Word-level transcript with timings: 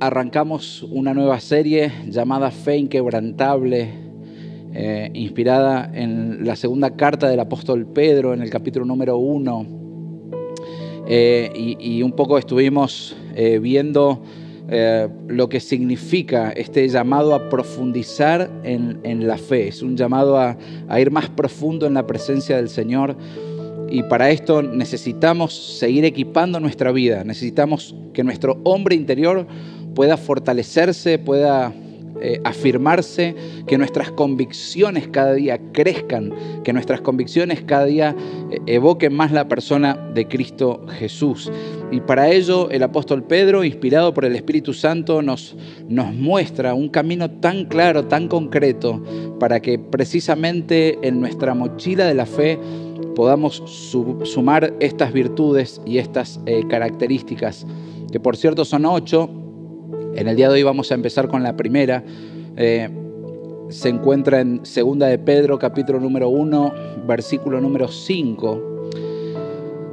arrancamos 0.00 0.82
una 0.82 1.14
nueva 1.14 1.40
serie 1.40 1.90
llamada 2.08 2.50
Fe 2.50 2.76
Inquebrantable, 2.76 3.88
eh, 4.74 5.10
inspirada 5.14 5.90
en 5.94 6.44
la 6.44 6.56
segunda 6.56 6.96
carta 6.96 7.28
del 7.28 7.40
apóstol 7.40 7.86
Pedro, 7.86 8.34
en 8.34 8.42
el 8.42 8.50
capítulo 8.50 8.84
número 8.84 9.16
uno. 9.16 9.66
Eh, 11.08 11.76
y, 11.78 12.02
un 12.02 12.12
poco 12.12 12.36
estuvimos 12.36 13.16
eh, 13.34 13.58
viendo 13.60 14.22
lo 15.28 15.48
que 15.48 15.60
significa 15.60 16.50
este 16.50 16.88
llamado 16.88 17.36
a 17.36 17.48
profundizar 17.48 18.50
en, 18.64 19.26
la 19.28 19.38
fe. 19.38 19.68
Es 19.68 19.80
un 19.80 19.96
llamado 19.96 20.36
a 20.36 21.00
ir 21.00 21.12
más 21.12 21.28
profundo 21.30 21.86
en 21.86 21.94
la 21.94 22.04
presencia 22.04 22.56
del 22.56 22.68
Señor 22.68 23.16
y 23.88 24.02
para 24.02 24.30
esto 24.30 24.62
necesitamos 24.62 25.78
seguir 25.78 26.04
equipando 26.04 26.58
nuestra 26.58 26.90
vida, 26.90 27.22
necesitamos 27.22 27.94
que 28.12 28.24
nuestro 28.24 28.58
hombre 28.64 28.96
interior 28.96 29.46
pueda 29.96 30.18
fortalecerse, 30.18 31.18
pueda 31.18 31.72
eh, 32.20 32.40
afirmarse, 32.44 33.34
que 33.66 33.76
nuestras 33.76 34.10
convicciones 34.10 35.08
cada 35.08 35.34
día 35.34 35.58
crezcan, 35.72 36.32
que 36.64 36.72
nuestras 36.72 37.00
convicciones 37.00 37.62
cada 37.62 37.86
día 37.86 38.14
eh, 38.50 38.58
evoquen 38.66 39.14
más 39.14 39.32
la 39.32 39.48
persona 39.48 39.94
de 40.14 40.28
Cristo 40.28 40.86
Jesús. 40.98 41.50
Y 41.90 42.00
para 42.00 42.30
ello 42.30 42.70
el 42.70 42.82
apóstol 42.82 43.24
Pedro, 43.24 43.64
inspirado 43.64 44.14
por 44.14 44.24
el 44.24 44.36
Espíritu 44.36 44.74
Santo, 44.74 45.22
nos, 45.22 45.56
nos 45.88 46.14
muestra 46.14 46.74
un 46.74 46.88
camino 46.88 47.30
tan 47.30 47.64
claro, 47.64 48.04
tan 48.04 48.28
concreto, 48.28 49.02
para 49.40 49.60
que 49.60 49.78
precisamente 49.78 50.98
en 51.02 51.20
nuestra 51.20 51.54
mochila 51.54 52.06
de 52.06 52.14
la 52.14 52.26
fe 52.26 52.58
podamos 53.14 53.62
sumar 54.24 54.74
estas 54.80 55.12
virtudes 55.12 55.80
y 55.86 55.98
estas 55.98 56.38
eh, 56.44 56.64
características, 56.68 57.66
que 58.12 58.20
por 58.20 58.36
cierto 58.36 58.64
son 58.64 58.84
ocho. 58.84 59.45
En 60.16 60.28
el 60.28 60.36
día 60.36 60.48
de 60.48 60.54
hoy 60.54 60.62
vamos 60.62 60.90
a 60.90 60.94
empezar 60.94 61.28
con 61.28 61.42
la 61.42 61.58
primera. 61.58 62.02
Eh, 62.56 62.88
se 63.68 63.90
encuentra 63.90 64.40
en 64.40 64.64
Segunda 64.64 65.08
de 65.08 65.18
Pedro, 65.18 65.58
capítulo 65.58 66.00
número 66.00 66.30
1, 66.30 66.72
versículo 67.06 67.60
número 67.60 67.86
5. 67.86 68.80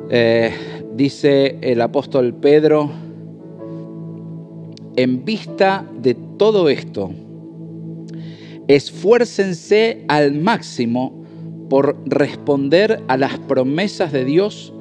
Eh, 0.09 0.53
dice 0.95 1.57
el 1.59 1.81
apóstol 1.81 2.33
Pedro, 2.35 2.89
en 4.95 5.25
vista 5.25 5.85
de 6.01 6.16
todo 6.38 6.69
esto, 6.69 7.11
esfuércense 8.69 10.05
al 10.07 10.35
máximo 10.35 11.21
por 11.69 11.97
responder 12.05 13.03
a 13.09 13.17
las 13.17 13.39
promesas 13.39 14.13
de 14.13 14.23
Dios 14.23 14.73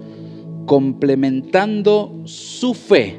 complementando 0.66 2.20
su 2.26 2.74
fe. 2.74 3.18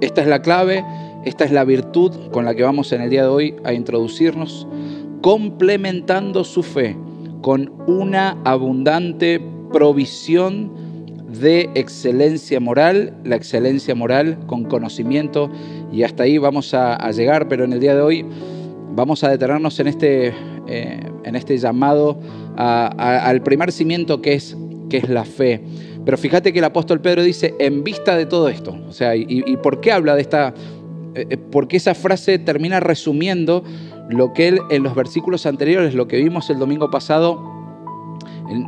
Esta 0.00 0.22
es 0.22 0.28
la 0.28 0.40
clave, 0.40 0.84
esta 1.28 1.44
es 1.44 1.52
la 1.52 1.64
virtud 1.64 2.12
con 2.32 2.44
la 2.44 2.54
que 2.54 2.62
vamos 2.62 2.90
en 2.92 3.02
el 3.02 3.10
día 3.10 3.22
de 3.22 3.28
hoy 3.28 3.54
a 3.62 3.74
introducirnos, 3.74 4.66
complementando 5.20 6.42
su 6.42 6.62
fe 6.62 6.96
con 7.42 7.70
una 7.86 8.38
abundante 8.44 9.40
provisión 9.70 10.72
de 11.28 11.68
excelencia 11.74 12.58
moral, 12.60 13.14
la 13.24 13.36
excelencia 13.36 13.94
moral 13.94 14.38
con 14.46 14.64
conocimiento, 14.64 15.50
y 15.92 16.02
hasta 16.02 16.22
ahí 16.22 16.38
vamos 16.38 16.72
a, 16.72 17.10
llegar, 17.10 17.46
pero 17.48 17.64
en 17.64 17.74
el 17.74 17.80
día 17.80 17.94
de 17.94 18.00
hoy 18.00 18.24
vamos 18.94 19.22
a 19.22 19.28
detenernos 19.28 19.78
en 19.80 19.88
este, 19.88 20.32
eh, 20.66 21.00
en 21.24 21.36
este 21.36 21.58
llamado 21.58 22.18
al 22.56 23.42
primer 23.42 23.70
cimiento 23.70 24.22
que 24.22 24.32
es, 24.32 24.56
que 24.88 24.96
es 24.96 25.08
la 25.08 25.24
fe. 25.24 25.62
Pero 26.08 26.16
fíjate 26.16 26.54
que 26.54 26.60
el 26.60 26.64
apóstol 26.64 27.02
Pedro 27.02 27.22
dice, 27.22 27.54
en 27.58 27.84
vista 27.84 28.16
de 28.16 28.24
todo 28.24 28.48
esto, 28.48 28.74
o 28.88 28.92
sea, 28.92 29.14
¿y, 29.14 29.42
por 29.62 29.80
qué 29.82 29.92
habla 29.92 30.14
de 30.14 30.22
esta? 30.22 30.54
Eh, 31.18 31.26
eh, 31.30 31.36
porque 31.36 31.76
esa 31.76 31.94
frase 31.94 32.38
termina 32.38 32.78
resumiendo 32.78 33.64
lo 34.08 34.32
que 34.32 34.48
él 34.48 34.60
en 34.70 34.84
los 34.84 34.94
versículos 34.94 35.46
anteriores, 35.46 35.94
lo 35.94 36.06
que 36.06 36.16
vimos 36.18 36.48
el 36.50 36.58
domingo 36.58 36.90
pasado, 36.90 37.58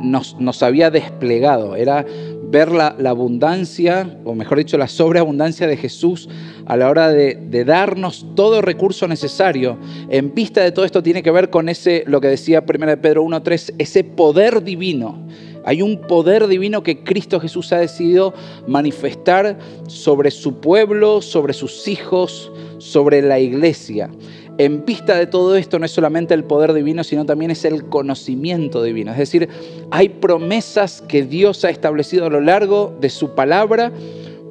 nos, 0.01 0.63
había 0.63 0.91
desplegado. 0.91 1.75
Era 1.75 2.05
ver 2.49 2.71
la, 2.71 2.95
abundancia, 3.07 4.19
o 4.25 4.35
mejor 4.35 4.57
dicho, 4.59 4.77
la 4.77 4.87
sobreabundancia 4.87 5.65
de 5.65 5.77
Jesús 5.77 6.29
a 6.65 6.77
la 6.77 6.89
hora 6.89 7.09
de, 7.09 7.63
darnos 7.65 8.27
todo 8.35 8.61
recurso 8.61 9.07
necesario. 9.07 9.79
En 10.09 10.35
vista 10.35 10.61
de 10.61 10.71
todo 10.71 10.85
esto 10.85 11.01
tiene 11.01 11.23
que 11.23 11.31
ver 11.31 11.49
con 11.49 11.69
ese, 11.69 12.03
lo 12.05 12.21
que 12.21 12.27
decía 12.27 12.63
1 12.67 13.01
Pedro 13.01 13.23
1.3, 13.23 13.75
ese 13.77 14.03
poder 14.03 14.63
divino. 14.63 15.25
Hay 15.65 15.81
un 15.81 16.01
poder 16.01 16.47
divino 16.47 16.83
que 16.83 17.03
Cristo 17.03 17.39
Jesús 17.39 17.71
ha 17.73 17.77
decidido 17.77 18.33
manifestar 18.67 19.59
sobre 19.87 20.31
su 20.31 20.59
pueblo, 20.59 21.21
sobre 21.21 21.53
sus 21.53 21.87
hijos, 21.87 22.51
sobre 22.79 23.21
la 23.21 23.39
iglesia 23.39 24.09
en 24.57 24.85
vista 24.85 25.15
de 25.15 25.25
todo 25.25 25.55
esto 25.55 25.79
no 25.79 25.85
es 25.85 25.91
solamente 25.91 26.33
el 26.33 26.43
poder 26.43 26.73
divino, 26.73 27.03
sino 27.03 27.25
también 27.25 27.51
es 27.51 27.65
el 27.65 27.85
conocimiento 27.85 28.83
divino. 28.83 29.11
Es 29.11 29.17
decir, 29.17 29.49
hay 29.89 30.09
promesas 30.09 31.01
que 31.01 31.23
Dios 31.23 31.65
ha 31.65 31.69
establecido 31.69 32.25
a 32.25 32.29
lo 32.29 32.41
largo 32.41 32.95
de 32.99 33.09
su 33.09 33.33
palabra 33.33 33.91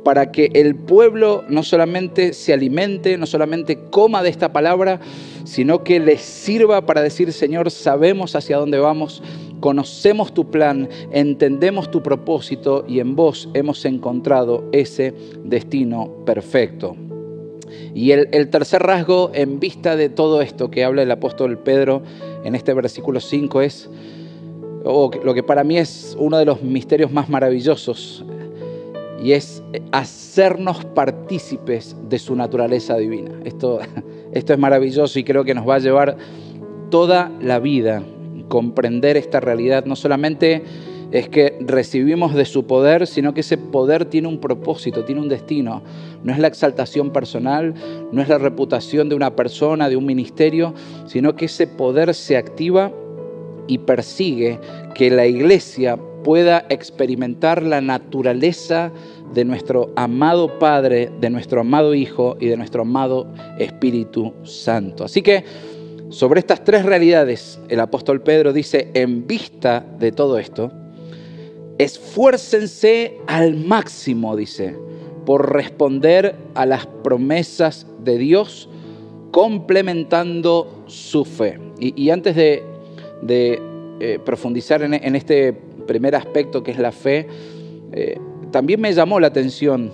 para 0.04 0.32
que 0.32 0.50
el 0.54 0.74
pueblo 0.74 1.44
no 1.48 1.62
solamente 1.62 2.32
se 2.32 2.52
alimente, 2.52 3.18
no 3.18 3.26
solamente 3.26 3.78
coma 3.90 4.22
de 4.22 4.30
esta 4.30 4.52
palabra, 4.52 5.00
sino 5.44 5.84
que 5.84 6.00
les 6.00 6.20
sirva 6.20 6.86
para 6.86 7.02
decir, 7.02 7.32
Señor, 7.32 7.70
sabemos 7.70 8.34
hacia 8.36 8.56
dónde 8.56 8.78
vamos, 8.78 9.22
conocemos 9.60 10.32
tu 10.32 10.50
plan, 10.50 10.88
entendemos 11.12 11.90
tu 11.90 12.02
propósito 12.02 12.84
y 12.88 13.00
en 13.00 13.14
vos 13.14 13.48
hemos 13.54 13.84
encontrado 13.84 14.64
ese 14.72 15.14
destino 15.44 16.10
perfecto. 16.24 16.96
Y 17.94 18.12
el, 18.12 18.50
tercer 18.50 18.82
rasgo 18.82 19.30
en 19.34 19.60
vista 19.60 19.96
de 19.96 20.08
todo 20.08 20.42
esto 20.42 20.70
que 20.70 20.84
habla 20.84 21.02
el 21.02 21.10
apóstol 21.10 21.58
Pedro 21.58 22.02
en 22.44 22.54
este 22.54 22.74
versículo 22.74 23.20
5 23.20 23.62
es, 23.62 23.88
o 24.84 25.10
lo 25.22 25.34
que 25.34 25.42
para 25.42 25.64
mí 25.64 25.78
es 25.78 26.16
uno 26.18 26.38
de 26.38 26.44
los 26.44 26.62
misterios 26.62 27.12
más 27.12 27.28
maravillosos, 27.28 28.24
y 29.22 29.32
es 29.32 29.62
hacernos 29.92 30.84
partícipes 30.84 31.96
de 32.08 32.18
su 32.18 32.34
naturaleza 32.34 32.96
divina. 32.96 33.32
Esto, 33.44 33.80
esto 34.32 34.52
es 34.52 34.58
maravilloso 34.58 35.18
y 35.18 35.24
creo 35.24 35.44
que 35.44 35.54
nos 35.54 35.68
va 35.68 35.76
a 35.76 35.80
llevar 35.80 36.16
toda 36.90 37.30
la 37.40 37.58
vida 37.58 38.02
comprender 38.48 39.16
esta 39.16 39.40
realidad, 39.40 39.84
no 39.86 39.96
solamente 39.96 40.62
es 41.12 41.28
que 41.28 41.56
recibimos 41.60 42.34
de 42.34 42.44
su 42.44 42.66
poder, 42.66 43.06
sino 43.06 43.34
que 43.34 43.40
ese 43.40 43.58
poder 43.58 44.04
tiene 44.04 44.28
un 44.28 44.38
propósito, 44.38 45.04
tiene 45.04 45.20
un 45.20 45.28
destino. 45.28 45.82
No 46.22 46.32
es 46.32 46.38
la 46.38 46.48
exaltación 46.48 47.10
personal, 47.10 47.74
no 48.12 48.22
es 48.22 48.28
la 48.28 48.38
reputación 48.38 49.08
de 49.08 49.16
una 49.16 49.34
persona, 49.34 49.88
de 49.88 49.96
un 49.96 50.06
ministerio, 50.06 50.74
sino 51.06 51.34
que 51.34 51.46
ese 51.46 51.66
poder 51.66 52.14
se 52.14 52.36
activa 52.36 52.92
y 53.66 53.78
persigue 53.78 54.60
que 54.94 55.10
la 55.10 55.26
iglesia 55.26 55.98
pueda 56.22 56.66
experimentar 56.68 57.62
la 57.62 57.80
naturaleza 57.80 58.92
de 59.34 59.44
nuestro 59.44 59.92
amado 59.96 60.58
Padre, 60.58 61.10
de 61.20 61.30
nuestro 61.30 61.60
amado 61.60 61.94
Hijo 61.94 62.36
y 62.40 62.46
de 62.46 62.56
nuestro 62.56 62.82
amado 62.82 63.26
Espíritu 63.58 64.34
Santo. 64.42 65.04
Así 65.04 65.22
que 65.22 65.44
sobre 66.10 66.40
estas 66.40 66.64
tres 66.64 66.84
realidades 66.84 67.60
el 67.68 67.80
apóstol 67.80 68.22
Pedro 68.22 68.52
dice, 68.52 68.90
en 68.94 69.26
vista 69.26 69.86
de 69.98 70.10
todo 70.10 70.38
esto, 70.38 70.72
esfuércense 71.78 73.18
al 73.26 73.56
máximo, 73.56 74.36
dice, 74.36 74.76
por 75.24 75.52
responder 75.52 76.34
a 76.54 76.66
las 76.66 76.86
promesas 76.86 77.86
de 78.02 78.18
Dios, 78.18 78.68
complementando 79.30 80.84
su 80.86 81.24
fe. 81.24 81.58
Y, 81.78 82.10
antes 82.10 82.34
de, 82.34 82.64
eh, 84.00 84.18
profundizar 84.24 84.82
en, 84.82 85.16
este 85.16 85.54
primer 85.90 86.14
aspecto 86.14 86.62
que 86.62 86.70
es 86.70 86.78
la 86.78 86.92
fe, 86.92 87.26
eh, 87.92 88.16
también 88.52 88.80
me 88.80 88.92
llamó 88.92 89.18
la 89.18 89.26
atención 89.26 89.90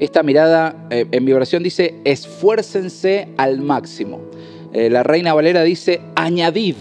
esta 0.00 0.24
mirada, 0.24 0.88
eh, 0.90 1.06
en 1.12 1.24
mi 1.24 1.32
oración 1.32 1.62
dice, 1.62 1.94
esfuércense 2.04 3.28
al 3.36 3.60
máximo. 3.60 4.20
la 4.72 5.02
Reina 5.02 5.32
Valera 5.32 5.62
dice, 5.62 6.00
añadid. 6.16 6.74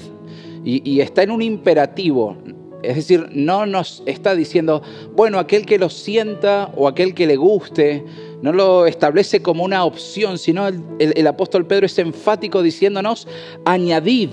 y, 0.64 1.02
está 1.02 1.24
en 1.24 1.32
un 1.32 1.42
imperativo, 1.42 2.38
es 2.84 2.96
decir, 2.96 3.30
no 3.32 3.66
nos 3.66 4.02
está 4.06 4.36
diciendo, 4.36 4.82
bueno, 5.16 5.40
aquel 5.40 5.66
que 5.66 5.78
lo 5.78 5.90
sienta 5.90 6.72
o 6.76 6.88
aquel 6.88 7.14
que 7.14 7.28
le 7.28 7.36
guste, 7.36 8.04
no 8.42 8.52
lo 8.52 8.88
establece 8.88 9.42
como 9.42 9.64
una 9.64 9.86
opción, 9.86 10.38
sino 10.38 10.68
el, 10.68 11.28
apóstol 11.28 11.68
Pedro 11.68 11.86
es 11.86 12.00
enfático 12.00 12.64
diciéndonos, 12.64 13.28
añadid, 13.66 14.30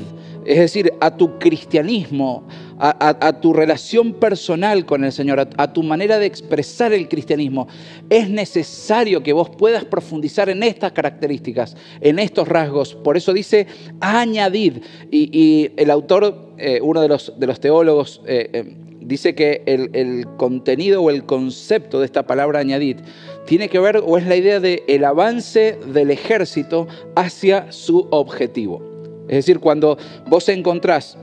es 0.47 0.59
decir, 0.59 0.95
a 1.01 1.15
tu 1.15 1.39
cristianismo, 1.39 2.45
a, 2.79 3.41
tu 3.41 3.53
relación 3.53 4.15
personal 4.15 4.87
con 4.87 5.05
el 5.05 5.13
Señor, 5.13 5.49
a, 5.57 5.73
tu 5.73 5.83
manera 5.83 6.19
de 6.19 6.27
expresar 6.27 6.93
el 6.93 7.09
cristianismo. 7.09 7.69
Es 8.09 8.29
necesario 8.31 9.23
que 9.23 9.33
vos 9.33 9.51
puedas 9.51 9.85
profundizar 9.85 10.49
en 10.49 10.63
estas 10.63 10.93
características, 10.93 11.77
en 12.01 12.19
estos 12.19 12.49
rasgos. 12.49 12.95
Por 12.95 13.17
eso 13.17 13.33
dice 13.33 13.67
añadid. 14.01 14.79
Y, 15.11 15.71
el 15.77 15.91
autor, 15.91 16.53
eh, 16.59 16.81
uno 16.83 17.01
de 17.01 17.09
los, 17.09 17.61
teólogos, 17.61 18.23
eh, 18.27 18.51
eh, 18.53 18.77
dice 19.01 19.35
que 19.35 19.63
el, 19.67 20.27
contenido 20.37 21.03
o 21.03 21.11
el 21.11 21.25
concepto 21.25 22.01
de 22.01 22.07
esta 22.07 22.27
palabra 22.27 22.61
añadid 22.61 22.99
tiene 23.47 23.69
que 23.69 23.79
ver 23.79 24.03
o 24.05 24.19
es 24.19 24.27
la 24.27 24.37
idea 24.37 24.61
de 24.61 25.03
avance 25.05 25.79
del 25.93 26.11
ejército 26.11 26.87
hacia 27.17 27.73
su 27.73 28.07
objetivo. 28.11 28.89
Es 29.29 29.37
decir, 29.37 29.61
cuando 29.61 29.99
vos 30.27 30.49
encontrás, 30.49 31.19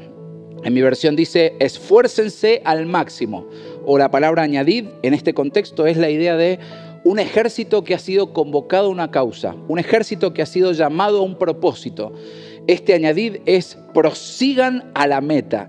en 0.64 0.74
mi 0.74 0.82
versión 0.82 1.16
dice, 1.16 1.54
esfuércense 1.60 2.62
al 2.66 2.86
máximo, 2.86 3.46
o 3.86 3.98
la 3.98 4.10
palabra 4.10 4.44
añadid 4.44 4.86
en 5.04 5.14
este 5.14 5.34
contexto 5.34 5.86
es 5.86 5.98
la 5.98 6.10
idea 6.10 6.36
de 6.36 6.60
un 7.04 7.20
ejército 7.20 7.84
que 7.84 7.94
ha 7.94 8.00
sido 8.00 8.34
convocado 8.34 8.88
a 8.88 8.90
una 8.90 9.12
causa, 9.12 9.56
un 9.68 9.78
ejército 9.78 10.34
que 10.34 10.42
ha 10.42 10.48
sido 10.48 10.72
llamado 10.72 11.20
a 11.20 11.22
un 11.22 11.38
propósito. 11.38 12.14
Este 12.66 12.96
añadid 12.96 13.38
es 13.46 13.78
prosigan 13.94 14.90
a 14.96 15.06
la 15.06 15.22
meta. 15.22 15.68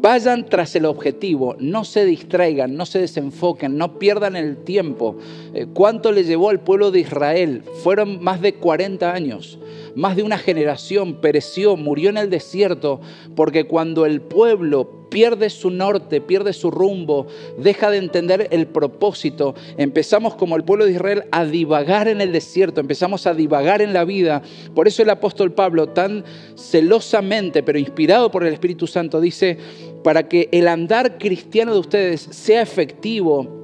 Vayan 0.00 0.46
tras 0.48 0.76
el 0.76 0.84
objetivo, 0.84 1.56
no 1.58 1.82
se 1.84 2.04
distraigan, 2.04 2.76
no 2.76 2.86
se 2.86 3.00
desenfoquen, 3.00 3.76
no 3.76 3.98
pierdan 3.98 4.36
el 4.36 4.58
tiempo. 4.58 5.16
Eh, 5.52 5.66
¿Cuánto 5.74 6.12
le 6.12 6.22
llevó 6.22 6.50
al 6.50 6.60
pueblo 6.60 6.92
de 6.92 7.00
Israel? 7.00 7.64
Fueron 7.82 8.22
más 8.22 8.40
de 8.40 8.54
40 8.54 9.12
años, 9.12 9.58
más 9.96 10.14
de 10.14 10.22
una 10.22 10.38
generación 10.38 11.20
pereció, 11.20 11.76
murió 11.76 12.10
en 12.10 12.16
el 12.16 12.30
desierto, 12.30 13.00
porque 13.34 13.64
cuando 13.64 14.06
el 14.06 14.20
pueblo 14.20 14.97
pierde 15.08 15.50
su 15.50 15.70
norte, 15.70 16.20
pierde 16.20 16.52
su 16.52 16.70
rumbo, 16.70 17.26
deja 17.58 17.90
de 17.90 17.98
entender 17.98 18.48
el 18.50 18.66
propósito. 18.66 19.54
Empezamos 19.76 20.34
como 20.34 20.56
el 20.56 20.64
pueblo 20.64 20.84
de 20.84 20.92
Israel 20.92 21.24
a 21.30 21.44
divagar 21.44 22.08
en 22.08 22.20
el 22.20 22.32
desierto, 22.32 22.80
empezamos 22.80 23.26
a 23.26 23.34
divagar 23.34 23.82
en 23.82 23.92
la 23.92 24.04
vida. 24.04 24.42
Por 24.74 24.88
eso 24.88 25.02
el 25.02 25.10
apóstol 25.10 25.52
Pablo 25.52 25.88
tan 25.88 26.24
celosamente, 26.54 27.62
pero 27.62 27.78
inspirado 27.78 28.30
por 28.30 28.44
el 28.44 28.52
Espíritu 28.52 28.86
Santo, 28.86 29.20
dice, 29.20 29.58
para 30.04 30.28
que 30.28 30.48
el 30.52 30.68
andar 30.68 31.18
cristiano 31.18 31.72
de 31.72 31.80
ustedes 31.80 32.20
sea 32.20 32.62
efectivo, 32.62 33.57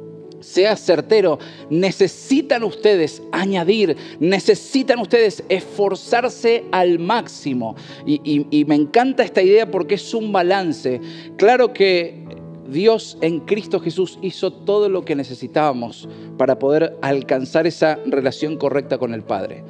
sea 0.44 0.76
certero, 0.76 1.38
necesitan 1.70 2.62
ustedes 2.62 3.22
añadir, 3.32 3.96
necesitan 4.20 4.98
ustedes 5.00 5.42
esforzarse 5.48 6.64
al 6.70 6.98
máximo. 6.98 7.74
Y, 8.06 8.64
me 8.66 8.74
encanta 8.74 9.24
esta 9.24 9.42
idea 9.42 9.70
porque 9.70 9.96
es 9.96 10.14
un 10.14 10.32
balance. 10.32 11.00
Claro 11.36 11.72
que 11.72 12.24
Dios 12.68 13.18
en 13.20 13.40
Cristo 13.40 13.80
Jesús 13.80 14.18
hizo 14.22 14.52
todo 14.52 14.88
lo 14.88 15.04
que 15.04 15.14
necesitábamos 15.14 16.08
para 16.38 16.58
poder 16.58 16.96
alcanzar 17.02 17.66
esa 17.66 17.98
relación 18.06 18.56
correcta 18.56 18.98
con 18.98 19.12
el 19.12 19.22
Padre. 19.22 19.64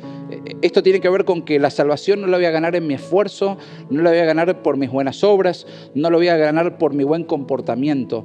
Esto 0.62 0.82
tiene 0.82 1.00
que 1.00 1.08
ver 1.08 1.24
con 1.24 1.42
que 1.42 1.58
la 1.58 1.70
salvación 1.70 2.20
no 2.20 2.26
la 2.26 2.38
voy 2.38 2.46
a 2.46 2.50
ganar 2.50 2.74
en 2.76 2.86
mi 2.86 2.94
esfuerzo, 2.94 3.58
no 3.90 4.02
la 4.02 4.10
voy 4.10 4.18
a 4.20 4.24
ganar 4.24 4.62
por 4.62 4.76
mis 4.76 4.90
buenas 4.90 5.22
obras, 5.22 5.66
no 5.94 6.10
la 6.10 6.16
voy 6.16 6.28
a 6.28 6.36
ganar 6.36 6.78
por 6.78 6.94
mi 6.94 7.04
buen 7.04 7.24
comportamiento 7.24 8.24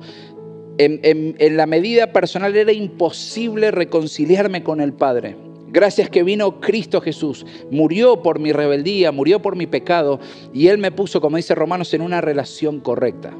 en, 0.79 1.57
la 1.57 1.65
medida 1.65 2.13
personal 2.13 2.55
era 2.55 2.71
imposible 2.71 3.71
reconciliarme 3.71 4.63
con 4.63 4.79
el 4.79 4.93
Padre. 4.93 5.35
Gracias 5.67 6.09
que 6.09 6.23
vino 6.23 6.59
Cristo 6.61 6.99
Jesús, 7.01 7.45
murió 7.69 8.23
por 8.23 8.39
mi 8.39 8.51
rebeldía, 8.53 9.11
murió 9.11 9.41
por 9.41 9.55
mi 9.55 9.67
pecado 9.67 10.19
y 10.53 10.67
Él 10.67 10.79
me 10.79 10.91
puso, 10.91 11.21
como 11.21 11.37
dice 11.37 11.53
Romanos, 11.53 11.93
en 11.93 12.01
una 12.01 12.21
relación 12.21 12.79
correcta. 12.79 13.35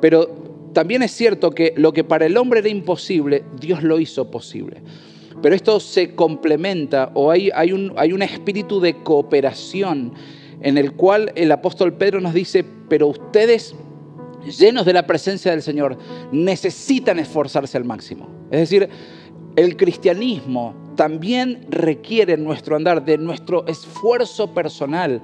Pero 0.00 0.28
también 0.72 1.02
es 1.02 1.10
cierto 1.10 1.50
que 1.50 1.74
lo 1.76 1.92
que 1.92 2.04
para 2.04 2.26
el 2.26 2.36
hombre 2.36 2.60
era 2.60 2.68
imposible, 2.68 3.42
Dios 3.58 3.82
lo 3.82 3.98
hizo 3.98 4.30
posible. 4.30 4.82
Pero 5.40 5.56
esto 5.56 5.80
se 5.80 6.14
complementa 6.14 7.10
o 7.14 7.30
hay, 7.30 7.50
hay, 7.54 7.72
un, 7.72 7.92
hay 7.96 8.12
un 8.12 8.22
espíritu 8.22 8.80
de 8.80 9.02
cooperación 9.02 10.12
en 10.60 10.78
el 10.78 10.92
cual 10.92 11.32
el 11.34 11.50
apóstol 11.50 11.94
Pedro 11.94 12.20
nos 12.20 12.34
dice, 12.34 12.64
pero 12.88 13.08
ustedes 13.08 13.74
llenos 14.46 14.84
de 14.86 14.92
la 14.92 15.06
presencia 15.06 15.50
del 15.50 15.62
Señor, 15.62 15.98
necesitan 16.32 17.18
esforzarse 17.18 17.76
al 17.76 17.84
máximo. 17.84 18.28
Es 18.50 18.60
decir, 18.60 18.88
el 19.56 19.76
cristianismo 19.76 20.74
también 20.96 21.66
requiere 21.68 22.36
nuestro 22.36 22.76
andar 22.76 23.04
de 23.04 23.18
nuestro 23.18 23.66
esfuerzo 23.66 24.52
personal, 24.54 25.22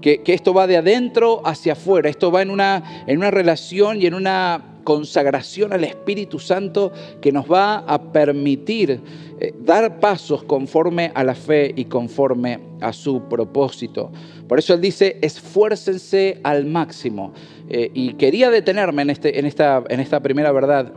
que, 0.00 0.22
esto 0.26 0.54
va 0.54 0.66
de 0.66 0.78
adentro 0.78 1.42
hacia 1.44 1.74
afuera, 1.74 2.08
esto 2.08 2.32
va 2.32 2.42
en 2.42 2.50
una, 2.50 3.04
en 3.06 3.18
una 3.18 3.30
relación 3.30 4.00
y 4.00 4.06
en 4.06 4.14
una 4.14 4.69
consagración 4.90 5.72
al 5.72 5.84
Espíritu 5.84 6.40
Santo 6.40 6.90
que 7.20 7.30
nos 7.30 7.48
va 7.48 7.76
a 7.76 8.10
permitir 8.10 9.00
eh, 9.38 9.54
dar 9.60 10.00
pasos 10.00 10.42
conforme 10.42 11.12
a 11.14 11.22
la 11.22 11.36
fe 11.36 11.72
y 11.76 11.84
conforme 11.84 12.58
a 12.80 12.92
su 12.92 13.22
propósito. 13.28 14.10
Por 14.48 14.58
eso 14.58 14.74
él 14.74 14.80
dice, 14.80 15.16
esfuércense 15.22 16.40
al 16.42 16.66
máximo. 16.66 17.32
Eh, 17.68 17.92
y 17.94 18.14
quería 18.14 18.50
detenerme 18.50 19.02
en, 19.02 19.10
este, 19.10 19.38
en, 19.38 19.46
esta, 19.46 19.84
en 19.88 20.00
esta 20.00 20.18
primera 20.18 20.50
verdad, 20.50 20.92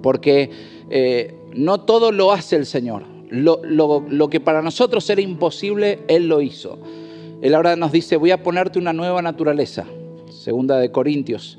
porque 0.00 0.48
eh, 0.88 1.34
no 1.56 1.80
todo 1.80 2.12
lo 2.12 2.30
hace 2.30 2.54
el 2.54 2.66
Señor. 2.66 3.02
Lo, 3.30 3.62
lo, 3.64 4.30
que 4.30 4.38
para 4.38 4.62
nosotros 4.62 5.10
era 5.10 5.20
imposible, 5.20 5.98
Él 6.06 6.28
lo 6.28 6.40
hizo. 6.40 6.78
Él 7.42 7.56
ahora 7.56 7.74
nos 7.74 7.90
dice, 7.90 8.16
voy 8.16 8.30
a 8.30 8.44
ponerte 8.44 8.78
una 8.78 8.92
nueva 8.92 9.22
naturaleza. 9.22 9.86
Segunda 10.30 10.78
de 10.78 10.92
Corintios, 10.92 11.58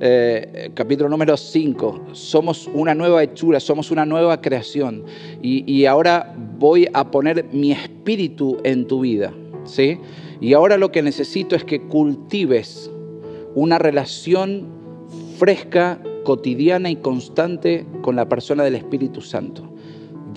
eh, 0.00 0.70
capítulo 0.74 1.08
número 1.08 1.36
5. 1.36 2.08
Somos 2.12 2.68
una 2.72 2.94
nueva 2.94 3.22
hechura, 3.22 3.60
somos 3.60 3.90
una 3.90 4.06
nueva 4.06 4.40
creación. 4.40 5.04
Y, 5.42 5.70
y, 5.70 5.86
ahora 5.86 6.34
voy 6.58 6.88
a 6.92 7.10
poner 7.10 7.46
mi 7.52 7.72
espíritu 7.72 8.58
en 8.64 8.86
tu 8.86 9.00
vida. 9.00 9.32
¿sí? 9.64 9.98
Y 10.40 10.52
ahora 10.52 10.76
lo 10.76 10.92
que 10.92 11.02
necesito 11.02 11.56
es 11.56 11.64
que 11.64 11.80
cultives 11.80 12.90
una 13.54 13.78
relación 13.78 14.66
fresca, 15.36 16.00
cotidiana 16.24 16.90
y 16.90 16.96
constante 16.96 17.86
con 18.02 18.16
la 18.16 18.28
persona 18.28 18.64
del 18.64 18.74
Espíritu 18.74 19.20
Santo. 19.20 19.72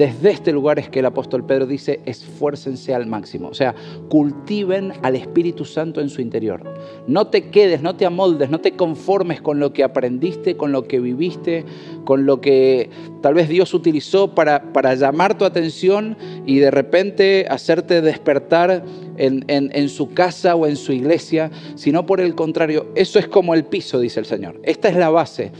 Desde 0.02 0.32
este 0.32 0.52
lugar 0.52 0.80
es 0.80 0.90
que 0.90 0.98
el 0.98 1.06
apóstol 1.06 1.46
Pedro 1.46 1.68
dice, 1.68 2.00
esfuércense 2.08 2.96
al 2.96 3.06
máximo. 3.06 3.50
O 3.50 3.54
sea, 3.54 3.76
cultiven 4.10 4.94
al 5.04 5.16
Espíritu 5.16 5.64
Santo 5.64 6.02
en 6.02 6.10
su 6.10 6.22
interior. 6.22 6.64
No 7.06 7.28
te 7.28 7.52
quedes, 7.52 7.84
no 7.84 7.96
te 7.96 8.08
amoldes, 8.08 8.50
no 8.50 8.60
te 8.62 8.72
conformes 8.72 9.42
con 9.42 9.60
lo 9.60 9.74
que 9.74 9.84
aprendiste, 9.84 10.58
con 10.58 10.72
lo 10.72 10.88
que 10.88 11.00
viviste, 11.00 11.66
con 12.04 12.26
lo 12.26 12.42
que 12.42 12.90
tal 13.22 13.36
vez 13.36 13.48
Dios 13.48 13.76
utilizó 13.76 14.34
para, 14.34 14.74
para 14.74 14.96
llamar 14.96 15.38
tu 15.38 15.46
atención 15.46 16.18
y 16.48 16.58
de 16.58 16.72
repente 16.72 17.46
hacerte 17.48 18.02
despertar 18.02 18.84
en, 19.18 19.46
en 19.48 19.90
su 19.90 20.16
casa 20.16 20.56
o 20.56 20.66
en 20.66 20.78
su 20.78 20.94
iglesia, 20.94 21.52
sino 21.76 22.08
por 22.08 22.22
el 22.22 22.34
contrario, 22.34 22.88
eso 22.96 23.20
es 23.20 23.28
como 23.28 23.54
el 23.54 23.66
piso, 23.66 24.00
dice 24.00 24.20
el 24.20 24.26
Señor. 24.26 24.60
Esta 24.64 24.90
es 24.90 24.96
la 24.96 25.12
base. 25.12 25.52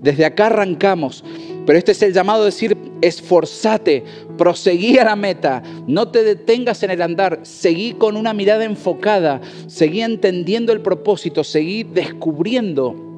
Desde 0.00 0.24
acá 0.24 0.46
arrancamos, 0.46 1.24
pero 1.66 1.78
este 1.78 1.92
es 1.92 2.02
el 2.02 2.12
llamado 2.12 2.42
a 2.42 2.46
decir, 2.46 2.76
esforzate, 3.02 4.04
proseguí 4.38 4.98
a 4.98 5.04
la 5.04 5.16
meta, 5.16 5.62
no 5.86 6.08
te 6.08 6.22
detengas 6.22 6.82
en 6.82 6.90
el 6.90 7.02
andar, 7.02 7.40
seguí 7.42 7.92
con 7.92 8.16
una 8.16 8.32
mirada 8.32 8.64
enfocada, 8.64 9.40
seguí 9.66 10.00
entendiendo 10.00 10.72
el 10.72 10.80
propósito, 10.80 11.44
seguí 11.44 11.82
descubriendo 11.84 13.09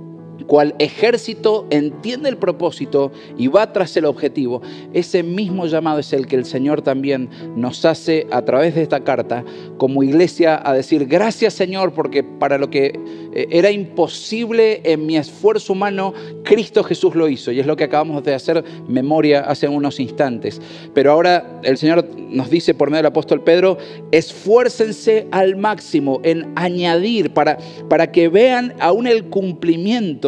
cual 0.46 0.74
ejército 0.78 1.66
entiende 1.70 2.28
el 2.28 2.36
propósito 2.36 3.12
y 3.36 3.48
va 3.48 3.72
tras 3.72 3.96
el 3.96 4.04
objetivo, 4.04 4.62
ese 4.92 5.22
mismo 5.22 5.66
llamado 5.66 5.98
es 5.98 6.12
el 6.12 6.26
que 6.26 6.36
el 6.36 6.44
Señor 6.44 6.82
también 6.82 7.28
nos 7.56 7.84
hace 7.84 8.26
a 8.30 8.42
través 8.42 8.74
de 8.74 8.82
esta 8.82 9.04
carta 9.04 9.44
como 9.78 10.02
iglesia 10.02 10.60
a 10.64 10.72
decir, 10.72 11.06
gracias 11.06 11.54
Señor, 11.54 11.92
porque 11.92 12.22
para 12.22 12.58
lo 12.58 12.70
que 12.70 12.98
eh, 13.34 13.46
era 13.50 13.70
imposible 13.70 14.80
en 14.84 15.06
mi 15.06 15.16
esfuerzo 15.16 15.72
humano, 15.72 16.12
Cristo 16.44 16.82
Jesús 16.84 17.14
lo 17.14 17.28
hizo. 17.28 17.52
Y 17.52 17.60
es 17.60 17.66
lo 17.66 17.76
que 17.76 17.84
acabamos 17.84 18.22
de 18.24 18.34
hacer 18.34 18.64
memoria 18.88 19.40
hace 19.40 19.68
unos 19.68 20.00
instantes. 20.00 20.60
Pero 20.94 21.12
ahora 21.12 21.60
el 21.62 21.78
Señor 21.78 22.06
nos 22.16 22.50
dice 22.50 22.74
por 22.74 22.90
medio 22.90 22.98
del 22.98 23.06
apóstol 23.06 23.42
Pedro, 23.42 23.78
esfuércense 24.10 25.26
al 25.30 25.56
máximo 25.56 26.20
en 26.24 26.52
añadir 26.56 27.32
para, 27.32 27.58
para 27.88 28.12
que 28.12 28.28
vean 28.28 28.74
aún 28.80 29.06
el 29.06 29.24
cumplimiento 29.24 30.21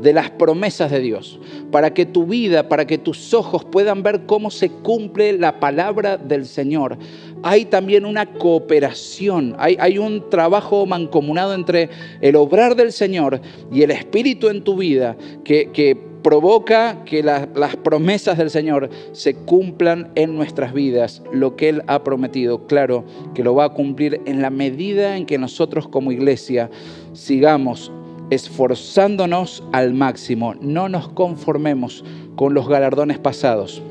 de 0.00 0.12
las 0.12 0.30
promesas 0.30 0.90
de 0.90 1.00
Dios, 1.00 1.38
para 1.70 1.94
que 1.94 2.04
tu 2.04 2.26
vida, 2.26 2.68
para 2.68 2.86
que 2.86 2.98
tus 2.98 3.32
ojos 3.32 3.64
puedan 3.64 4.02
ver 4.02 4.26
cómo 4.26 4.50
se 4.50 4.70
cumple 4.70 5.32
la 5.34 5.60
palabra 5.60 6.16
del 6.16 6.46
Señor. 6.46 6.98
Hay 7.42 7.66
también 7.66 8.04
una 8.04 8.26
cooperación, 8.26 9.54
hay, 9.58 9.76
hay 9.78 9.98
un 9.98 10.28
trabajo 10.30 10.84
mancomunado 10.84 11.54
entre 11.54 11.90
el 12.20 12.34
obrar 12.36 12.74
del 12.74 12.92
Señor 12.92 13.40
y 13.70 13.82
el 13.82 13.92
Espíritu 13.92 14.48
en 14.48 14.64
tu 14.64 14.76
vida 14.76 15.16
que, 15.44 15.70
que 15.70 15.96
provoca 16.26 17.04
que 17.04 17.22
las 17.22 17.76
promesas 17.84 18.36
del 18.36 18.50
Señor 18.50 18.90
se 19.12 19.36
cumplan 19.36 20.10
en 20.16 20.34
nuestras 20.34 20.72
vidas, 20.72 21.22
lo 21.32 21.54
que 21.54 21.68
Él 21.68 21.84
ha 21.86 22.02
prometido. 22.02 22.66
Claro 22.66 23.04
que 23.32 23.44
lo 23.44 23.54
va 23.54 23.66
a 23.66 23.68
cumplir 23.68 24.20
en 24.26 24.42
la 24.42 24.50
medida 24.50 25.16
en 25.16 25.24
que 25.24 25.38
nosotros 25.38 25.86
como 25.86 26.10
iglesia 26.10 26.68
sigamos 27.12 27.92
esforzándonos 28.30 29.62
al 29.72 29.94
máximo, 29.94 30.54
no 30.60 30.88
nos 30.88 31.08
conformemos 31.08 32.04
con 32.36 32.54
los 32.54 32.68
galardones 32.68 33.18
pasados. 33.18 33.82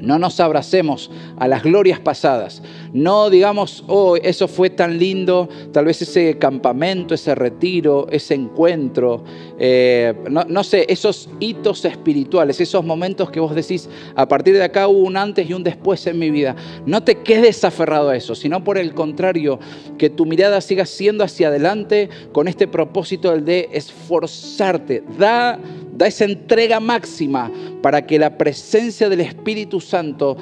No 0.00 0.18
nos 0.18 0.40
abracemos 0.40 1.10
a 1.36 1.48
las 1.48 1.62
glorias 1.62 2.00
pasadas. 2.00 2.62
No 2.92 3.30
digamos, 3.30 3.84
oh, 3.88 4.16
eso 4.16 4.48
fue 4.48 4.70
tan 4.70 4.98
lindo, 4.98 5.48
tal 5.72 5.86
vez 5.86 6.02
ese 6.02 6.38
campamento, 6.38 7.14
ese 7.14 7.34
retiro, 7.34 8.06
ese 8.10 8.34
encuentro, 8.34 9.24
eh, 9.58 10.14
no, 10.28 10.64
sé, 10.64 10.86
esos 10.88 11.28
hitos 11.40 11.84
espirituales, 11.84 12.60
esos 12.60 12.84
momentos 12.84 13.30
que 13.30 13.40
vos 13.40 13.54
decís, 13.54 13.88
a 14.14 14.28
partir 14.28 14.54
de 14.54 14.64
acá 14.64 14.88
hubo 14.88 15.00
un 15.00 15.16
antes 15.16 15.48
y 15.48 15.54
un 15.54 15.64
después 15.64 16.06
en 16.06 16.18
mi 16.18 16.30
vida. 16.30 16.54
No 16.86 17.02
te 17.02 17.16
quedes 17.16 17.64
aferrado 17.64 18.10
a 18.10 18.16
eso, 18.16 18.34
sino 18.34 18.62
por 18.62 18.78
el 18.78 18.94
contrario, 18.94 19.58
que 19.98 20.10
tu 20.10 20.26
mirada 20.26 20.60
siga 20.60 20.86
siendo 20.86 21.24
hacia 21.24 21.48
adelante 21.48 22.08
con 22.32 22.48
este 22.48 22.68
propósito 22.68 23.32
el 23.32 23.44
de 23.44 23.68
esforzarte. 23.72 25.02
Da 25.18 25.58
Da 25.94 26.08
esa 26.08 26.24
entrega 26.24 26.80
máxima 26.80 27.52
para 27.80 28.04
que 28.04 28.18
la 28.18 28.36
presencia 28.36 29.08
del 29.08 29.20
Espíritu 29.20 29.80
Santo 29.84 30.36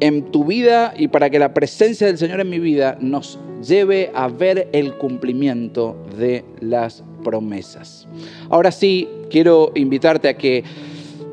en 0.00 0.30
tu 0.30 0.44
vida 0.44 0.94
y 0.96 1.08
para 1.08 1.28
que 1.30 1.38
la 1.38 1.54
presencia 1.54 2.06
del 2.06 2.18
Señor 2.18 2.40
en 2.40 2.50
mi 2.50 2.58
vida 2.58 2.96
nos 3.00 3.38
lleve 3.66 4.10
a 4.14 4.28
ver 4.28 4.68
el 4.72 4.94
cumplimiento 4.94 5.96
de 6.16 6.44
las 6.60 7.02
promesas. 7.24 8.06
Ahora 8.48 8.70
sí, 8.70 9.08
quiero 9.30 9.72
invitarte 9.74 10.28
a 10.28 10.36
que 10.36 10.62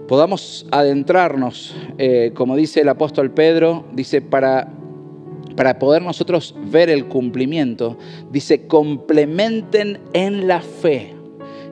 podamos 0.07 0.65
adentrarnos, 0.71 1.75
eh, 1.97 2.31
como 2.33 2.55
dice 2.55 2.81
el 2.81 2.89
apóstol 2.89 3.31
Pedro, 3.31 3.85
dice, 3.93 4.21
para, 4.21 4.67
para 5.55 5.77
poder 5.77 6.01
nosotros 6.01 6.55
ver 6.71 6.89
el 6.89 7.05
cumplimiento, 7.05 7.97
dice, 8.31 8.67
complementen 8.67 9.99
en 10.13 10.47
la 10.47 10.61
fe 10.61 11.15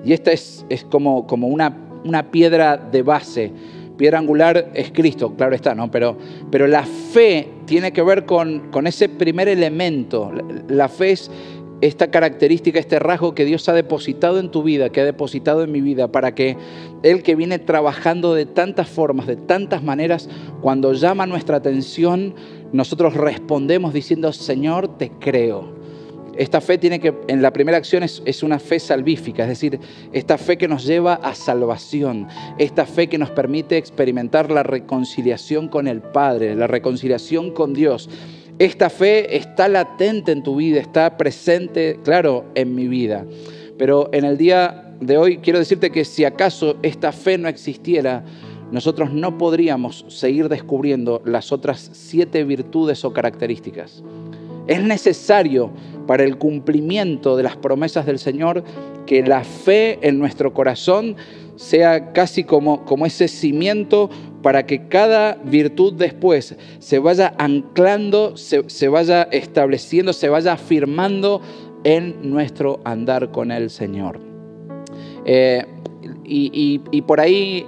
y 0.05 0.13
esta 0.13 0.31
es, 0.31 0.65
es 0.69 0.83
como, 0.83 1.25
como 1.27 1.47
una, 1.47 1.77
una, 2.03 2.29
piedra 2.31 2.77
de 2.77 3.01
base. 3.03 3.51
Piedra 3.97 4.19
angular 4.19 4.71
es 4.73 4.91
Cristo, 4.91 5.35
claro 5.35 5.55
está, 5.55 5.75
¿no? 5.75 5.91
Pero, 5.91 6.17
pero 6.51 6.67
la 6.67 6.83
fe 6.83 7.47
tiene 7.65 7.93
que 7.93 8.01
ver 8.01 8.25
con, 8.25 8.71
con 8.71 8.87
ese 8.87 9.09
primer 9.09 9.47
elemento. 9.47 10.31
La 10.67 10.89
fe 10.89 11.11
es 11.11 11.31
esta 11.81 12.09
característica, 12.09 12.79
este 12.79 12.97
rasgo 12.97 13.35
que 13.35 13.43
Dios 13.43 13.67
ha 13.67 13.73
depositado 13.73 14.39
en 14.39 14.49
tu 14.49 14.63
vida, 14.63 14.89
que 14.89 15.01
ha 15.01 15.05
depositado 15.05 15.63
en 15.63 15.71
mi 15.71 15.81
vida, 15.81 16.11
para 16.11 16.33
que 16.33 16.55
Él 17.03 17.23
que 17.23 17.35
viene 17.35 17.59
trabajando 17.59 18.33
de 18.33 18.45
tantas 18.45 18.87
formas, 18.87 19.27
de 19.27 19.35
tantas 19.35 19.83
maneras, 19.83 20.29
cuando 20.61 20.93
llama 20.93 21.25
nuestra 21.25 21.57
atención, 21.57 22.35
nosotros 22.71 23.15
respondemos 23.15 23.93
diciendo, 23.93 24.31
Señor, 24.31 24.97
te 24.97 25.11
creo. 25.11 25.82
Esta 26.37 26.61
fe 26.61 26.77
tiene 26.77 26.99
que, 26.99 27.13
en 27.27 27.41
la 27.41 27.53
primera 27.53 27.77
acción 27.77 28.01
es, 28.01 28.43
una 28.43 28.57
fe 28.57 28.79
salvífica, 28.79 29.43
es 29.43 29.49
decir, 29.49 29.79
esta 30.11 30.37
fe 30.37 30.57
que 30.57 30.67
nos 30.67 30.85
lleva 30.85 31.13
a 31.15 31.35
salvación, 31.35 32.27
esta 32.57 32.85
fe 32.85 33.07
que 33.07 33.19
nos 33.19 33.29
permite 33.29 33.77
experimentar 33.77 34.49
la 34.49 34.63
reconciliación 34.63 35.67
con 35.67 35.87
el 35.87 36.01
Padre, 36.01 36.55
la 36.55 36.67
reconciliación 36.67 37.51
con 37.51 37.73
Dios. 37.73 38.09
Esta 38.57 38.89
fe 38.89 39.37
está 39.37 39.67
latente 39.67 40.31
en 40.31 40.41
tu 40.41 40.55
vida, 40.55 40.79
está 40.79 41.17
presente, 41.17 41.99
claro, 42.03 42.45
en 42.55 42.73
mi 42.73 42.87
vida. 42.87 43.25
Pero 43.77 44.09
en 44.11 44.25
el 44.25 44.37
día 44.37 44.95
de 45.01 45.17
hoy 45.17 45.37
quiero 45.37 45.59
decirte 45.59 45.91
que 45.91 46.05
si 46.05 46.25
acaso 46.25 46.77
esta 46.81 47.11
fe 47.11 47.37
no 47.37 47.47
existiera, 47.47 48.23
nosotros 48.71 49.11
no 49.13 49.37
podríamos 49.37 50.03
seguir 50.07 50.49
descubriendo 50.49 51.21
las 51.25 51.51
otras 51.51 51.91
siete 51.93 52.43
virtudes 52.43 53.05
o 53.05 53.13
características. 53.13 54.03
Es 54.67 54.81
necesario 54.81 55.71
para 56.07 56.23
el 56.23 56.37
cumplimiento 56.37 57.35
de 57.35 57.43
las 57.43 57.57
promesas 57.57 58.05
del 58.05 58.19
Señor 58.19 58.63
que 59.05 59.23
la 59.23 59.43
fe 59.43 59.99
en 60.01 60.19
nuestro 60.19 60.53
corazón 60.53 61.15
sea 61.55 62.13
casi 62.13 62.43
como, 62.43 62.83
como 62.85 63.05
ese 63.05 63.27
cimiento 63.27 64.09
para 64.41 64.65
que 64.65 64.87
cada 64.87 65.35
virtud 65.35 65.93
después 65.93 66.55
se 66.79 66.99
vaya 66.99 67.33
anclando, 67.37 68.35
se, 68.37 68.87
vaya 68.87 69.23
estableciendo, 69.23 70.13
se 70.13 70.29
vaya 70.29 70.53
afirmando 70.53 71.41
en 71.83 72.29
nuestro 72.29 72.79
andar 72.83 73.31
con 73.31 73.51
el 73.51 73.69
Señor. 73.69 74.19
Eh, 75.25 75.65
y, 76.25 77.01
por 77.03 77.19
ahí 77.19 77.65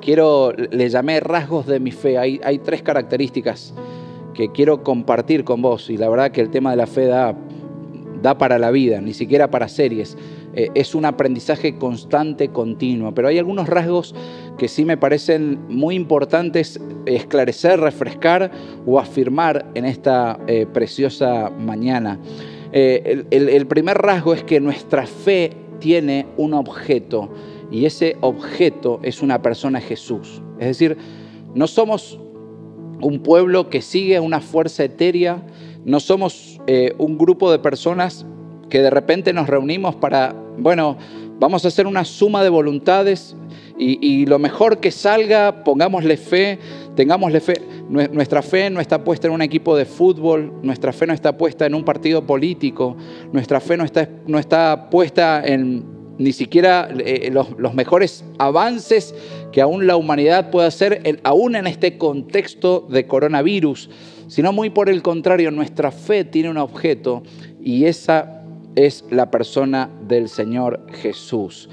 quiero, 0.00 0.52
le 0.52 0.88
llamé 0.88 1.20
rasgos 1.20 1.66
de 1.66 1.80
mi 1.80 1.90
fe. 1.90 2.18
Hay, 2.18 2.40
hay 2.42 2.58
tres 2.58 2.82
características 2.82 3.74
que 4.38 4.52
quiero 4.52 4.84
compartir 4.84 5.42
con 5.42 5.62
vos 5.62 5.90
y 5.90 5.96
la 5.96 6.08
verdad 6.08 6.30
que 6.30 6.40
el 6.40 6.50
tema 6.50 6.70
de 6.70 6.76
la 6.76 6.86
fe 6.86 7.06
da, 7.06 7.34
da 8.22 8.38
para 8.38 8.60
la 8.60 8.70
vida, 8.70 9.00
ni 9.00 9.12
siquiera 9.12 9.50
para 9.50 9.66
series. 9.66 10.16
Eh, 10.54 10.68
es 10.76 10.94
un 10.94 11.06
aprendizaje 11.06 11.76
constante, 11.76 12.50
continuo, 12.50 13.12
pero 13.12 13.26
hay 13.26 13.38
algunos 13.38 13.68
rasgos 13.68 14.14
que 14.56 14.68
sí 14.68 14.84
me 14.84 14.96
parecen 14.96 15.58
muy 15.68 15.96
importantes 15.96 16.80
esclarecer, 17.04 17.80
refrescar 17.80 18.52
o 18.86 19.00
afirmar 19.00 19.66
en 19.74 19.84
esta 19.84 20.38
eh, 20.46 20.66
preciosa 20.72 21.50
mañana. 21.50 22.20
Eh, 22.70 23.24
el 23.32 23.66
primer 23.66 23.98
rasgo 23.98 24.34
es 24.34 24.44
que 24.44 24.60
nuestra 24.60 25.04
fe 25.08 25.50
tiene 25.80 26.26
un 26.36 26.54
objeto 26.54 27.28
y 27.72 27.86
ese 27.86 28.16
objeto 28.20 29.00
es 29.02 29.20
una 29.20 29.42
persona 29.42 29.80
Jesús. 29.80 30.40
Es 30.60 30.68
decir, 30.68 30.96
no 31.56 31.66
somos 31.66 32.20
un 33.00 33.20
pueblo 33.20 33.70
que 33.70 33.82
sigue 33.82 34.20
una 34.20 34.40
fuerza 34.40 34.84
etérea, 34.84 35.42
no 35.84 36.00
somos 36.00 36.60
eh, 36.66 36.94
un 36.98 37.18
grupo 37.18 37.50
de 37.50 37.58
personas 37.58 38.26
que 38.68 38.82
de 38.82 38.90
repente 38.90 39.32
nos 39.32 39.48
reunimos 39.48 39.96
para, 39.96 40.34
bueno, 40.58 40.98
vamos 41.38 41.64
a 41.64 41.68
hacer 41.68 41.86
una 41.86 42.04
suma 42.04 42.42
de 42.42 42.50
voluntades 42.50 43.36
y, 43.80 44.26
lo 44.26 44.40
mejor 44.40 44.78
que 44.78 44.90
salga, 44.90 45.62
pongámosle 45.62 46.16
fe, 46.16 46.58
tengámosle 46.96 47.38
fe. 47.38 47.54
Nuestra 47.88 48.42
fe 48.42 48.70
no 48.70 48.80
está 48.80 49.04
puesta 49.04 49.28
en 49.28 49.34
un 49.34 49.40
equipo 49.40 49.76
de 49.76 49.84
fútbol, 49.84 50.52
nuestra 50.62 50.92
fe 50.92 51.06
no 51.06 51.12
está 51.12 51.38
puesta 51.38 51.64
en 51.64 51.76
un 51.76 51.84
partido 51.84 52.26
político, 52.26 52.96
nuestra 53.32 53.60
fe 53.60 53.76
no 53.76 53.84
está, 53.84 54.08
no 54.26 54.40
está 54.40 54.90
puesta 54.90 55.46
en 55.46 55.98
ni 56.18 56.32
siquiera 56.32 56.88
eh, 56.98 57.30
los, 57.32 57.74
mejores 57.74 58.24
avances 58.38 59.14
que 59.52 59.60
aún 59.60 59.86
la 59.86 59.96
humanidad 59.96 60.50
puede 60.50 60.68
hacer, 60.68 61.20
aún 61.24 61.56
en 61.56 61.66
este 61.66 61.98
contexto 61.98 62.86
de 62.90 63.06
coronavirus, 63.06 63.90
sino 64.28 64.52
muy 64.52 64.70
por 64.70 64.88
el 64.88 65.02
contrario, 65.02 65.50
nuestra 65.50 65.90
fe 65.90 66.24
tiene 66.24 66.50
un 66.50 66.58
objeto 66.58 67.22
y 67.62 67.84
esa 67.84 68.42
es 68.76 69.04
la 69.10 69.30
persona 69.30 69.90
del 70.06 70.28
Señor 70.28 70.86
Jesús. 70.92 71.68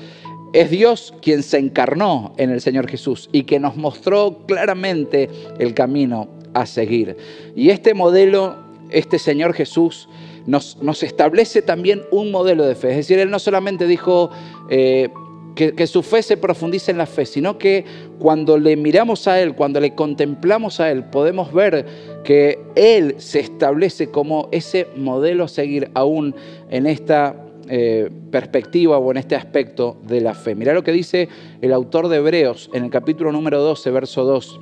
Es 0.53 0.71
Dios 0.71 1.13
quien 1.21 1.43
se 1.43 1.57
encarnó 1.57 2.33
en 2.37 2.49
el 2.49 2.61
Señor 2.61 2.87
Jesús 2.87 3.29
y 3.33 3.43
que 3.43 3.59
nos 3.59 3.75
mostró 3.75 4.45
claramente 4.47 5.29
el 5.59 5.73
camino 5.73 6.29
a 6.53 6.65
seguir. 6.65 7.17
Y 7.55 7.71
este 7.71 7.93
modelo, 7.93 8.55
este 8.89 9.19
Señor 9.19 9.53
Jesús, 9.53 10.07
nos, 10.45 11.03
establece 11.03 11.61
también 11.61 12.03
un 12.11 12.31
modelo 12.31 12.63
de 12.65 12.75
fe. 12.75 12.91
Es 12.91 12.97
decir, 12.97 13.19
Él 13.19 13.29
no 13.29 13.39
solamente 13.39 13.85
dijo 13.87 14.29
eh, 14.69 15.09
que, 15.55 15.87
su 15.87 16.03
fe 16.03 16.21
se 16.21 16.37
profundice 16.37 16.91
en 16.91 16.97
la 16.97 17.05
fe, 17.05 17.25
sino 17.25 17.57
que 17.57 17.85
cuando 18.19 18.57
le 18.57 18.75
miramos 18.75 19.27
a 19.27 19.41
Él, 19.41 19.55
cuando 19.55 19.79
le 19.79 19.95
contemplamos 19.95 20.79
a 20.79 20.91
Él, 20.91 21.05
podemos 21.05 21.53
ver 21.53 21.85
que 22.23 22.59
Él 22.75 23.15
se 23.17 23.39
establece 23.39 24.07
como 24.07 24.49
ese 24.51 24.87
modelo 24.95 25.45
a 25.45 25.47
seguir 25.47 25.89
aún 25.93 26.35
en 26.69 26.85
esta 26.85 27.35
eh, 27.67 28.09
perspectiva 28.31 28.97
o 28.97 29.11
en 29.11 29.17
este 29.17 29.35
aspecto 29.35 29.97
de 30.03 30.21
la 30.21 30.33
fe. 30.33 30.55
Mirá 30.55 30.73
lo 30.73 30.83
que 30.83 30.91
dice 30.91 31.29
el 31.61 31.73
autor 31.73 32.09
de 32.09 32.17
Hebreos 32.17 32.69
en 32.73 32.83
el 32.83 32.89
capítulo 32.89 33.31
número 33.31 33.61
12, 33.61 33.89
verso 33.91 34.23
2. 34.25 34.59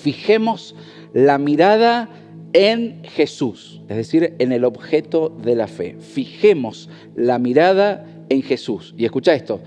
Fijemos 0.00 0.74
la 1.12 1.38
mirada 1.38 2.08
en 2.54 3.02
Jesús, 3.02 3.82
es 3.88 3.96
decir, 3.96 4.34
en 4.38 4.52
el 4.52 4.64
objeto 4.64 5.28
de 5.42 5.56
la 5.56 5.66
fe. 5.66 5.96
Fijemos 5.98 6.88
la 7.16 7.38
mirada 7.38 8.06
en 8.28 8.42
Jesús. 8.42 8.94
Y 8.96 9.04
escucha 9.04 9.34
esto, 9.34 9.60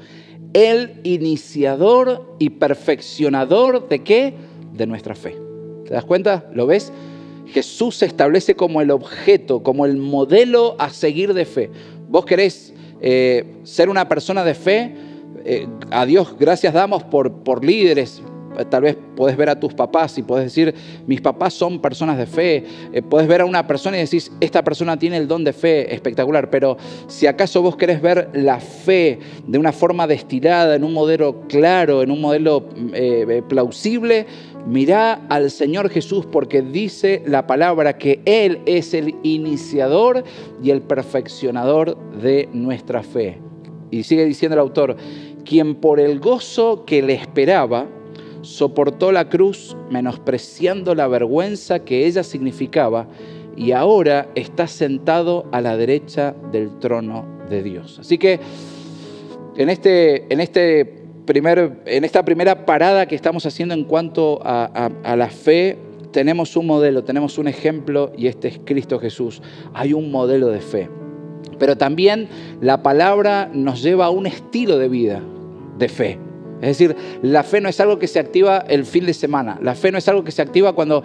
el 0.54 1.00
iniciador 1.04 2.36
y 2.39 2.50
perfeccionador 2.51 3.88
de 3.89 4.04
qué? 4.04 4.34
De 4.74 4.86
nuestra 4.88 5.16
fe. 5.16 5.36
¿Te 5.86 5.94
das 5.94 6.06
cuenta? 6.06 6.50
¿Lo 6.54 6.68
ves? 6.68 6.92
Jesús 7.48 7.96
se 7.98 8.06
establece 8.06 8.56
como 8.56 8.82
el 8.82 8.92
objeto, 8.92 9.63
como 9.63 9.86
el 9.86 9.98
modelo 9.98 10.75
a 10.80 10.89
seguir 10.89 11.34
de 11.34 11.46
fe. 11.46 11.70
Vos 12.10 12.25
querés 12.25 12.74
eh, 13.01 13.46
ser 13.63 13.89
una 13.89 14.08
persona 14.10 14.44
de 14.44 14.54
fe, 14.54 14.96
eh, 15.46 15.68
a 15.92 16.06
Dios 16.06 16.36
gracias 16.38 16.74
damos 16.74 17.04
por, 17.04 17.32
por 17.44 17.63
líderes, 17.63 18.22
tal 18.66 18.84
vez 18.84 18.98
podés 19.16 19.38
ver 19.38 19.50
a 19.50 19.60
tus 19.60 19.74
papás 19.74 20.18
y 20.18 20.24
podés 20.24 20.46
decir, 20.46 20.74
mis 21.06 21.22
papás 21.22 21.54
son 21.54 21.80
personas 21.80 22.18
de 22.18 22.26
fe. 22.26 22.64
Eh, 22.92 23.02
podés 23.02 23.28
ver 23.28 23.42
a 23.42 23.46
una 23.46 23.68
persona 23.68 23.98
y 23.98 24.02
decís, 24.02 24.32
esta 24.40 24.64
persona 24.64 24.98
tiene 24.98 25.18
el 25.18 25.28
don 25.28 25.44
de 25.44 25.54
fe 25.54 25.94
espectacular. 25.94 26.50
Pero 26.50 26.78
si 27.08 27.28
acaso 27.28 27.62
vos 27.62 27.76
querés 27.76 28.02
ver 28.02 28.30
la 28.34 28.60
fe 28.60 29.20
de 29.46 29.58
una 29.58 29.72
forma 29.72 30.08
destilada, 30.08 30.76
en 30.76 30.84
un 30.84 30.94
modelo 30.94 31.42
claro, 31.48 32.04
en 32.04 32.12
un 32.12 32.22
modelo 32.22 32.68
eh, 32.94 33.26
eh, 33.30 33.44
plausible, 33.48 34.26
mirá 34.66 35.26
al 35.30 35.50
Señor 35.52 35.90
Jesús 35.90 36.26
porque 36.26 36.62
dice 36.62 37.24
la 37.26 37.48
palabra 37.48 37.98
que 37.98 38.22
Él 38.26 38.60
es 38.66 38.94
el 38.94 39.16
iniciador 39.24 40.24
y 40.64 40.72
el 40.72 40.82
perfeccionador 40.82 41.98
de 42.22 42.50
nuestra 42.54 43.04
fe. 43.04 43.40
Y 43.90 44.04
sigue 44.04 44.26
diciendo 44.26 44.56
el 44.56 44.60
autor, 44.60 44.98
quien 45.46 45.76
por 45.76 46.00
el 46.00 46.20
gozo 46.20 46.84
que 46.86 47.02
le 47.02 47.14
esperaba, 47.14 47.88
soportó 48.48 49.12
la 49.12 49.27
cruz 49.27 49.75
menospreciando 49.89 50.96
la 50.96 51.08
vergüenza 51.08 51.80
que 51.80 52.06
ella 52.06 52.24
significaba 52.24 53.08
y 53.58 53.74
ahora 53.74 54.30
está 54.36 54.68
sentado 54.68 55.48
a 55.51 55.60
la 55.60 55.75
derecha 55.75 56.34
del 56.51 56.80
trono 56.80 57.25
de 57.50 57.62
Dios. 57.62 58.00
Así 58.00 58.18
que 58.18 58.39
en, 59.58 59.70
este, 59.70 60.32
en, 60.32 60.39
este 60.39 60.86
primer, 61.25 61.82
en 61.86 62.06
esta 62.06 62.24
primera 62.24 62.66
parada 62.66 63.06
que 63.06 63.16
estamos 63.16 63.46
haciendo 63.46 63.74
en 63.74 63.84
cuanto 63.84 64.39
a, 64.44 64.92
a 65.04 65.16
la 65.16 65.27
fe, 65.27 65.77
tenemos 66.12 66.56
un 66.56 66.68
modelo, 66.68 67.04
tenemos 67.04 67.38
un 67.38 67.48
ejemplo 67.48 68.13
y 68.16 68.27
este 68.27 68.48
es 68.48 68.60
Cristo 68.63 68.98
Jesús. 68.98 69.42
Hay 69.74 69.92
un 69.92 70.10
modelo 70.10 70.48
de 70.48 70.62
fe. 70.62 70.89
Pero 71.60 71.77
también 71.77 72.30
la 72.62 72.82
palabra 72.82 73.50
nos 73.51 73.82
lleva 73.84 74.06
a 74.06 74.10
un 74.10 74.25
estilo 74.25 74.77
de 74.77 74.88
vida 74.88 75.22
de 75.77 75.89
fe. 75.89 76.26
Es 76.62 76.78
decir, 76.78 76.96
la 77.22 77.44
fe 77.44 77.62
no 77.62 77.70
es 77.70 77.80
algo 77.80 78.00
que 78.00 78.08
se 78.08 78.20
activa 78.20 78.66
el 78.68 78.86
fin 78.86 79.06
de 79.06 79.14
semana. 79.14 79.60
La 79.62 79.76
fe 79.76 79.92
no 79.92 79.98
es 79.98 80.08
algo 80.08 80.24
que 80.24 80.32
se 80.32 80.42
activa 80.42 80.74
cuando 80.74 81.04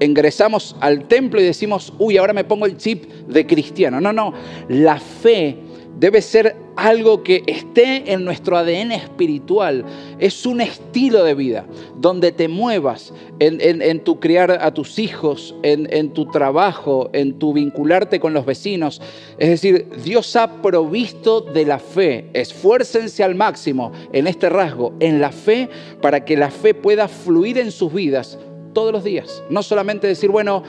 ingresamos 0.00 0.76
al 0.80 1.06
templo 1.08 1.40
y 1.40 1.44
decimos, 1.44 1.92
uy, 1.98 2.16
ahora 2.16 2.32
me 2.32 2.44
pongo 2.44 2.66
el 2.66 2.76
chip 2.76 3.04
de 3.04 3.46
cristiano. 3.46 4.00
No, 4.00 4.12
no. 4.12 4.32
La 4.68 4.98
fe 4.98 5.58
debe 5.98 6.22
ser 6.22 6.56
algo 6.78 7.24
que 7.24 7.42
esté 7.46 8.12
en 8.12 8.24
nuestro 8.24 8.56
ADN 8.56 8.92
espiritual. 8.92 9.84
Es 10.20 10.46
un 10.46 10.60
estilo 10.60 11.24
de 11.24 11.34
vida 11.34 11.66
donde 11.96 12.30
te 12.30 12.46
muevas 12.46 13.12
en, 13.40 14.04
tu 14.04 14.20
criar 14.20 14.52
a 14.52 14.72
tus 14.72 15.00
hijos, 15.00 15.56
en, 15.64 15.92
en, 15.92 16.12
tu 16.12 16.26
trabajo, 16.26 17.10
en 17.12 17.38
tu 17.38 17.52
vincularte 17.52 18.20
con 18.20 18.32
los 18.32 18.46
vecinos. 18.46 19.02
Es 19.38 19.48
decir, 19.48 19.88
Dios 20.04 20.36
ha 20.36 20.62
provisto 20.62 21.40
de 21.40 21.66
la 21.66 21.80
fe. 21.80 22.26
Esfuércense 22.32 23.24
al 23.24 23.34
máximo 23.34 23.90
en 24.12 24.28
este 24.28 24.48
rasgo, 24.48 24.92
en 25.00 25.20
la 25.20 25.32
fe, 25.32 25.68
para 26.00 26.24
que 26.24 26.36
la 26.36 26.52
fe 26.52 26.74
pueda 26.74 27.08
fluir 27.08 27.58
en 27.58 27.72
sus 27.72 27.92
vidas 27.92 28.38
todos 28.78 28.92
los 28.92 29.02
días. 29.02 29.42
No 29.50 29.64
solamente 29.64 30.06
decir, 30.06 30.30
bueno, 30.30 30.62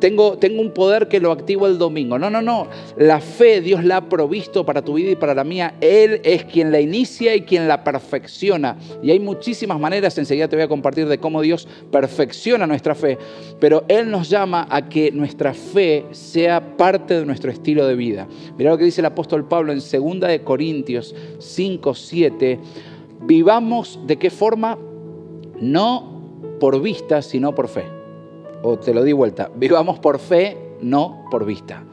tengo, 0.00 0.36
tengo 0.36 0.60
un 0.60 0.72
poder 0.72 1.06
que 1.06 1.20
lo 1.20 1.30
activo 1.30 1.68
el 1.68 1.78
domingo. 1.78 2.18
No, 2.18 2.28
no, 2.28 2.42
no. 2.42 2.66
La 2.96 3.20
fe 3.20 3.60
Dios 3.60 3.84
la 3.84 3.98
ha 3.98 4.08
provisto 4.08 4.66
para 4.66 4.82
tu 4.82 4.94
vida 4.94 5.12
y 5.12 5.14
para 5.14 5.32
la 5.32 5.44
mía. 5.44 5.76
Él 5.80 6.20
es 6.24 6.42
quien 6.42 6.72
la 6.72 6.80
inicia 6.80 7.36
y 7.36 7.42
quien 7.42 7.68
la 7.68 7.84
perfecciona. 7.84 8.76
Y 9.00 9.12
hay 9.12 9.20
muchísimas 9.20 9.78
maneras, 9.78 10.18
enseguida 10.18 10.48
te 10.48 10.56
voy 10.56 10.64
a 10.64 10.68
compartir 10.68 11.06
de 11.06 11.18
cómo 11.18 11.40
Dios 11.40 11.68
perfecciona 11.92 12.66
nuestra 12.66 12.96
fe. 12.96 13.16
Pero 13.60 13.84
Él 13.86 14.10
nos 14.10 14.28
llama 14.28 14.66
a 14.68 14.88
que 14.88 15.12
nuestra 15.12 15.54
fe 15.54 16.04
sea 16.10 16.76
parte 16.76 17.14
de 17.14 17.26
nuestro 17.26 17.52
estilo 17.52 17.86
de 17.86 17.94
vida. 17.94 18.26
Mira 18.58 18.72
lo 18.72 18.78
que 18.78 18.86
dice 18.86 19.02
el 19.02 19.06
apóstol 19.06 19.46
Pablo 19.46 19.70
en 19.70 19.78
2 19.78 20.20
de 20.28 20.42
Corintios 20.42 21.14
5, 21.38 21.94
7. 21.94 22.58
Vivamos 23.20 24.00
de 24.04 24.16
qué 24.16 24.30
forma? 24.30 24.76
No 25.60 26.15
por 26.58 26.80
vista, 26.80 27.22
sino 27.22 27.54
por 27.54 27.68
fe. 27.68 27.84
O 28.62 28.78
te 28.78 28.92
lo 28.92 29.04
di 29.04 29.12
vuelta, 29.12 29.50
vivamos 29.54 29.98
por 29.98 30.18
fe, 30.18 30.56
no 30.80 31.24
por 31.30 31.44
vista. 31.44 31.84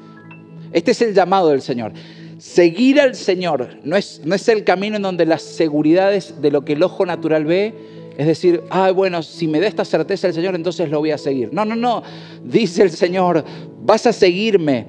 Este 0.71 0.91
es 0.91 1.01
el 1.01 1.13
llamado 1.13 1.49
del 1.49 1.61
Señor. 1.61 1.93
Seguir 2.37 2.99
al 2.99 3.15
Señor 3.15 3.69
no 3.83 3.95
es, 3.95 4.21
no 4.25 4.35
es 4.35 4.47
el 4.49 4.63
camino 4.63 4.97
en 4.97 5.01
donde 5.01 5.25
las 5.25 5.41
seguridades 5.41 6.41
de 6.41 6.51
lo 6.51 6.65
que 6.65 6.73
el 6.73 6.83
ojo 6.83 7.05
natural 7.05 7.45
ve, 7.45 7.73
es 8.17 8.27
decir, 8.27 8.61
ah, 8.69 8.91
bueno, 8.91 9.23
si 9.23 9.47
me 9.47 9.59
da 9.59 9.67
esta 9.67 9.85
certeza 9.85 10.27
el 10.27 10.33
Señor, 10.33 10.55
entonces 10.55 10.89
lo 10.89 10.99
voy 10.99 11.11
a 11.11 11.17
seguir. 11.17 11.53
No, 11.53 11.63
no, 11.65 11.75
no. 11.75 12.03
Dice 12.43 12.83
el 12.83 12.91
Señor, 12.91 13.43
vas 13.81 14.05
a 14.07 14.13
seguirme. 14.13 14.87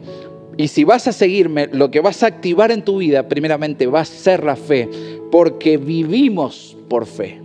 Y 0.56 0.68
si 0.68 0.84
vas 0.84 1.08
a 1.08 1.12
seguirme, 1.12 1.68
lo 1.68 1.90
que 1.90 2.00
vas 2.00 2.22
a 2.22 2.26
activar 2.26 2.70
en 2.70 2.82
tu 2.82 2.98
vida, 2.98 3.28
primeramente, 3.28 3.87
va 3.87 4.00
a 4.00 4.04
ser 4.04 4.44
la 4.44 4.56
fe, 4.56 4.88
porque 5.30 5.76
vivimos 5.76 6.76
por 6.88 7.06
fe 7.06 7.43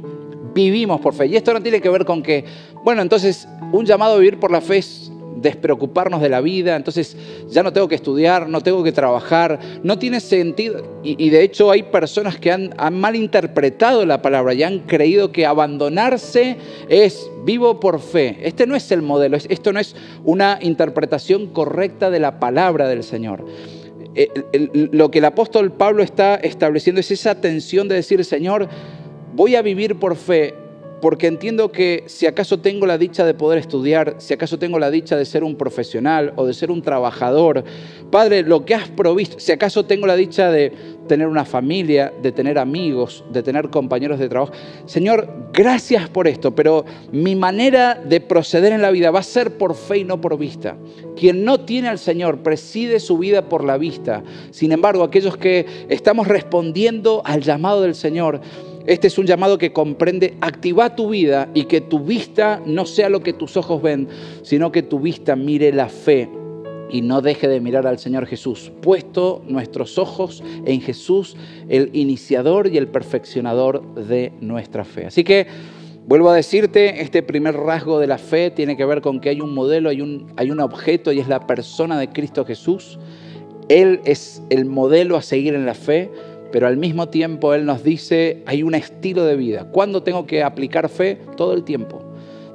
vivimos 0.53 0.99
por 1.01 1.13
fe. 1.13 1.27
Y 1.27 1.35
esto 1.35 1.53
no 1.53 1.61
tiene 1.61 1.81
que 1.81 1.89
ver 1.89 2.05
con 2.05 2.21
que, 2.21 2.45
bueno, 2.83 3.01
entonces 3.01 3.47
un 3.71 3.85
llamado 3.85 4.15
a 4.15 4.17
vivir 4.17 4.39
por 4.39 4.51
la 4.51 4.61
fe 4.61 4.77
es 4.77 5.11
despreocuparnos 5.41 6.21
de 6.21 6.29
la 6.29 6.41
vida, 6.41 6.75
entonces 6.75 7.15
ya 7.49 7.63
no 7.63 7.71
tengo 7.71 7.87
que 7.87 7.95
estudiar, 7.95 8.49
no 8.49 8.61
tengo 8.61 8.83
que 8.83 8.91
trabajar, 8.91 9.59
no 9.83 9.97
tiene 9.97 10.19
sentido. 10.19 10.99
Y, 11.03 11.29
de 11.29 11.43
hecho 11.43 11.71
hay 11.71 11.83
personas 11.83 12.37
que 12.37 12.51
han, 12.51 12.73
han 12.77 12.99
malinterpretado 12.99 14.05
la 14.05 14.21
palabra 14.21 14.53
y 14.53 14.63
han 14.63 14.79
creído 14.79 15.31
que 15.31 15.45
abandonarse 15.45 16.57
es 16.89 17.29
vivo 17.45 17.79
por 17.79 17.99
fe. 17.99 18.37
Este 18.41 18.67
no 18.67 18.75
es 18.75 18.91
el 18.91 19.01
modelo, 19.01 19.37
esto 19.37 19.73
no 19.73 19.79
es 19.79 19.95
una 20.23 20.59
interpretación 20.61 21.47
correcta 21.47 22.09
de 22.09 22.19
la 22.19 22.39
palabra 22.39 22.87
del 22.87 23.03
Señor. 23.03 23.45
Eh, 24.15 24.27
lo 24.91 25.11
que 25.11 25.19
el 25.19 25.25
apóstol 25.25 25.71
Pablo 25.71 26.03
está 26.03 26.35
estableciendo 26.35 26.99
es 26.99 27.11
esa 27.11 27.39
tensión 27.39 27.87
de 27.87 27.95
decir, 27.95 28.25
Señor, 28.25 28.67
voy 29.39 29.55
a 29.55 29.61
vivir 29.61 29.95
por 29.95 30.17
fe 30.17 30.53
porque 31.01 31.27
entiendo 31.27 31.71
que 31.71 32.03
si 32.07 32.27
acaso 32.27 32.59
tengo 32.59 32.85
la 32.85 32.97
dicha 32.97 33.25
de 33.25 33.33
poder 33.33 33.57
estudiar, 33.57 34.15
si 34.17 34.33
acaso 34.33 34.59
tengo 34.59 34.79
la 34.79 34.91
dicha 34.91 35.15
de 35.15 35.23
ser 35.23 35.45
un 35.45 35.55
profesional 35.55 36.33
o 36.35 36.45
de 36.45 36.53
ser 36.53 36.71
un 36.71 36.81
trabajador, 36.81 37.63
Padre, 38.11 38.43
lo 38.43 38.65
que 38.65 38.75
has 38.75 38.89
provisto, 38.89 39.39
si 39.39 39.53
acaso 39.53 39.85
tengo 39.85 40.07
la 40.07 40.17
dicha 40.17 40.51
de 40.51 40.73
tener 41.07 41.25
una 41.25 41.45
familia, 41.45 42.11
de 42.21 42.33
tener 42.33 42.59
amigos, 42.59 43.23
de 43.31 43.41
tener 43.41 43.69
compañeros 43.69 44.19
de 44.19 44.27
trabajo, 44.27 44.51
Señor, 44.85 45.29
gracias 45.53 46.09
por 46.09 46.27
esto, 46.27 46.53
pero 46.53 46.83
mi 47.13 47.37
manera 47.37 47.95
de 47.95 48.19
proceder 48.19 48.73
en 48.73 48.81
la 48.81 48.91
vida 48.91 49.09
va 49.09 49.19
a 49.19 49.23
ser 49.23 49.57
por 49.57 49.73
fe 49.73 49.99
y 49.99 50.03
no 50.03 50.19
por 50.19 50.37
vista. 50.37 50.75
Quien 51.15 51.45
no 51.45 51.61
tiene 51.61 51.87
al 51.87 51.99
Señor 51.99 52.39
preside 52.39 52.99
su 52.99 53.17
vida 53.17 53.47
por 53.47 53.63
la 53.63 53.77
vista. 53.77 54.21
Sin 54.51 54.73
embargo, 54.73 55.03
aquellos 55.03 55.37
que 55.37 55.65
estamos 55.87 56.27
respondiendo 56.27 57.21
al 57.23 57.41
llamado 57.41 57.81
del 57.81 57.95
Señor, 57.95 58.41
este 58.85 59.07
es 59.07 59.17
un 59.17 59.25
llamado 59.25 59.57
que 59.57 59.73
comprende 59.73 60.35
activa 60.41 60.95
tu 60.95 61.09
vida 61.09 61.49
y 61.53 61.65
que 61.65 61.81
tu 61.81 61.99
vista 61.99 62.61
no 62.65 62.85
sea 62.85 63.09
lo 63.09 63.21
que 63.21 63.33
tus 63.33 63.57
ojos 63.57 63.81
ven, 63.81 64.07
sino 64.41 64.71
que 64.71 64.81
tu 64.81 64.99
vista 64.99 65.35
mire 65.35 65.71
la 65.71 65.89
fe 65.89 66.29
y 66.89 67.01
no 67.01 67.21
deje 67.21 67.47
de 67.47 67.61
mirar 67.61 67.85
al 67.85 67.99
Señor 67.99 68.25
Jesús, 68.25 68.71
puesto 68.81 69.43
nuestros 69.47 69.97
ojos 69.97 70.43
en 70.65 70.81
Jesús, 70.81 71.37
el 71.67 71.89
iniciador 71.93 72.67
y 72.67 72.77
el 72.77 72.87
perfeccionador 72.87 73.95
de 73.95 74.33
nuestra 74.41 74.83
fe. 74.83 75.05
Así 75.05 75.23
que 75.23 75.45
vuelvo 76.07 76.29
a 76.29 76.35
decirte, 76.35 77.01
este 77.01 77.21
primer 77.21 77.55
rasgo 77.55 77.99
de 77.99 78.07
la 78.07 78.17
fe 78.17 78.49
tiene 78.49 78.75
que 78.75 78.85
ver 78.85 79.01
con 79.01 79.19
que 79.19 79.29
hay 79.29 79.41
un 79.41 79.53
modelo, 79.53 79.89
hay 79.89 80.01
un, 80.01 80.33
hay 80.35 80.49
un 80.49 80.59
objeto 80.59 81.11
y 81.11 81.19
es 81.19 81.27
la 81.27 81.45
persona 81.45 81.99
de 81.99 82.09
Cristo 82.09 82.43
Jesús. 82.45 82.97
Él 83.67 84.01
es 84.03 84.41
el 84.49 84.65
modelo 84.65 85.15
a 85.15 85.21
seguir 85.21 85.53
en 85.53 85.67
la 85.67 85.75
fe 85.75 86.09
pero 86.51 86.67
al 86.67 86.77
mismo 86.77 87.09
tiempo 87.09 87.53
Él 87.53 87.65
nos 87.65 87.83
dice, 87.83 88.43
hay 88.45 88.63
un 88.63 88.75
estilo 88.75 89.25
de 89.25 89.35
vida. 89.35 89.69
¿Cuándo 89.71 90.03
tengo 90.03 90.25
que 90.25 90.43
aplicar 90.43 90.89
fe? 90.89 91.17
Todo 91.37 91.53
el 91.53 91.63
tiempo. 91.63 92.01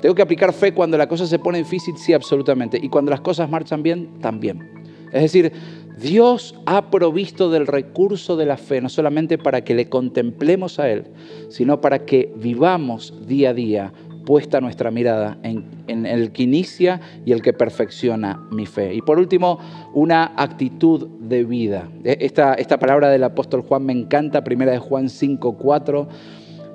¿Tengo 0.01 0.15
que 0.15 0.23
aplicar 0.23 0.53
fe 0.53 0.75
cuando 0.75 0.99
la 0.99 1.09
cosa 1.09 1.27
se 1.27 1.39
pone 1.39 1.59
difícil? 1.59 1.97
Sí, 1.97 2.13
absolutamente. 2.13 2.79
Y 2.83 2.89
cuando 2.89 3.11
las 3.11 3.21
cosas 3.21 3.49
marchan 3.49 3.83
bien, 3.83 4.19
también. 4.21 4.69
Es 5.13 5.23
decir, 5.23 5.53
Dios 5.97 6.57
ha 6.67 6.91
provisto 6.91 7.51
del 7.51 7.67
recurso 7.67 8.37
de 8.37 8.47
la 8.47 8.57
fe, 8.57 8.81
no 8.81 8.89
solamente 8.89 9.39
para 9.39 9.63
que 9.63 9.75
le 9.75 9.89
contemplemos 9.89 10.81
a 10.81 10.91
Él, 10.91 11.05
sino 11.49 11.81
para 11.81 12.05
que 12.05 12.33
vivamos 12.37 13.15
día 13.27 13.51
a 13.51 13.55
día 13.55 13.93
puesta 14.25 14.61
nuestra 14.61 14.91
mirada 14.91 15.39
en, 15.43 16.07
el 16.07 16.33
que 16.33 16.43
inicia 16.45 17.01
y 17.25 17.33
el 17.33 17.43
que 17.43 17.53
perfecciona 17.53 18.47
mi 18.51 18.67
fe. 18.67 18.95
Y 18.95 19.03
por 19.03 19.19
último, 19.19 19.59
una 19.93 20.33
actitud 20.37 21.09
de 21.21 21.45
vida. 21.45 21.89
E, 22.05 22.19
esta, 22.21 22.55
esta 22.55 22.79
palabra 22.79 23.11
del 23.11 23.25
apóstol 23.25 23.63
Juan 23.63 23.85
me 23.85 23.93
encanta, 23.93 24.45
primera 24.45 24.73
de 24.73 24.79
Juan 24.79 25.09
5, 25.09 25.57
4. 25.57 26.09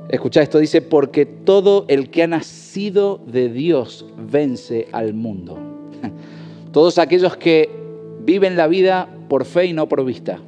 Escucha 0.09 0.41
esto, 0.41 0.59
dice, 0.59 0.81
porque 0.81 1.25
todo 1.25 1.85
el 1.87 2.09
que 2.09 2.23
ha 2.23 2.27
nacido 2.27 3.21
de 3.27 3.49
Dios 3.49 4.05
vence 4.17 4.87
al 4.91 5.13
mundo. 5.13 5.57
Todos 6.71 6.97
aquellos 6.99 7.35
que 7.37 7.69
viven 8.21 8.55
la 8.55 8.67
vida 8.67 9.09
por 9.27 9.45
fe 9.45 9.65
y 9.65 9.73
no 9.73 9.87
por 9.87 10.05
vista 10.05 10.39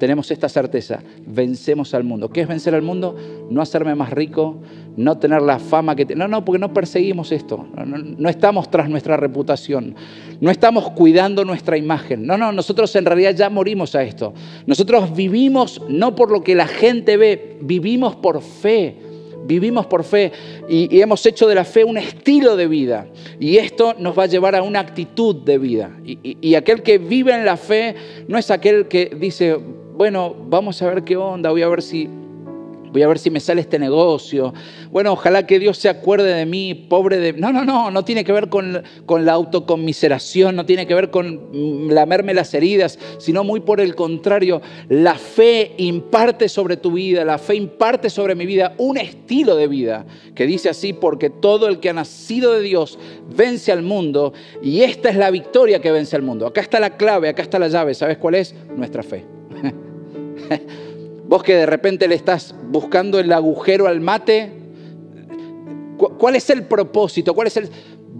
tenemos 0.00 0.30
esta 0.30 0.48
certeza, 0.48 1.02
vencemos 1.26 1.92
al 1.92 2.04
mundo. 2.04 2.30
¿Qué 2.30 2.40
es 2.40 2.48
vencer 2.48 2.74
al 2.74 2.80
mundo? 2.80 3.14
No 3.50 3.60
hacerme 3.60 3.94
más 3.94 4.08
rico, 4.10 4.56
no 4.96 5.18
tener 5.18 5.42
la 5.42 5.58
fama 5.58 5.94
que... 5.94 6.06
No, 6.16 6.26
no, 6.26 6.42
porque 6.42 6.58
no 6.58 6.72
perseguimos 6.72 7.30
esto, 7.32 7.68
no, 7.84 8.30
estamos 8.30 8.70
tras 8.70 8.88
nuestra 8.88 9.18
reputación, 9.18 9.94
no 10.40 10.50
estamos 10.50 10.90
cuidando 10.92 11.44
nuestra 11.44 11.76
imagen. 11.76 12.26
No, 12.26 12.38
no, 12.38 12.50
nosotros 12.50 12.96
en 12.96 13.04
realidad 13.04 13.34
ya 13.36 13.50
morimos 13.50 13.94
a 13.94 14.02
esto. 14.02 14.32
Nosotros 14.66 15.14
vivimos 15.14 15.82
no 15.86 16.16
por 16.16 16.30
lo 16.30 16.42
que 16.42 16.54
la 16.54 16.66
gente 16.66 17.18
ve, 17.18 17.58
vivimos 17.60 18.16
por 18.16 18.40
fe 18.40 18.96
vivimos 19.42 19.86
por 19.86 20.04
fe 20.04 20.30
y, 20.68 21.00
hemos 21.00 21.24
hecho 21.26 21.48
de 21.48 21.56
la 21.56 21.64
fe 21.64 21.82
un 21.82 21.98
estilo 21.98 22.56
de 22.56 22.68
vida. 22.68 23.08
Y 23.40 23.56
esto 23.56 23.96
nos 23.98 24.16
va 24.16 24.24
a 24.24 24.26
llevar 24.26 24.54
a 24.54 24.62
una 24.62 24.78
actitud 24.78 25.34
de 25.34 25.58
vida. 25.58 25.90
y 26.04 26.54
aquel 26.54 26.82
que 26.82 26.98
vive 26.98 27.34
en 27.34 27.44
la 27.44 27.56
fe 27.56 27.96
no 28.28 28.38
es 28.38 28.50
aquel 28.50 28.86
que 28.86 29.16
dice, 29.18 29.58
bueno, 30.00 30.34
vamos 30.48 30.80
a 30.80 30.88
ver 30.88 31.04
qué 31.04 31.14
onda, 31.18 31.50
voy 31.50 31.60
a 31.60 31.68
ver 31.68 31.82
si 31.82 32.08
voy 32.90 33.02
a 33.02 33.06
ver 33.06 33.18
si 33.18 33.28
me 33.28 33.38
sale 33.38 33.60
este 33.60 33.78
negocio. 33.78 34.54
Bueno, 34.90 35.12
ojalá 35.12 35.46
que 35.46 35.58
Dios 35.58 35.76
se 35.76 35.90
acuerde 35.90 36.32
de 36.34 36.46
mí, 36.46 36.74
pobre 36.74 37.18
de... 37.18 37.34
No, 37.34 37.52
no, 37.52 37.66
no, 37.66 37.90
no 37.90 38.02
tiene 38.02 38.24
que 38.24 38.32
ver 38.32 38.48
con, 38.48 38.82
con 39.04 39.26
la 39.26 39.32
autoconmiseración, 39.32 40.56
no 40.56 40.64
tiene 40.64 40.86
que 40.86 40.94
ver 40.94 41.10
con 41.10 41.90
lamerme 41.94 42.32
las 42.32 42.54
heridas, 42.54 42.98
sino 43.18 43.44
muy 43.44 43.60
por 43.60 43.78
el 43.78 43.94
contrario, 43.94 44.62
la 44.88 45.16
fe 45.16 45.74
imparte 45.76 46.48
sobre 46.48 46.78
tu 46.78 46.92
vida, 46.92 47.22
la 47.26 47.36
fe 47.36 47.56
imparte 47.56 48.08
sobre 48.08 48.34
mi 48.34 48.46
vida 48.46 48.72
un 48.78 48.96
estilo 48.96 49.54
de 49.54 49.68
vida 49.68 50.06
que 50.34 50.46
dice 50.46 50.70
así, 50.70 50.94
porque 50.94 51.28
todo 51.28 51.68
el 51.68 51.78
que 51.78 51.90
ha 51.90 51.92
nacido 51.92 52.54
de 52.54 52.62
Dios 52.62 52.98
vence 53.36 53.70
al 53.70 53.82
mundo 53.82 54.32
y 54.62 54.80
esta 54.80 55.10
es 55.10 55.16
la 55.16 55.30
victoria 55.30 55.82
que 55.82 55.92
vence 55.92 56.16
al 56.16 56.22
mundo. 56.22 56.46
Acá 56.46 56.62
está 56.62 56.80
la 56.80 56.96
clave, 56.96 57.28
acá 57.28 57.42
está 57.42 57.58
la 57.58 57.68
llave, 57.68 57.92
¿sabes 57.92 58.16
cuál 58.16 58.36
es? 58.36 58.54
Nuestra 58.74 59.02
fe. 59.02 59.39
Vos 61.28 61.42
que 61.42 61.54
de 61.54 61.66
repente 61.66 62.08
le 62.08 62.14
estás 62.14 62.54
buscando 62.70 63.18
el 63.18 63.32
agujero 63.32 63.86
al 63.86 64.00
mate, 64.00 64.52
¿cuál 66.18 66.36
es 66.36 66.50
el 66.50 66.64
propósito? 66.64 67.34
¿Cuál 67.34 67.46
es 67.46 67.56
el 67.56 67.70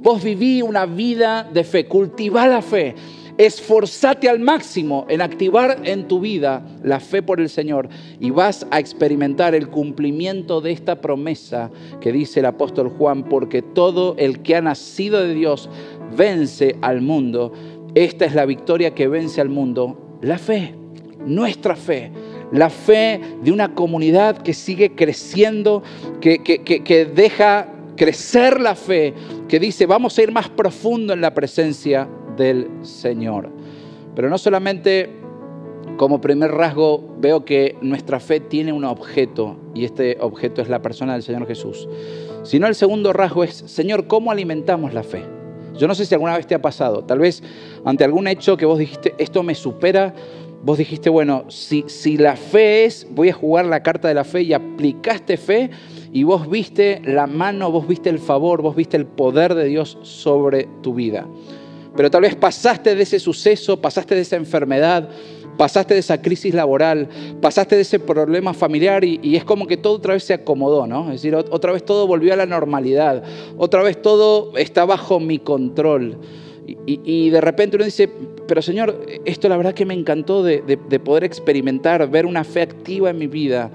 Vos 0.03 0.25
viví 0.25 0.63
una 0.63 0.87
vida 0.87 1.47
de 1.53 1.63
fe, 1.63 1.87
cultivá 1.87 2.47
la 2.47 2.63
fe, 2.63 2.95
esforzate 3.37 4.31
al 4.31 4.41
máximo 4.41 5.05
en 5.11 5.21
activar 5.21 5.81
en 5.85 6.09
tu 6.09 6.21
vida 6.21 6.65
la 6.83 7.01
fe 7.01 7.23
por 7.23 7.39
el 7.39 7.51
Señor 7.51 7.91
y 8.19 8.31
vas 8.31 8.67
a 8.71 8.79
experimentar 8.79 9.55
el 9.55 9.69
cumplimiento 9.69 10.63
de 10.63 10.73
esta 10.73 11.03
promesa 11.03 11.71
que 12.01 12.13
dice 12.13 12.41
el 12.41 12.47
apóstol 12.47 12.89
Juan, 12.89 13.25
porque 13.25 13.61
todo 13.61 14.15
el 14.17 14.41
que 14.41 14.57
ha 14.57 14.63
nacido 14.63 15.23
de 15.23 15.35
Dios 15.35 15.69
vence 16.17 16.77
al 16.81 17.03
mundo. 17.03 17.53
Esta 17.95 18.25
es 18.25 18.35
la 18.35 18.47
victoria 18.47 18.95
que 18.95 19.07
vence 19.07 19.43
al 19.43 19.51
mundo, 19.51 20.19
la 20.23 20.39
fe, 20.39 20.75
nuestra 21.27 21.77
fe 21.77 22.11
la 22.53 22.71
fe 22.71 23.21
de 23.43 23.53
una 23.53 23.75
comunidad 23.75 24.39
que 24.39 24.55
sigue 24.55 24.95
creciendo, 24.95 25.83
que, 26.21 27.13
deja 27.15 27.69
crecer 27.97 28.61
la 28.61 28.75
fe, 28.75 29.15
que 29.49 29.61
dice, 29.61 29.87
vamos 29.87 30.19
a 30.19 30.23
ir 30.23 30.33
más 30.33 30.49
profundo 30.49 31.13
en 31.13 31.21
la 31.21 31.35
presencia 31.35 32.09
del 32.37 32.69
Señor. 32.83 33.51
Pero 34.15 34.29
no 34.29 34.39
solamente 34.39 35.11
como 35.97 36.21
primer 36.21 36.51
rasgo 36.51 37.15
veo 37.19 37.45
que 37.45 37.77
nuestra 37.83 38.21
fe 38.21 38.41
tiene 38.41 38.73
un 38.73 38.85
objeto 38.85 39.57
y 39.75 39.85
este 39.85 40.17
objeto 40.21 40.63
es 40.63 40.69
la 40.69 40.83
persona 40.83 41.13
del 41.13 41.23
Señor 41.23 41.47
Jesús, 41.47 41.89
sino 42.43 42.67
el 42.67 42.75
segundo 42.75 43.13
rasgo 43.13 43.45
es, 43.45 43.55
Señor, 43.55 44.07
¿cómo 44.07 44.31
alimentamos 44.31 44.95
la 44.95 45.03
fe? 45.03 45.23
Yo 45.77 45.87
no 45.87 45.95
sé 45.95 46.05
si 46.05 46.15
alguna 46.15 46.37
vez 46.37 46.47
te 46.47 46.55
ha 46.55 46.63
pasado, 46.63 47.05
tal 47.05 47.19
vez 47.19 47.43
ante 47.85 48.05
algún 48.05 48.29
hecho 48.29 48.57
que 48.57 48.67
vos 48.67 48.79
dijiste, 48.79 49.15
esto 49.19 49.43
me 49.43 49.55
supera, 49.55 50.15
vos 50.63 50.79
dijiste, 50.79 51.09
bueno, 51.11 51.45
si, 51.49 51.85
si 51.87 52.17
la 52.17 52.37
fe 52.37 52.85
es, 52.85 53.07
voy 53.11 53.31
a 53.31 53.35
jugar 53.35 53.67
la 53.67 53.83
carta 53.83 54.09
de 54.09 54.15
la 54.15 54.25
fe 54.25 54.43
y 54.43 54.53
aplicaste 54.53 55.37
fe 55.37 55.71
y 56.13 56.23
vos 56.23 56.51
viste 56.51 57.01
la 57.05 57.27
mano, 57.27 57.71
vos 57.71 57.87
viste 57.87 58.11
el 58.11 58.19
favor, 58.19 58.63
vos 58.63 58.77
viste 58.77 58.97
el 58.97 59.07
poder 59.07 59.55
de 59.55 59.65
Dios 59.65 59.99
sobre 60.03 60.69
tu 60.83 60.95
vida. 60.95 61.27
Pero 61.97 62.11
tal 62.11 62.23
vez 62.23 62.37
pasaste 62.37 62.95
de 62.95 63.03
ese 63.03 63.19
suceso, 63.19 63.81
pasaste 63.81 64.15
de 64.15 64.21
esa 64.21 64.37
enfermedad, 64.37 65.09
pasaste 65.57 65.95
de 65.95 66.01
esa 66.01 66.23
crisis 66.23 66.55
laboral, 66.55 67.09
pasaste 67.41 67.77
de 67.77 67.83
ese 67.83 67.99
problema 67.99 68.55
familiar 68.55 69.05
y, 69.05 69.19
y, 69.23 69.37
es 69.37 69.45
como 69.45 69.67
que 69.67 69.77
todo 69.77 69.95
otra 69.95 70.15
vez 70.15 70.25
se 70.25 70.35
acomodó, 70.35 70.87
¿no? 70.87 71.07
Es 71.07 71.23
decir, 71.23 71.35
otra 71.35 71.73
vez 71.73 71.85
todo 71.85 72.07
volvió 72.07 72.33
a 72.33 72.37
la 72.37 72.47
normalidad, 72.47 73.23
otra 73.59 73.83
vez 73.83 74.01
todo 74.01 74.57
está 74.57 74.85
bajo 74.85 75.21
mi 75.21 75.39
control. 75.39 76.19
Y, 76.87 77.31
de 77.31 77.41
repente 77.41 77.77
uno 77.77 77.85
dice, 77.85 78.09
pero 78.47 78.63
Señor, 78.63 79.07
esto 79.25 79.49
la 79.49 79.57
verdad 79.57 79.75
que 79.75 79.87
me 79.87 79.95
encantó 79.95 80.43
de, 80.43 80.61
poder 81.05 81.25
experimentar, 81.25 82.09
ver 82.11 82.27
una 82.27 82.45
fe 82.45 82.63
activa 82.63 83.11
en 83.11 83.19
mi 83.19 83.27
vida. 83.27 83.71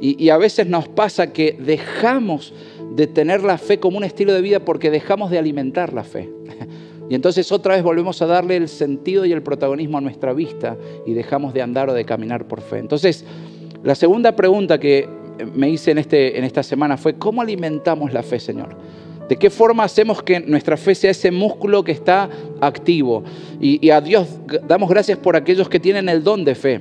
Y, 0.00 0.28
a 0.30 0.36
veces 0.36 0.66
nos 0.66 0.88
pasa 0.88 1.32
que 1.32 1.56
dejamos 1.58 2.52
de 2.94 3.06
tener 3.06 3.42
la 3.42 3.58
fe 3.58 3.78
como 3.80 3.98
un 3.98 4.04
estilo 4.04 4.32
de 4.32 4.40
vida 4.40 4.60
porque 4.60 4.90
dejamos 4.90 5.30
de 5.30 5.38
alimentar 5.38 5.92
la 5.92 6.04
fe. 6.04 6.28
Y 7.10 7.14
entonces 7.14 7.50
otra 7.52 7.74
vez 7.74 7.82
volvemos 7.82 8.20
a 8.20 8.26
darle 8.26 8.56
el 8.56 8.68
sentido 8.68 9.24
y 9.24 9.32
el 9.32 9.42
protagonismo 9.42 9.96
a 9.96 10.02
nuestra 10.02 10.34
vista 10.34 10.76
y 11.06 11.14
dejamos 11.14 11.54
de 11.54 11.62
andar 11.62 11.88
o 11.88 11.94
de 11.94 12.04
caminar 12.04 12.46
por 12.46 12.60
fe. 12.60 12.76
Entonces, 12.76 13.24
la 13.82 13.94
segunda 13.94 14.36
pregunta 14.36 14.78
que 14.78 15.08
me 15.54 15.70
hice 15.70 15.92
en, 15.92 15.98
este, 15.98 16.36
en 16.38 16.44
esta 16.44 16.62
semana 16.62 16.98
fue, 16.98 17.14
¿cómo 17.14 17.40
alimentamos 17.40 18.12
la 18.12 18.22
fe, 18.22 18.38
Señor? 18.38 18.76
¿De 19.28 19.36
qué 19.36 19.50
forma 19.50 19.84
hacemos 19.84 20.22
que 20.22 20.40
nuestra 20.40 20.76
fe 20.76 20.94
sea 20.94 21.10
ese 21.10 21.30
músculo 21.30 21.84
que 21.84 21.92
está 21.92 22.30
activo? 22.60 23.24
Y, 23.60 23.90
a 23.90 24.00
Dios 24.00 24.28
damos 24.66 24.88
gracias 24.88 25.18
por 25.18 25.36
aquellos 25.36 25.68
que 25.68 25.78
tienen 25.78 26.08
el 26.08 26.24
don 26.24 26.44
de 26.44 26.54
fe. 26.54 26.80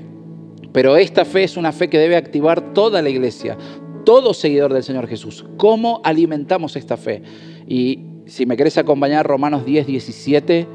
Pero 0.72 0.96
esta 0.96 1.26
fe 1.26 1.44
es 1.44 1.58
una 1.58 1.72
fe 1.72 1.90
que 1.90 1.98
debe 1.98 2.16
activar 2.16 2.74
toda 2.74 3.02
la 3.02 3.10
iglesia, 3.10 3.58
todo 4.06 4.34
seguidor 4.34 4.74
del 4.74 4.84
Señor 4.84 5.08
Jesús. 5.08 5.46
¿Cómo 5.58 6.02
alimentamos 6.04 6.76
esta 6.76 6.98
fe? 6.98 7.22
Y 7.68 8.00
si 8.26 8.46
me 8.46 8.56
querés 8.56 8.78
acompañar, 8.78 9.26
Romanos 9.26 9.66
10, 9.66 9.88
17 9.88 10.68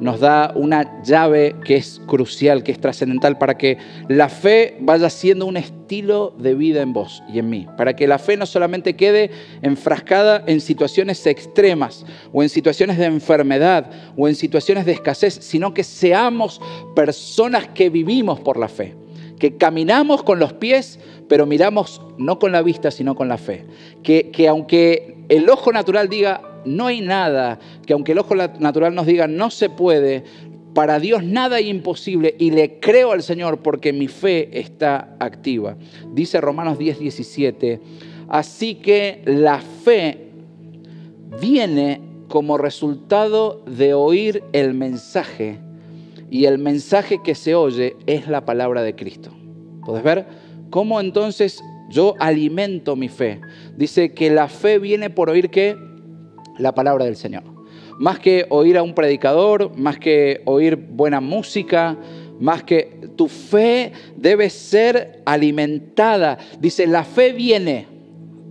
nos 0.00 0.20
da 0.20 0.52
una 0.54 1.02
llave 1.02 1.56
que 1.64 1.76
es 1.76 2.00
crucial, 2.06 2.62
que 2.62 2.72
es 2.72 2.80
trascendental 2.80 3.38
para 3.38 3.58
que 3.58 3.78
la 4.08 4.28
fe 4.28 4.76
vaya 4.80 5.10
siendo 5.10 5.46
un 5.46 5.56
estilo 5.56 6.34
de 6.38 6.54
vida 6.54 6.82
en 6.82 6.92
vos 6.92 7.22
y 7.32 7.38
en 7.38 7.50
mí, 7.50 7.66
para 7.76 7.96
que 7.96 8.06
la 8.06 8.18
fe 8.18 8.36
no 8.36 8.46
solamente 8.46 8.94
quede 8.96 9.30
enfrascada 9.62 10.44
en 10.46 10.60
situaciones 10.60 11.26
extremas 11.26 12.04
o 12.32 12.42
en 12.42 12.48
situaciones 12.48 12.98
de 12.98 13.06
enfermedad 13.06 13.90
o 14.16 14.28
en 14.28 14.34
situaciones 14.34 14.86
de 14.86 14.92
escasez, 14.92 15.34
sino 15.40 15.74
que 15.74 15.84
seamos 15.84 16.60
personas 16.94 17.68
que 17.68 17.90
vivimos 17.90 18.40
por 18.40 18.56
la 18.58 18.68
fe 18.68 18.94
que 19.38 19.56
caminamos 19.56 20.22
con 20.22 20.38
los 20.38 20.52
pies, 20.52 20.98
pero 21.28 21.46
miramos 21.46 22.02
no 22.18 22.38
con 22.38 22.52
la 22.52 22.62
vista, 22.62 22.90
sino 22.90 23.14
con 23.14 23.28
la 23.28 23.38
fe. 23.38 23.64
Que, 24.02 24.30
que 24.30 24.48
aunque 24.48 25.16
el 25.28 25.48
ojo 25.48 25.72
natural 25.72 26.08
diga, 26.08 26.42
no 26.76 26.86
hay 26.86 27.00
nada 27.00 27.58
que 27.86 27.92
aunque 27.92 28.12
el 28.12 28.18
ojo 28.18 28.34
natural 28.34 28.94
nos 28.94 29.06
diga 29.06 29.26
no 29.26 29.50
se 29.50 29.70
puede, 29.70 30.24
para 30.74 31.00
Dios 31.00 31.24
nada 31.24 31.58
es 31.58 31.66
imposible 31.66 32.34
y 32.38 32.50
le 32.50 32.78
creo 32.78 33.12
al 33.12 33.22
Señor 33.22 33.62
porque 33.62 33.92
mi 33.92 34.06
fe 34.06 34.60
está 34.60 35.16
activa. 35.18 35.76
Dice 36.12 36.40
Romanos 36.40 36.78
10, 36.78 37.00
17, 37.00 37.80
así 38.28 38.76
que 38.76 39.22
la 39.24 39.58
fe 39.58 40.28
viene 41.40 42.00
como 42.28 42.58
resultado 42.58 43.64
de 43.66 43.94
oír 43.94 44.44
el 44.52 44.74
mensaje 44.74 45.58
y 46.30 46.44
el 46.44 46.58
mensaje 46.58 47.22
que 47.24 47.34
se 47.34 47.54
oye 47.54 47.96
es 48.06 48.28
la 48.28 48.44
palabra 48.44 48.82
de 48.82 48.94
Cristo. 48.94 49.30
¿Puedes 49.84 50.04
ver? 50.04 50.26
¿Cómo 50.70 51.00
entonces 51.00 51.62
yo 51.88 52.14
alimento 52.18 52.96
mi 52.96 53.08
fe? 53.08 53.40
Dice 53.76 54.12
que 54.12 54.30
la 54.30 54.48
fe 54.48 54.78
viene 54.78 55.08
por 55.08 55.30
oír 55.30 55.48
que 55.48 55.87
la 56.58 56.74
palabra 56.74 57.04
del 57.04 57.16
Señor. 57.16 57.42
Más 57.98 58.18
que 58.18 58.46
oír 58.50 58.76
a 58.78 58.82
un 58.82 58.94
predicador, 58.94 59.76
más 59.76 59.98
que 59.98 60.42
oír 60.44 60.76
buena 60.76 61.20
música, 61.20 61.96
más 62.38 62.62
que 62.62 62.98
tu 63.16 63.28
fe 63.28 63.92
debe 64.16 64.50
ser 64.50 65.22
alimentada. 65.24 66.38
Dice, 66.60 66.86
la 66.86 67.04
fe 67.04 67.32
viene. 67.32 67.97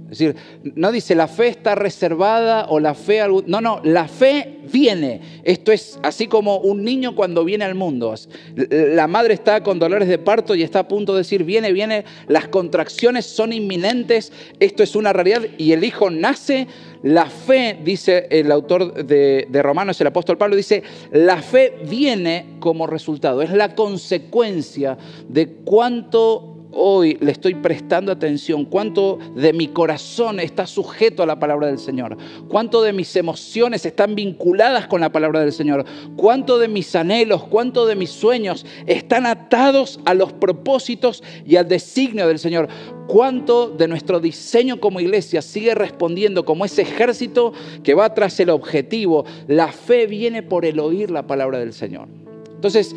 Es 0.10 0.20
decir, 0.20 0.36
no 0.76 0.92
dice 0.92 1.16
la 1.16 1.28
fe 1.28 1.48
está 1.48 1.76
reservada 1.76 2.68
o 2.70 2.80
la 2.80 2.94
fe... 2.94 3.22
No, 3.46 3.60
no, 3.60 3.82
la 3.84 4.08
fe 4.08 4.60
viene. 4.72 5.42
Esto 5.44 5.72
es 5.72 6.00
así 6.02 6.28
como 6.28 6.60
un 6.60 6.84
niño 6.84 7.16
cuando 7.16 7.44
viene 7.44 7.66
al 7.66 7.76
mundo. 7.76 8.16
La 8.56 9.08
madre 9.08 9.34
está 9.34 9.64
con 9.64 9.80
dolores 9.80 10.08
de 10.08 10.18
parto 10.18 10.56
y 10.56 10.64
está 10.64 10.80
a 10.80 10.88
punto 10.88 11.14
de 11.14 11.20
decir, 11.20 11.44
viene, 11.44 11.74
viene, 11.74 12.06
las 12.28 12.48
contracciones 12.48 13.26
son 13.26 13.52
inminentes, 13.52 14.32
esto 14.60 14.84
es 14.84 14.96
una 14.96 15.12
realidad 15.14 15.44
y 15.58 15.74
el 15.74 15.84
hijo 15.84 16.10
nace. 16.10 16.68
La 17.04 17.28
fe, 17.28 17.78
dice 17.84 18.28
el 18.32 18.52
autor 18.52 19.06
de, 19.06 19.48
de 19.50 19.62
Romanos, 19.62 20.02
el 20.02 20.08
apóstol 20.08 20.38
Pablo, 20.38 20.56
dice, 20.56 20.82
la 21.12 21.42
fe 21.42 21.76
viene 21.88 22.58
como 22.60 22.88
resultado, 22.88 23.44
es 23.44 23.52
la 23.52 23.76
consecuencia 23.76 24.98
de 25.30 25.48
cuánto 25.64 26.57
hoy 26.78 27.18
le 27.20 27.32
estoy 27.32 27.56
prestando 27.56 28.12
atención, 28.12 28.64
cuánto 28.64 29.18
de 29.36 29.52
mi 29.52 29.68
corazón 29.68 30.40
está 30.40 30.68
sujeto 30.68 31.24
a 31.24 31.26
la 31.26 31.40
palabra 31.40 31.68
del 31.68 31.80
Señor, 31.80 32.16
cuánto 32.48 32.84
de 32.84 32.94
mis 32.94 33.16
emociones 33.16 33.86
están 33.86 34.14
vinculadas 34.14 34.88
con 34.88 35.02
la 35.02 35.12
palabra 35.12 35.40
del 35.40 35.52
Señor, 35.52 35.86
cuánto 36.16 36.60
de 36.60 36.68
mis 36.68 36.96
anhelos, 36.96 37.44
cuánto 37.44 37.88
de 37.88 37.96
mis 37.96 38.12
sueños 38.12 38.66
están 38.86 39.26
atados 39.26 40.00
a 40.06 40.14
los 40.14 40.34
propósitos 40.34 41.24
y 41.46 41.56
al 41.56 41.68
designio 41.68 42.28
del 42.28 42.38
Señor, 42.38 42.68
cuánto 43.08 43.70
de 43.70 43.88
nuestro 43.88 44.20
diseño 44.20 44.80
como 44.80 45.00
iglesia 45.00 45.42
sigue 45.42 45.74
respondiendo 45.74 46.46
como 46.46 46.64
ese 46.64 46.84
ejército 46.84 47.54
que 47.84 47.96
va 47.96 48.14
tras 48.14 48.40
el 48.40 48.52
objetivo. 48.52 49.26
La 49.48 49.72
fe 49.72 50.06
viene 50.06 50.44
por 50.44 50.64
el 50.64 50.80
oír 50.80 51.10
la 51.10 51.26
palabra 51.26 51.58
del 51.58 51.74
Señor. 51.74 52.08
Entonces, 52.54 52.96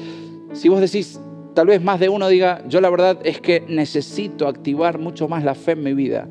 si 0.53 0.69
vos 0.69 0.81
decís, 0.81 1.21
Tal 1.55 1.67
vez 1.67 1.83
más 1.83 1.99
de 1.99 2.09
uno 2.09 2.29
diga, 2.29 2.63
yo 2.69 2.81
la 2.81 2.91
verdad 2.91 3.19
es 3.25 3.41
que 3.41 3.65
necesito 3.69 4.47
activar 4.47 4.99
mucho 4.99 5.29
más 5.29 5.45
la 5.45 5.55
fe 5.55 5.73
en 5.73 5.83
mi 5.83 5.95
vida. 5.95 6.29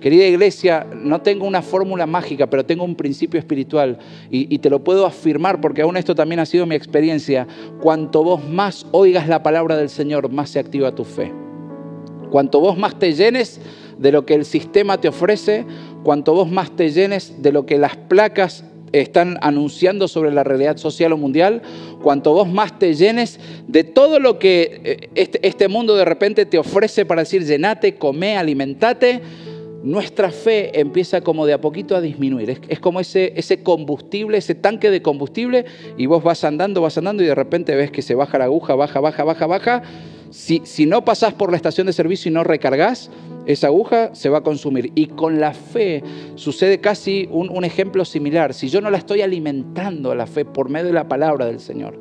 Querida 0.00 0.26
iglesia, 0.26 0.86
no 0.94 1.20
tengo 1.20 1.46
una 1.46 1.60
fórmula 1.60 2.06
mágica, 2.06 2.48
pero 2.48 2.64
tengo 2.64 2.84
un 2.84 2.94
principio 2.94 3.38
espiritual 3.38 3.98
y, 4.30 4.58
te 4.58 4.70
lo 4.70 4.82
puedo 4.82 5.04
afirmar 5.04 5.60
porque 5.60 5.82
aún 5.82 5.98
esto 5.98 6.14
también 6.14 6.40
ha 6.40 6.46
sido 6.46 6.64
mi 6.64 6.74
experiencia. 6.74 7.46
Cuanto 7.82 8.24
vos 8.24 8.42
más 8.48 8.86
oigas 8.92 9.28
la 9.28 9.42
palabra 9.42 9.76
del 9.76 9.90
Señor, 9.90 10.30
más 10.30 10.50
se 10.50 10.58
activa 10.58 10.94
tu 10.94 11.04
fe. 11.04 11.30
Cuanto 12.30 12.60
vos 12.60 12.78
más 12.78 12.98
te 12.98 13.12
llenes 13.12 13.60
de 13.98 14.12
lo 14.12 14.24
que 14.24 14.34
el 14.34 14.46
sistema 14.46 14.98
te 14.98 15.08
ofrece, 15.08 15.66
cuanto 16.02 16.32
vos 16.32 16.50
más 16.50 16.74
te 16.74 16.90
llenes 16.90 17.42
de 17.42 17.52
lo 17.52 17.66
que 17.66 17.76
las 17.76 17.96
placas 17.96 18.64
están 18.92 19.38
anunciando 19.40 20.08
sobre 20.08 20.32
la 20.32 20.44
realidad 20.44 20.76
social 20.76 21.12
o 21.12 21.16
mundial, 21.16 21.62
cuanto 22.02 22.32
vos 22.32 22.48
más 22.48 22.78
te 22.78 22.94
llenes 22.94 23.38
de 23.66 23.84
todo 23.84 24.18
lo 24.18 24.38
que 24.38 24.80
eh, 24.84 25.08
este, 25.14 25.46
este 25.46 25.68
mundo 25.68 25.94
de 25.94 26.04
repente 26.04 26.46
te 26.46 26.58
ofrece 26.58 27.04
para 27.04 27.22
decir 27.22 27.44
llenate, 27.44 27.94
come, 27.94 28.36
alimentate, 28.36 29.20
nuestra 29.82 30.30
fe 30.30 30.78
empieza 30.78 31.22
como 31.22 31.46
de 31.46 31.54
a 31.54 31.60
poquito 31.60 31.96
a 31.96 32.00
disminuir. 32.00 32.60
Es, 32.68 32.80
como 32.80 33.00
ese, 33.00 33.32
ese 33.36 33.62
combustible, 33.62 34.38
ese 34.38 34.54
tanque 34.54 34.90
de 34.90 35.02
combustible, 35.02 35.64
y 35.96 36.06
vos 36.06 36.22
vas 36.22 36.44
andando, 36.44 36.82
vas 36.82 36.98
andando 36.98 37.22
y 37.22 37.26
de 37.26 37.34
repente 37.34 37.74
ves 37.74 37.90
que 37.90 38.02
se 38.02 38.14
baja 38.14 38.38
la 38.38 38.44
aguja, 38.44 38.74
baja, 38.74 39.00
baja, 39.00 39.24
baja, 39.24 39.46
baja. 39.46 39.82
Si, 40.30 40.60
si 40.64 40.86
no 40.86 41.04
pasás 41.04 41.34
por 41.34 41.50
la 41.50 41.56
estación 41.56 41.86
de 41.86 41.92
servicio 41.92 42.30
y 42.30 42.34
no 42.34 42.44
recargas, 42.44 43.10
esa 43.46 43.68
aguja 43.68 44.14
se 44.14 44.28
va 44.28 44.38
a 44.38 44.42
consumir. 44.42 44.92
Y 44.94 45.06
con 45.06 45.40
la 45.40 45.52
fe 45.52 46.02
sucede 46.34 46.80
casi 46.80 47.28
un, 47.30 47.50
un, 47.50 47.64
ejemplo 47.64 48.04
similar. 48.04 48.54
Si 48.54 48.68
yo 48.68 48.80
no 48.80 48.90
la 48.90 48.98
estoy 48.98 49.22
alimentando 49.22 50.10
a 50.10 50.14
la 50.14 50.26
fe 50.26 50.44
por 50.44 50.68
medio 50.68 50.86
de 50.86 50.92
la 50.92 51.08
palabra 51.08 51.46
del 51.46 51.60
Señor, 51.60 51.98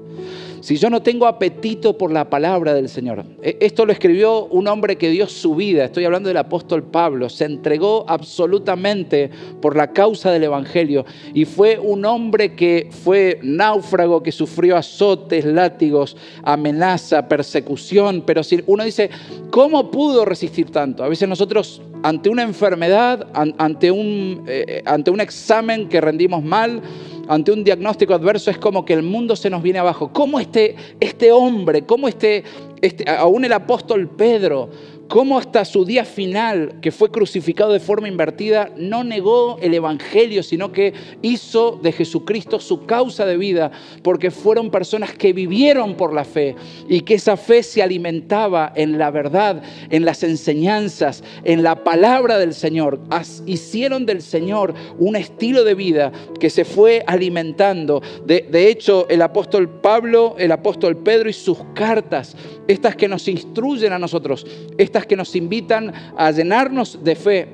si 0.62 0.78
yo 0.78 0.90
no 0.90 1.02
tengo 1.02 1.28
apetito 1.28 1.98
por 1.98 2.12
la 2.12 2.30
palabra 2.30 2.74
del 2.74 2.90
Señor. 2.90 3.26
E, 3.42 3.58
esto 3.62 3.86
lo 3.86 3.92
escribió 3.92 4.46
un 4.46 4.68
hombre 4.68 4.98
que 4.98 5.10
dio 5.10 5.28
su 5.28 5.56
vida, 5.56 5.86
estoy 5.86 6.06
hablando 6.06 6.30
del 6.30 6.38
apóstol 6.38 6.84
Pablo, 6.84 7.30
se 7.30 7.46
entregó 7.46 8.06
absolutamente 8.08 9.30
por 9.62 9.76
la 9.76 9.92
causa 9.92 10.32
del 10.32 10.44
Evangelio 10.44 11.06
y 11.34 11.46
fue 11.46 11.80
un 11.80 12.06
hombre 12.06 12.56
que 12.56 12.90
fue 13.04 13.40
náufrago, 13.42 14.24
que 14.24 14.32
sufrió 14.32 14.78
azotes, 14.78 15.46
látigos, 15.46 16.18
amenaza, 16.44 17.28
persecución, 17.28 18.24
pero 18.26 18.44
si 18.44 18.64
uno 18.68 18.84
dice, 18.84 19.10
¿cómo 19.52 19.92
pudo 19.92 20.26
resistir 20.26 20.70
tanto? 20.72 21.04
A 21.04 21.10
veces 21.10 21.28
nosotros 21.28 21.82
ante 22.04 22.30
una 22.30 22.44
enfermedad, 22.44 23.28
ante 23.34 23.92
un, 23.92 24.44
eh, 24.48 24.82
ante 24.86 25.12
un 25.12 25.20
examen 25.20 25.90
que 25.90 26.00
rendimos 26.00 26.44
mal, 26.44 26.82
ante 27.30 27.52
un 27.52 27.64
diagnóstico 27.64 28.16
adverso 28.16 28.50
es 28.50 28.58
como 28.58 28.84
que 28.84 28.94
el 28.94 29.04
mundo 29.04 29.36
se 29.36 29.52
nos 29.52 29.62
viene 29.62 29.78
abajo. 29.78 30.12
¿Cómo 30.12 30.40
este, 30.40 30.76
este 31.00 31.32
hombre, 31.32 31.86
cómo 31.86 32.08
este, 32.08 32.44
este, 32.82 33.08
aún 33.08 33.46
el 33.46 33.54
apóstol 33.54 34.10
Pedro, 34.10 34.70
cómo 35.10 35.40
hasta 35.40 35.66
su 35.66 35.86
día 35.86 36.06
final, 36.06 36.76
que 36.82 36.92
fue 36.92 37.10
crucificado 37.10 37.74
de 37.74 37.80
forma 37.80 38.08
invertida, 38.08 38.70
no 38.78 39.04
negó 39.04 39.58
el 39.60 39.74
Evangelio, 39.74 40.44
sino 40.44 40.72
que 40.72 40.94
hizo 41.24 41.80
de 41.82 41.92
Jesucristo 41.92 42.60
su 42.60 42.86
causa 42.86 43.26
de 43.26 43.36
vida, 43.36 43.72
porque 44.04 44.30
fueron 44.30 44.70
personas 44.70 45.12
que 45.14 45.34
vivieron 45.34 45.96
por 45.96 46.14
la 46.14 46.24
fe 46.24 46.56
y 46.88 47.02
que 47.02 47.16
esa 47.16 47.36
fe 47.38 47.64
se 47.64 47.82
alimentaba 47.82 48.72
en 48.76 49.00
la 49.00 49.10
verdad, 49.10 49.64
en 49.90 50.06
las 50.06 50.24
enseñanzas, 50.24 51.24
en 51.44 51.64
la 51.64 51.84
palabra 51.84 52.38
del 52.38 52.54
Señor. 52.54 53.00
Hicieron 53.48 54.06
del 54.06 54.22
Señor 54.22 54.76
un 55.00 55.16
estilo 55.16 55.64
de 55.64 55.74
vida 55.74 56.12
que 56.40 56.52
se 56.52 56.66
fue 56.66 57.04
alimentando. 57.08 58.04
De, 58.28 58.48
de 58.50 58.70
hecho, 58.70 59.08
el 59.10 59.24
apóstol 59.24 59.70
Pablo, 59.82 60.36
el 60.38 60.52
apóstol 60.52 60.98
Pedro 60.98 61.30
y 61.30 61.34
sus 61.34 61.58
cartas, 61.74 62.36
estas 62.70 62.96
que 62.96 63.08
nos 63.08 63.28
instruyen 63.28 63.94
a 63.94 64.00
nosotros, 64.00 64.46
estas 64.78 65.08
que 65.08 65.16
nos 65.16 65.36
invitan 65.36 65.92
a 66.16 66.30
llenarnos 66.30 67.04
de 67.04 67.16
fe, 67.16 67.48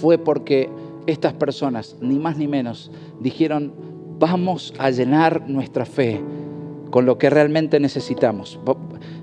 fue 0.00 0.16
porque 0.16 0.70
estas 1.06 1.34
personas, 1.34 1.96
ni 2.00 2.18
más 2.18 2.38
ni 2.38 2.48
menos, 2.48 2.90
dijeron, 3.20 3.74
vamos 4.18 4.72
a 4.78 4.88
llenar 4.88 5.48
nuestra 5.50 5.84
fe 5.84 6.22
con 6.90 7.04
lo 7.04 7.18
que 7.18 7.28
realmente 7.28 7.78
necesitamos. 7.78 8.58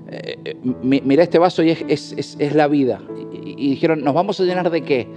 Eh, 0.08 0.38
eh, 0.44 0.56
mira 0.82 1.24
este 1.24 1.40
vaso 1.40 1.64
y 1.64 1.70
es, 1.70 2.54
la 2.54 2.68
vida. 2.68 3.00
Y, 3.32 3.70
dijeron, 3.70 4.04
¿nos 4.04 4.14
vamos 4.14 4.38
a 4.38 4.44
llenar 4.44 4.70
de 4.70 4.82
qué? 4.82 5.08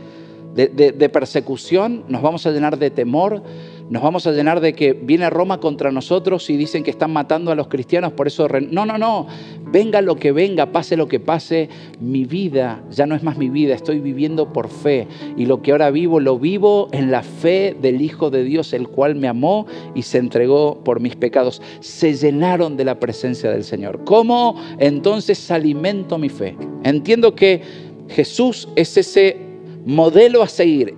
de 0.55 1.09
persecución, 1.09 2.03
nos 2.09 2.23
vamos 2.23 2.45
a 2.47 2.51
llenar 2.51 2.79
de 2.79 2.89
temor, 2.89 3.43
nos 3.89 4.03
vamos 4.03 4.27
a 4.27 4.31
llenar 4.31 4.61
de 4.61 4.73
que 4.73 4.93
viene 4.93 5.29
Roma 5.31 5.59
contra 5.59 5.91
nosotros 5.91 6.47
y 6.51 6.57
dicen 6.57 6.83
que 6.83 6.91
están 6.91 7.11
matando 7.11 7.51
a 7.51 7.55
los 7.55 7.67
cristianos, 7.67 8.13
por 8.13 8.27
eso... 8.27 8.47
No, 8.69 8.85
no, 8.85 8.99
no, 8.99 9.27
venga 9.71 10.01
lo 10.01 10.15
que 10.15 10.31
venga, 10.31 10.67
pase 10.67 10.95
lo 10.95 11.07
que 11.07 11.19
pase, 11.19 11.69
mi 11.99 12.25
vida 12.25 12.83
ya 12.91 13.07
no 13.07 13.15
es 13.15 13.23
más 13.23 13.37
mi 13.37 13.49
vida, 13.49 13.73
estoy 13.73 13.99
viviendo 13.99 14.53
por 14.53 14.69
fe 14.69 15.07
y 15.37 15.47
lo 15.47 15.63
que 15.63 15.71
ahora 15.71 15.89
vivo 15.89 16.19
lo 16.19 16.37
vivo 16.37 16.87
en 16.91 17.09
la 17.09 17.23
fe 17.23 17.75
del 17.81 18.01
Hijo 18.01 18.29
de 18.29 18.43
Dios, 18.43 18.73
el 18.73 18.87
cual 18.87 19.15
me 19.15 19.27
amó 19.27 19.65
y 19.95 20.03
se 20.03 20.19
entregó 20.19 20.83
por 20.83 20.99
mis 20.99 21.15
pecados. 21.15 21.59
Se 21.79 22.13
llenaron 22.13 22.77
de 22.77 22.85
la 22.85 22.99
presencia 22.99 23.49
del 23.49 23.63
Señor. 23.63 24.03
¿Cómo 24.05 24.55
entonces 24.77 25.49
alimento 25.49 26.19
mi 26.19 26.29
fe? 26.29 26.55
Entiendo 26.83 27.33
que 27.33 27.61
Jesús 28.09 28.67
es 28.75 28.95
ese 28.97 29.37
modelo 29.85 30.43
a 30.43 30.47
seguir, 30.47 30.93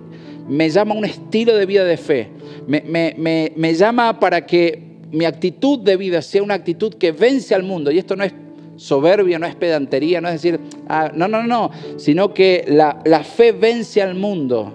me 0.46 0.68
llama 0.68 0.94
un 0.94 1.06
estilo 1.06 1.56
de 1.56 1.64
vida 1.64 1.84
de 1.84 1.96
fe 1.96 2.41
me, 2.66 3.74
llama 3.74 4.18
para 4.20 4.46
que 4.46 5.00
mi 5.10 5.24
actitud 5.24 5.80
de 5.80 5.96
vida 5.96 6.22
sea 6.22 6.42
una 6.42 6.54
actitud 6.54 6.94
que 6.94 7.12
vence 7.12 7.54
al 7.54 7.62
mundo. 7.62 7.90
Y 7.90 7.98
esto 7.98 8.16
no 8.16 8.24
es 8.24 8.32
soberbia, 8.76 9.38
no 9.38 9.46
es 9.46 9.54
pedantería, 9.54 10.20
no 10.20 10.28
es 10.28 10.34
decir, 10.34 10.58
ah, 10.88 11.10
no, 11.14 11.28
no, 11.28 11.42
no, 11.42 11.70
sino 11.96 12.32
que 12.32 12.64
la, 12.66 13.24
fe 13.24 13.52
vence 13.52 14.02
al 14.02 14.14
mundo. 14.14 14.72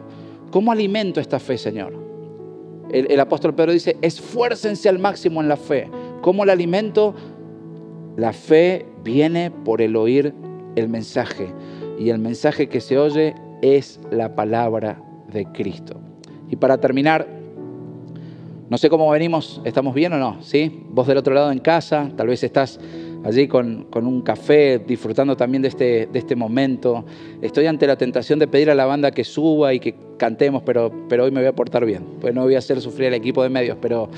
¿Cómo 0.52 0.71
alimento 0.71 1.19
esta 1.19 1.39
fe, 1.39 1.58
Señor? 1.58 1.93
El, 2.91 3.12
el, 3.12 3.19
apóstol 3.19 3.54
Pedro 3.54 3.73
dice, 3.73 3.97
esfuércense 4.02 4.88
al 4.88 5.00
máximo 5.00 5.41
en 5.41 5.50
la 5.50 5.58
fe. 5.58 5.89
¿Cómo 6.21 6.45
la 6.45 6.54
alimento? 6.54 7.15
La 8.15 8.34
fe 8.34 8.86
viene 9.04 9.52
por 9.52 9.82
el 9.82 9.95
oír 9.95 10.34
el 10.76 10.88
mensaje. 10.88 11.54
Y 12.00 12.10
el 12.10 12.19
mensaje 12.19 12.69
que 12.69 12.80
se 12.80 12.97
oye 12.97 13.36
es 13.62 14.00
la 14.12 14.36
palabra 14.36 15.02
de 15.32 15.45
Cristo. 15.52 16.00
Y 16.50 16.56
para 16.56 16.78
terminar, 16.78 17.28
no 18.69 18.77
sé 18.77 18.89
cómo 18.89 19.10
venimos, 19.10 19.62
¿estamos 19.63 19.95
bien 19.95 20.12
o 20.13 20.17
no? 20.17 20.41
¿Sí? 20.41 20.84
Vos 20.89 21.08
del 21.08 21.17
otro 21.17 21.34
lado 21.34 21.51
en 21.51 21.60
casa, 21.60 22.12
tal 22.17 22.27
vez 22.27 22.43
estás 22.43 22.80
allí 23.23 23.47
con, 23.47 23.88
un 23.93 24.21
café, 24.21 24.80
disfrutando 24.80 25.38
también 25.38 25.62
de 25.62 25.69
este, 25.69 26.08
de 26.12 26.19
este 26.19 26.36
momento. 26.36 27.06
Estoy 27.41 27.65
ante 27.65 27.88
la 27.88 27.97
tentación 27.97 28.39
de 28.39 28.47
pedir 28.47 28.69
a 28.69 28.75
la 28.75 28.86
banda 28.86 29.12
que 29.12 29.23
suba 29.23 29.73
y 29.73 29.80
que 29.80 29.95
cantemos, 30.17 30.63
pero, 30.63 30.91
pero 31.08 31.23
hoy 31.23 31.32
me 31.32 31.39
voy 31.39 31.47
a 31.47 31.56
portar 31.56 31.86
bien. 31.86 32.03
Pues 32.19 32.34
no 32.34 32.43
voy 32.43 32.56
a 32.56 32.60
hacer 32.60 32.82
sufrir 32.82 33.08
al 33.08 33.13
equipo 33.13 33.41
de 33.41 33.49
medios, 33.49 33.77
pero, 33.82 34.10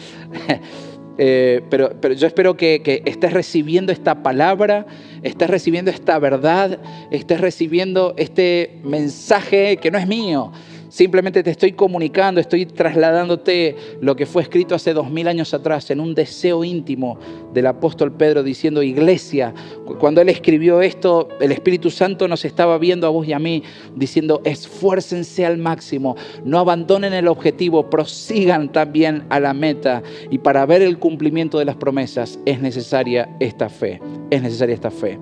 eh, 1.19 1.61
pero, 1.69 1.91
pero 2.01 2.15
yo 2.15 2.25
espero 2.25 2.57
que, 2.57 2.81
que 2.83 3.03
estés 3.05 3.33
recibiendo 3.33 3.91
esta 3.91 4.23
palabra, 4.23 4.87
estés 5.21 5.49
recibiendo 5.49 5.91
esta 5.91 6.17
verdad, 6.17 6.79
estés 7.11 7.39
recibiendo 7.39 8.15
este 8.17 8.79
mensaje 8.83 9.77
que 9.77 9.91
no 9.91 9.99
es 9.99 10.07
mío, 10.07 10.51
Simplemente 10.89 11.43
te 11.43 11.51
estoy 11.51 11.73
comunicando, 11.73 12.41
estoy 12.41 12.65
trasladándote 12.65 13.75
lo 14.01 14.15
que 14.15 14.25
fue 14.25 14.41
escrito 14.41 14.73
hace 14.73 14.93
dos 14.93 15.09
mil 15.11 15.27
años 15.27 15.53
atrás 15.53 15.91
en 15.91 15.99
un 15.99 16.15
deseo 16.15 16.63
íntimo 16.63 17.19
del 17.53 17.67
apóstol 17.67 18.11
Pedro 18.11 18.41
diciendo, 18.41 18.81
iglesia, 18.81 19.53
cuando 19.99 20.19
él 20.21 20.29
escribió 20.29 20.81
esto, 20.81 21.29
el 21.39 21.51
Espíritu 21.51 21.91
Santo 21.91 22.27
nos 22.27 22.43
estaba 22.43 22.79
viendo 22.79 23.05
a 23.05 23.11
vos 23.11 23.27
y 23.27 23.33
a 23.33 23.39
mí 23.39 23.61
diciendo, 23.95 24.41
esfuércense 24.43 25.45
al 25.45 25.59
máximo, 25.59 26.15
no 26.43 26.57
abandonen 26.57 27.13
el 27.13 27.27
objetivo, 27.27 27.87
prosigan 27.91 28.71
también 28.71 29.25
a 29.29 29.39
la 29.39 29.53
meta 29.53 30.01
y 30.31 30.39
para 30.39 30.65
ver 30.65 30.81
el 30.81 30.97
cumplimiento 30.97 31.59
de 31.59 31.65
las 31.65 31.75
promesas 31.75 32.39
es 32.45 32.61
necesaria 32.61 33.29
esta 33.39 33.69
fe, 33.69 34.01
es 34.31 34.41
necesaria 34.41 34.73
esta 34.73 34.91
fe. 34.91 35.19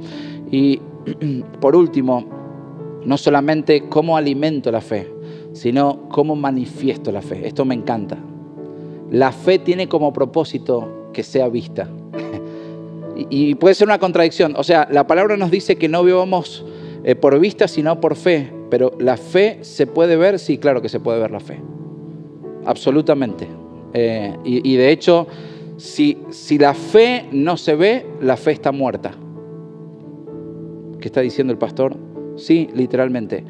Y 0.49 0.79
por 1.59 1.75
último, 1.75 2.25
no 3.05 3.17
solamente 3.17 3.87
cómo 3.89 4.17
alimento 4.17 4.71
la 4.71 4.81
fe, 4.81 5.16
sino 5.57 6.07
cómo 6.09 6.35
manifiesto 6.35 7.11
la 7.11 7.21
fe. 7.21 7.47
Esto 7.47 7.65
me 7.65 7.73
encanta. 7.73 8.17
La 9.09 9.31
fe 9.31 9.57
tiene 9.57 9.89
como 9.89 10.13
propósito 10.13 11.09
que 11.13 11.23
sea 11.23 11.49
vista. 11.49 11.89
y, 13.29 13.55
puede 13.55 13.73
ser 13.73 13.87
una 13.87 13.97
contradicción. 13.97 14.53
O 14.55 14.63
sea, 14.63 14.87
la 14.91 15.07
palabra 15.07 15.35
nos 15.35 15.49
dice 15.49 15.75
que 15.75 15.89
no 15.89 16.03
vivamos 16.03 16.63
eh, 17.03 17.15
por 17.15 17.39
vista, 17.39 17.67
sino 17.67 17.99
por 17.99 18.15
fe. 18.15 18.53
Pero 18.69 18.91
la 18.99 19.17
fe 19.17 19.59
se 19.61 19.87
puede 19.87 20.15
ver, 20.15 20.37
sí, 20.37 20.59
claro 20.59 20.81
que 20.81 20.89
se 20.89 20.99
puede 20.99 21.19
ver 21.19 21.31
la 21.31 21.39
fe. 21.39 21.59
Absolutamente. 22.65 23.47
Eh, 23.93 24.37
y, 24.45 24.73
y, 24.73 24.75
de 24.75 24.91
hecho, 24.91 25.25
si, 25.77 26.19
si 26.29 26.59
la 26.59 26.75
fe 26.75 27.25
no 27.31 27.57
se 27.57 27.73
ve, 27.73 28.05
la 28.21 28.37
fe 28.37 28.51
está 28.51 28.71
muerta. 28.71 29.11
¿Qué 30.99 31.07
está 31.07 31.21
diciendo 31.21 31.51
el 31.51 31.57
pastor? 31.57 31.95
Sí, 32.35 32.69
literalmente. 32.75 33.43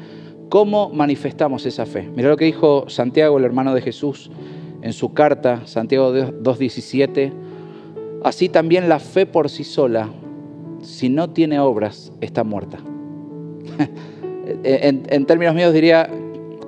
¿Cómo 0.48 0.88
manifestamos 0.88 1.66
esa 1.66 1.84
fe? 1.84 2.08
Mira 2.14 2.30
lo 2.30 2.36
que 2.36 2.46
dijo 2.46 2.88
Santiago, 2.88 3.36
el 3.36 3.44
hermano 3.44 3.74
de 3.74 3.82
Jesús, 3.82 4.30
en 4.80 4.94
su 4.94 5.12
carta, 5.12 5.66
Santiago 5.66 6.14
2.17. 6.14 7.32
Así 8.24 8.48
también 8.48 8.88
la 8.88 8.98
fe 8.98 9.26
por 9.26 9.50
sí 9.50 9.62
sola, 9.62 10.08
si 10.80 11.10
no 11.10 11.30
tiene 11.30 11.60
obras, 11.60 12.12
está 12.22 12.44
muerta. 12.44 12.78
en, 14.64 15.26
términos 15.26 15.54
míos 15.54 15.74
diría, 15.74 16.08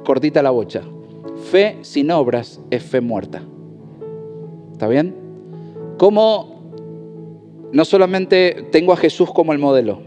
cortita 0.05 0.43
la 0.43 0.51
bocha. 0.51 0.83
Fe 1.51 1.79
sin 1.81 2.11
obras 2.11 2.61
es 2.71 2.83
fe 2.83 3.01
muerta. 3.01 3.43
¿Está 4.73 4.89
bien? 4.89 5.15
¿Cómo 5.97 6.73
no 7.73 7.85
solamente 7.87 8.69
tengo 8.71 8.93
a 8.93 8.97
Jesús 8.97 9.31
como 9.33 9.55
el 9.55 9.59
modelo, 9.59 10.03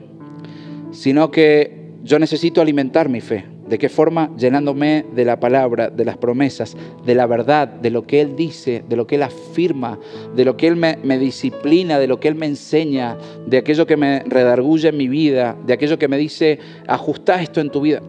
sino 0.91 1.31
que 1.31 1.93
yo 2.03 2.19
necesito 2.19 2.61
alimentar 2.61 3.09
mi 3.09 3.21
fe? 3.21 3.52
¿De 3.67 3.77
qué 3.77 3.87
forma? 3.87 4.29
Llenándome 4.35 5.05
de 5.15 5.23
la 5.23 5.39
palabra, 5.39 5.89
de 5.89 6.03
las 6.03 6.17
promesas, 6.17 6.75
de 7.05 7.15
la 7.15 7.25
verdad, 7.25 7.67
de 7.67 7.91
lo 7.91 8.05
que 8.05 8.19
Él 8.19 8.35
dice, 8.35 8.83
de 8.89 8.95
lo 8.97 9.07
que 9.07 9.15
Él 9.15 9.23
afirma, 9.23 9.99
de 10.35 10.43
lo 10.43 10.57
que 10.57 10.67
Él 10.67 10.75
me, 10.75 11.17
disciplina, 11.17 11.97
de 11.97 12.07
lo 12.07 12.19
que 12.19 12.27
Él 12.27 12.35
me 12.35 12.45
enseña, 12.45 13.17
de 13.45 13.57
aquello 13.57 13.87
que 13.87 13.95
me 13.95 14.19
redarguye 14.23 14.89
en 14.89 14.97
mi 14.97 15.07
vida, 15.07 15.55
de 15.65 15.73
aquello 15.73 15.97
que 15.97 16.09
me 16.09 16.17
dice, 16.17 16.59
ajusta 16.87 17.41
esto 17.41 17.61
en 17.61 17.69
tu 17.69 17.81
vida. 17.81 18.01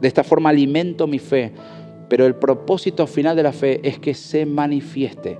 De 0.00 0.08
esta 0.08 0.24
forma 0.24 0.50
alimento 0.50 1.06
mi 1.06 1.20
fe. 1.20 1.52
Pero 2.08 2.26
el 2.26 2.34
propósito 2.34 3.06
final 3.06 3.36
de 3.36 3.44
la 3.44 3.52
fe 3.52 3.80
es 3.84 4.00
que 4.00 4.14
se 4.14 4.44
manifieste. 4.44 5.38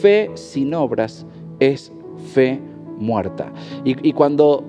Fe 0.00 0.30
sin 0.34 0.72
obras 0.72 1.26
es 1.60 1.92
fe 2.32 2.58
muerta. 2.98 3.52
Y, 3.84 4.12
cuando, 4.12 4.64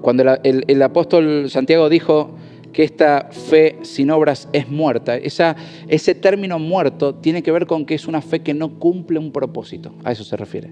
cuando 0.00 0.24
el 0.42 0.82
apóstol 0.82 1.50
Santiago 1.50 1.90
dijo, 1.90 2.30
que 2.72 2.82
esta 2.84 3.28
fe 3.30 3.78
sin 3.82 4.10
obras 4.10 4.48
es 4.52 4.68
muerta. 4.68 5.16
Esa, 5.16 5.56
ese 5.88 6.14
término 6.14 6.58
muerto 6.58 7.14
tiene 7.14 7.42
que 7.42 7.52
ver 7.52 7.66
con 7.66 7.84
que 7.84 7.94
es 7.94 8.06
una 8.06 8.22
fe 8.22 8.40
que 8.40 8.54
no 8.54 8.78
cumple 8.78 9.18
un 9.18 9.32
propósito. 9.32 9.94
A 10.04 10.12
eso 10.12 10.24
se 10.24 10.36
refiere. 10.36 10.70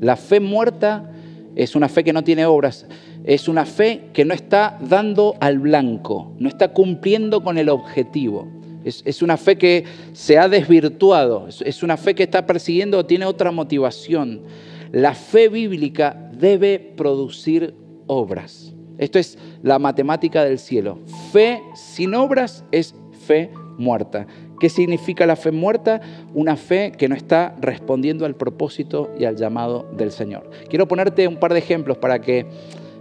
La 0.00 0.16
fe 0.16 0.40
muerta 0.40 1.10
es 1.56 1.74
una 1.74 1.88
fe 1.88 2.04
que 2.04 2.12
no 2.12 2.22
tiene 2.22 2.46
obras. 2.46 2.86
Es 3.24 3.48
una 3.48 3.66
fe 3.66 4.10
que 4.12 4.24
no 4.24 4.32
está 4.32 4.78
dando 4.80 5.34
al 5.40 5.58
blanco, 5.58 6.32
no 6.38 6.48
está 6.48 6.72
cumpliendo 6.72 7.42
con 7.42 7.58
el 7.58 7.68
objetivo. 7.68 8.48
Es, 8.82 9.02
es 9.04 9.20
una 9.20 9.36
fe 9.36 9.58
que 9.58 9.84
se 10.12 10.38
ha 10.38 10.48
desvirtuado, 10.48 11.48
es, 11.48 11.60
es 11.60 11.82
una 11.82 11.98
fe 11.98 12.14
que 12.14 12.22
está 12.22 12.46
persiguiendo 12.46 12.96
o 12.98 13.04
tiene 13.04 13.26
otra 13.26 13.50
motivación. 13.50 14.42
La 14.90 15.14
fe 15.14 15.48
bíblica 15.48 16.30
debe 16.32 16.78
producir 16.78 17.74
obras. 18.06 18.69
Esto 19.00 19.18
es 19.18 19.38
la 19.62 19.78
matemática 19.78 20.44
del 20.44 20.58
cielo. 20.58 20.98
Fe 21.32 21.62
sin 21.74 22.14
obras 22.14 22.64
es 22.70 22.94
fe 23.26 23.50
muerta. 23.78 24.26
¿Qué 24.60 24.68
significa 24.68 25.24
la 25.24 25.36
fe 25.36 25.52
muerta? 25.52 26.02
Una 26.34 26.54
fe 26.54 26.92
que 26.92 27.08
no 27.08 27.14
está 27.14 27.56
respondiendo 27.62 28.26
al 28.26 28.36
propósito 28.36 29.10
y 29.18 29.24
al 29.24 29.36
llamado 29.36 29.88
del 29.96 30.12
Señor. 30.12 30.50
Quiero 30.68 30.86
ponerte 30.86 31.26
un 31.26 31.38
par 31.38 31.54
de 31.54 31.60
ejemplos 31.60 31.96
para 31.96 32.20
que, 32.20 32.44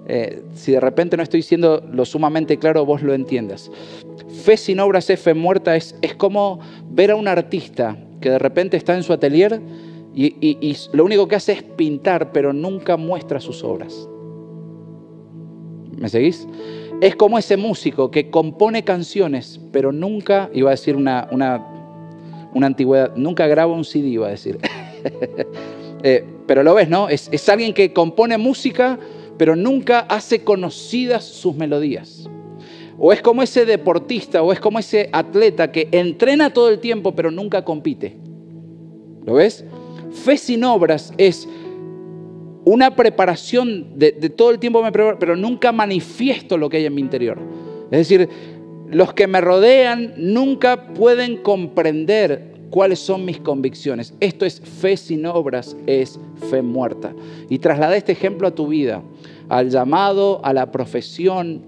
eh, 0.07 0.41
si 0.53 0.71
de 0.71 0.79
repente 0.79 1.17
no 1.17 1.23
estoy 1.23 1.41
siendo 1.41 1.83
lo 1.91 2.05
sumamente 2.05 2.57
claro, 2.57 2.85
vos 2.85 3.03
lo 3.03 3.13
entiendas. 3.13 3.69
Fe 4.45 4.55
sin 4.55 4.79
obras 4.79 5.09
es 5.09 5.19
fe 5.19 5.33
muerta, 5.33 5.75
es, 5.75 5.97
es 6.01 6.15
como 6.15 6.61
ver 6.89 7.11
a 7.11 7.17
un 7.17 7.27
artista 7.27 7.97
que 8.21 8.29
de 8.29 8.39
repente 8.39 8.77
está 8.77 8.95
en 8.95 9.03
su 9.03 9.11
atelier 9.11 9.61
y 10.15 10.75
lo 10.93 11.03
único 11.05 11.27
que 11.27 11.35
hace 11.35 11.51
es 11.51 11.63
pintar, 11.63 12.31
pero 12.31 12.51
nunca 12.53 12.95
muestra 12.95 13.39
sus 13.41 13.63
obras. 13.63 14.08
¿Me 15.99 16.07
seguís? 16.07 16.47
Es 17.01 17.15
como 17.15 17.37
ese 17.37 17.57
músico 17.57 18.09
que 18.09 18.29
compone 18.29 18.83
canciones, 18.83 19.59
pero 19.71 19.91
nunca, 19.91 20.49
iba 20.53 20.69
a 20.69 20.71
decir 20.71 20.95
una, 20.95 21.27
una, 21.31 21.65
antigüedad, 22.65 23.15
nunca 23.15 23.47
graba 23.47 23.73
un 23.73 23.83
CD, 23.83 24.07
iba 24.07 24.27
a 24.27 24.31
decir. 24.31 24.57
Eh, 26.01 26.23
pero 26.47 26.63
lo 26.63 26.75
ves, 26.75 26.87
¿no? 26.87 27.09
Es, 27.09 27.27
es 27.29 27.49
alguien 27.49 27.73
que 27.73 27.91
compone 27.91 28.37
música, 28.37 28.97
pero 29.37 29.57
nunca 29.57 29.99
hace 29.99 30.45
conocidas 30.45 31.25
sus 31.25 31.57
melodías. 31.57 32.29
O 32.97 33.11
es 33.11 33.21
como 33.21 33.43
ese 33.43 33.65
deportista, 33.65 34.41
o 34.41 34.53
es 34.53 34.61
como 34.61 34.79
ese 34.79 35.09
atleta 35.11 35.73
que 35.73 35.89
entrena 35.91 36.53
todo 36.53 36.69
el 36.69 36.79
tiempo, 36.79 37.13
pero 37.13 37.31
nunca 37.31 37.65
compite. 37.65 38.15
¿Lo 39.25 39.33
ves? 39.33 39.65
Fe 40.23 40.37
sin 40.37 40.63
obras 40.63 41.13
es 41.17 41.49
una 42.69 42.95
preparación 42.95 43.97
de, 43.97 44.11
todo 44.11 44.51
el 44.51 44.59
tiempo 44.59 44.83
me 44.83 44.91
preparo, 44.91 45.17
pero 45.17 45.35
nunca 45.35 45.71
manifiesto 45.71 46.55
lo 46.55 46.69
que 46.69 46.77
hay 46.77 46.85
en 46.85 46.93
mi 46.93 47.01
interior. 47.01 47.39
Es 47.89 48.07
decir, 48.07 48.29
los 48.91 49.11
que 49.13 49.25
me 49.25 49.41
rodean 49.41 50.13
nunca 50.17 50.93
pueden 50.93 51.37
comprender 51.37 52.53
cuáles 52.69 52.99
son 52.99 53.25
mis 53.25 53.39
convicciones. 53.39 54.13
Esto 54.19 54.45
es 54.45 54.61
fe 54.61 54.97
sin 54.97 55.25
obras, 55.25 55.75
es 55.87 56.19
fe 56.51 56.61
muerta. 56.61 57.11
Y 57.49 57.57
trasladé 57.57 57.97
este 57.97 58.11
ejemplo 58.11 58.47
a 58.47 58.51
tu 58.51 58.67
vida, 58.67 59.01
al 59.47 59.71
llamado, 59.71 60.39
a 60.43 60.53
la 60.53 60.71
profesión, 60.71 61.63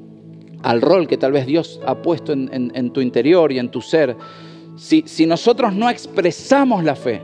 al 0.61 0.83
rol 0.83 1.07
que 1.07 1.17
tal 1.17 1.31
vez 1.31 1.47
Dios 1.47 1.81
ha 1.83 2.03
puesto 2.03 2.31
en, 2.31 2.91
tu 2.91 3.01
interior 3.01 3.51
y 3.51 3.57
en 3.57 3.71
tu 3.71 3.81
ser. 3.81 4.15
Si, 4.75 5.03
si 5.07 5.25
nosotros 5.25 5.73
no 5.73 5.89
expresamos 5.89 6.83
la 6.83 6.95
fe, 6.95 7.21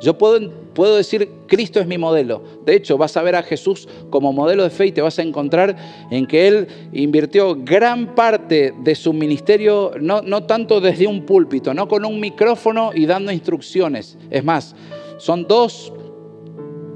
yo 0.00 0.18
puedo 0.18 0.40
Puedo 0.74 0.96
decir, 0.96 1.28
Cristo 1.46 1.80
es 1.80 1.86
mi 1.86 1.98
modelo. 1.98 2.42
De 2.64 2.74
hecho, 2.74 2.96
vas 2.96 3.16
a 3.16 3.22
ver 3.22 3.36
a 3.36 3.42
Jesús 3.42 3.88
como 4.10 4.32
modelo 4.32 4.62
de 4.62 4.70
fe 4.70 4.86
y 4.86 4.92
te 4.92 5.02
vas 5.02 5.18
a 5.18 5.22
encontrar 5.22 5.76
en 6.10 6.26
que 6.26 6.48
Él 6.48 6.68
invirtió 6.92 7.56
gran 7.56 8.14
parte 8.14 8.74
de 8.82 8.94
su 8.94 9.12
ministerio, 9.12 9.92
no, 10.00 10.22
no 10.22 10.44
tanto 10.44 10.80
desde 10.80 11.06
un 11.06 11.26
púlpito, 11.26 11.74
no 11.74 11.88
con 11.88 12.04
un 12.04 12.20
micrófono 12.20 12.92
y 12.94 13.06
dando 13.06 13.32
instrucciones. 13.32 14.16
Es 14.30 14.44
más, 14.44 14.74
son 15.18 15.46
dos 15.46 15.92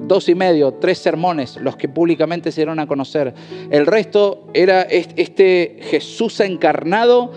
dos 0.07 0.29
y 0.29 0.37
medio, 0.37 0.75
tres 0.75 0.99
sermones, 0.99 1.57
los 1.57 1.77
que 1.77 1.89
públicamente 1.89 2.53
se 2.53 2.61
dieron 2.61 2.79
a 2.79 2.87
conocer. 2.87 3.35
El 3.71 3.87
resto 3.87 4.47
era 4.55 4.83
este 4.83 5.79
Jesús 5.83 6.39
encarnado 6.41 7.33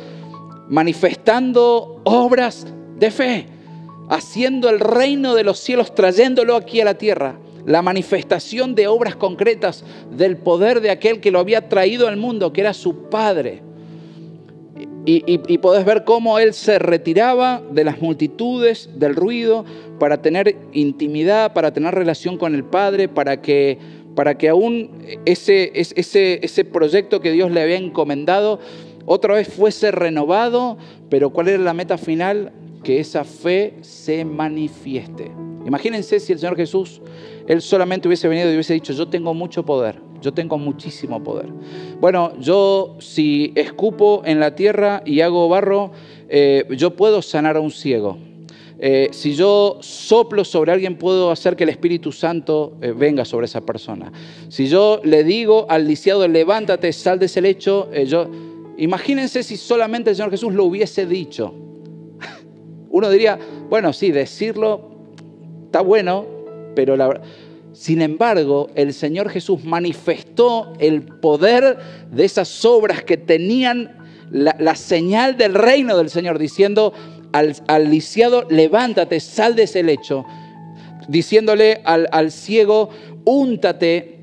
manifestando 0.70 2.00
obras 2.04 2.68
de 2.98 3.12
fe 3.12 3.46
haciendo 4.10 4.70
el 4.70 4.80
reino 4.80 5.36
de 5.36 5.44
los 5.44 5.60
cielos, 5.60 5.94
trayéndolo 5.96 6.56
aquí 6.56 6.82
a 6.82 6.86
la 6.86 6.96
tierra. 6.96 7.40
La 7.66 7.82
manifestación 7.82 8.74
de 8.74 8.88
obras 8.88 9.16
concretas 9.16 9.86
del 10.12 10.38
poder 10.38 10.82
de 10.82 10.90
aquel 10.90 11.20
que 11.22 11.32
lo 11.32 11.40
había 11.40 11.70
traído 11.70 12.08
al 12.08 12.18
mundo, 12.18 12.52
que 12.52 12.62
era 12.62 12.74
su 12.74 13.10
Padre. 13.10 13.62
Y, 15.06 15.58
podés 15.58 15.86
ver 15.86 16.04
cómo 16.04 16.38
él 16.38 16.54
se 16.54 16.78
retiraba 16.78 17.64
de 17.72 17.84
las 17.84 18.00
multitudes, 18.00 18.90
del 18.96 19.16
ruido, 19.16 19.66
para 19.98 20.22
tener 20.22 20.56
intimidad, 20.72 21.54
para 21.54 21.74
tener 21.74 21.96
relación 21.96 22.38
con 22.38 22.54
el 22.54 22.64
Padre, 22.64 23.08
para 23.08 23.42
que, 23.42 23.80
para 24.16 24.38
que 24.38 24.50
aún 24.50 24.92
ese, 25.26 25.72
ese, 25.74 26.40
ese 26.44 26.64
proyecto 26.64 27.22
que 27.22 27.32
Dios 27.32 27.50
le 27.50 27.62
había 27.62 27.78
encomendado 27.78 28.60
otra 29.06 29.34
vez 29.34 29.48
fuese 29.48 29.90
renovado. 29.90 30.78
Pero 31.10 31.32
¿cuál 31.32 31.48
era 31.48 31.64
la 31.64 31.74
meta 31.74 31.98
final? 31.98 32.52
Que 32.84 33.00
esa 33.00 33.24
fe 33.24 33.76
se 33.82 34.24
manifieste. 34.26 35.32
Imagínense 35.66 36.20
si 36.20 36.34
el 36.34 36.40
Señor 36.40 36.56
Jesús, 36.56 37.02
Él 37.48 37.62
solamente 37.62 38.08
hubiese 38.08 38.28
venido 38.28 38.50
y 38.50 38.54
hubiese 38.54 38.74
dicho, 38.74 38.94
yo 38.94 39.08
tengo 39.08 39.34
mucho 39.34 39.64
poder, 39.64 40.00
yo 40.22 40.34
tengo 40.34 40.58
muchísimo 40.58 41.22
poder. 41.24 41.48
Bueno, 42.00 42.34
yo 42.40 42.96
si 43.00 43.52
escupo 43.56 44.22
en 44.26 44.40
la 44.40 44.56
tierra 44.56 45.02
y 45.06 45.22
hago 45.22 45.50
barro, 45.50 45.92
eh, 46.30 46.66
yo 46.78 46.96
puedo 46.96 47.22
sanar 47.22 47.58
a 47.58 47.60
un 47.60 47.72
ciego. 47.72 48.18
Eh, 48.82 49.10
si 49.12 49.36
yo 49.36 49.78
soplo 49.82 50.46
sobre 50.46 50.72
alguien, 50.72 50.98
puedo 50.98 51.32
hacer 51.32 51.58
que 51.58 51.66
el 51.66 51.70
Espíritu 51.70 52.14
Santo 52.14 52.78
eh, 52.82 52.94
venga 52.94 53.26
sobre 53.26 53.46
esa 53.46 53.60
persona. 53.62 54.12
Si 54.48 54.68
yo 54.68 55.02
le 55.04 55.26
digo 55.26 55.66
al 55.70 55.86
lisiado, 55.86 56.26
levántate, 56.28 56.94
sal 56.94 57.20
de 57.20 57.26
ese 57.26 57.42
lecho, 57.42 57.92
yo... 58.06 58.28
Imagínense 58.80 59.44
si 59.44 59.58
solamente 59.58 60.12
el 60.12 60.16
Señor 60.16 60.32
Jesús 60.32 60.54
lo 60.54 60.64
hubiese 60.64 61.06
dicho. 61.06 61.54
Uno 62.90 63.10
diría, 63.10 63.38
bueno, 63.70 63.94
sí, 63.94 64.12
decirlo 64.12 64.90
está 65.66 65.82
bueno, 65.82 66.26
pero 66.76 66.98
la 66.98 67.22
Sin 67.74 68.02
embargo, 68.02 68.70
el 68.74 68.94
Señor 68.94 69.30
Jesús 69.30 69.64
manifestó 69.64 70.74
el 70.80 71.04
poder 71.04 71.78
de 72.12 72.26
esas 72.26 72.66
obras 72.66 73.04
que 73.04 73.18
tenían 73.18 73.98
la, 74.32 74.76
señal 74.76 75.38
del 75.38 75.54
reino 75.54 75.98
del 75.98 76.10
Señor, 76.10 76.40
diciendo 76.40 76.94
al, 77.32 77.56
al, 77.68 77.90
lisiado, 77.90 78.46
levántate, 78.50 79.20
sal 79.20 79.56
de 79.56 79.64
ese 79.64 79.84
lecho, 79.84 80.26
diciéndole 81.08 81.82
al, 81.84 82.08
al 82.12 82.32
ciego, 82.32 82.90
úntate 83.26 84.20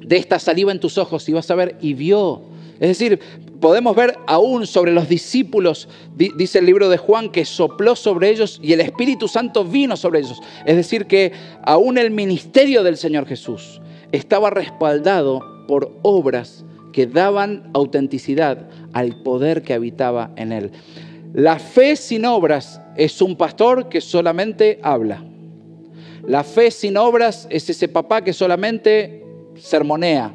de 0.00 0.16
esta 0.16 0.38
saliva 0.38 0.72
en 0.72 0.80
tus 0.80 0.98
ojos 0.98 1.28
y 1.28 1.32
vas 1.32 1.50
a 1.50 1.54
ver, 1.54 1.76
y 1.80 1.94
vio. 1.94 2.47
Es 2.80 2.88
decir, 2.88 3.18
podemos 3.60 3.96
ver 3.96 4.16
aún 4.26 4.66
sobre 4.66 4.92
los 4.92 5.08
discípulos, 5.08 5.88
dice 6.16 6.60
el 6.60 6.66
libro 6.66 6.88
de 6.88 6.96
Juan, 6.96 7.30
que 7.30 7.44
sopló 7.44 7.96
sobre 7.96 8.30
ellos 8.30 8.60
y 8.62 8.72
el 8.72 8.80
Espíritu 8.80 9.26
Santo 9.26 9.64
vino 9.64 9.96
sobre 9.96 10.20
ellos. 10.20 10.40
Es 10.64 10.76
decir, 10.76 11.06
que 11.06 11.32
aún 11.64 11.98
el 11.98 12.10
ministerio 12.10 12.82
del 12.82 12.96
Señor 12.96 13.26
Jesús 13.26 13.80
estaba 14.12 14.50
respaldado 14.50 15.40
por 15.66 15.92
obras 16.02 16.64
que 16.92 17.06
daban 17.06 17.70
autenticidad 17.74 18.68
al 18.92 19.22
poder 19.22 19.62
que 19.62 19.74
habitaba 19.74 20.30
en 20.36 20.52
él. 20.52 20.72
La 21.34 21.58
fe 21.58 21.96
sin 21.96 22.24
obras 22.24 22.80
es 22.96 23.20
un 23.20 23.36
pastor 23.36 23.88
que 23.88 24.00
solamente 24.00 24.78
habla. 24.82 25.22
La 26.26 26.42
fe 26.44 26.70
sin 26.70 26.96
obras 26.96 27.46
es 27.50 27.68
ese 27.68 27.88
papá 27.88 28.22
que 28.22 28.32
solamente 28.32 29.24
sermonea. 29.56 30.32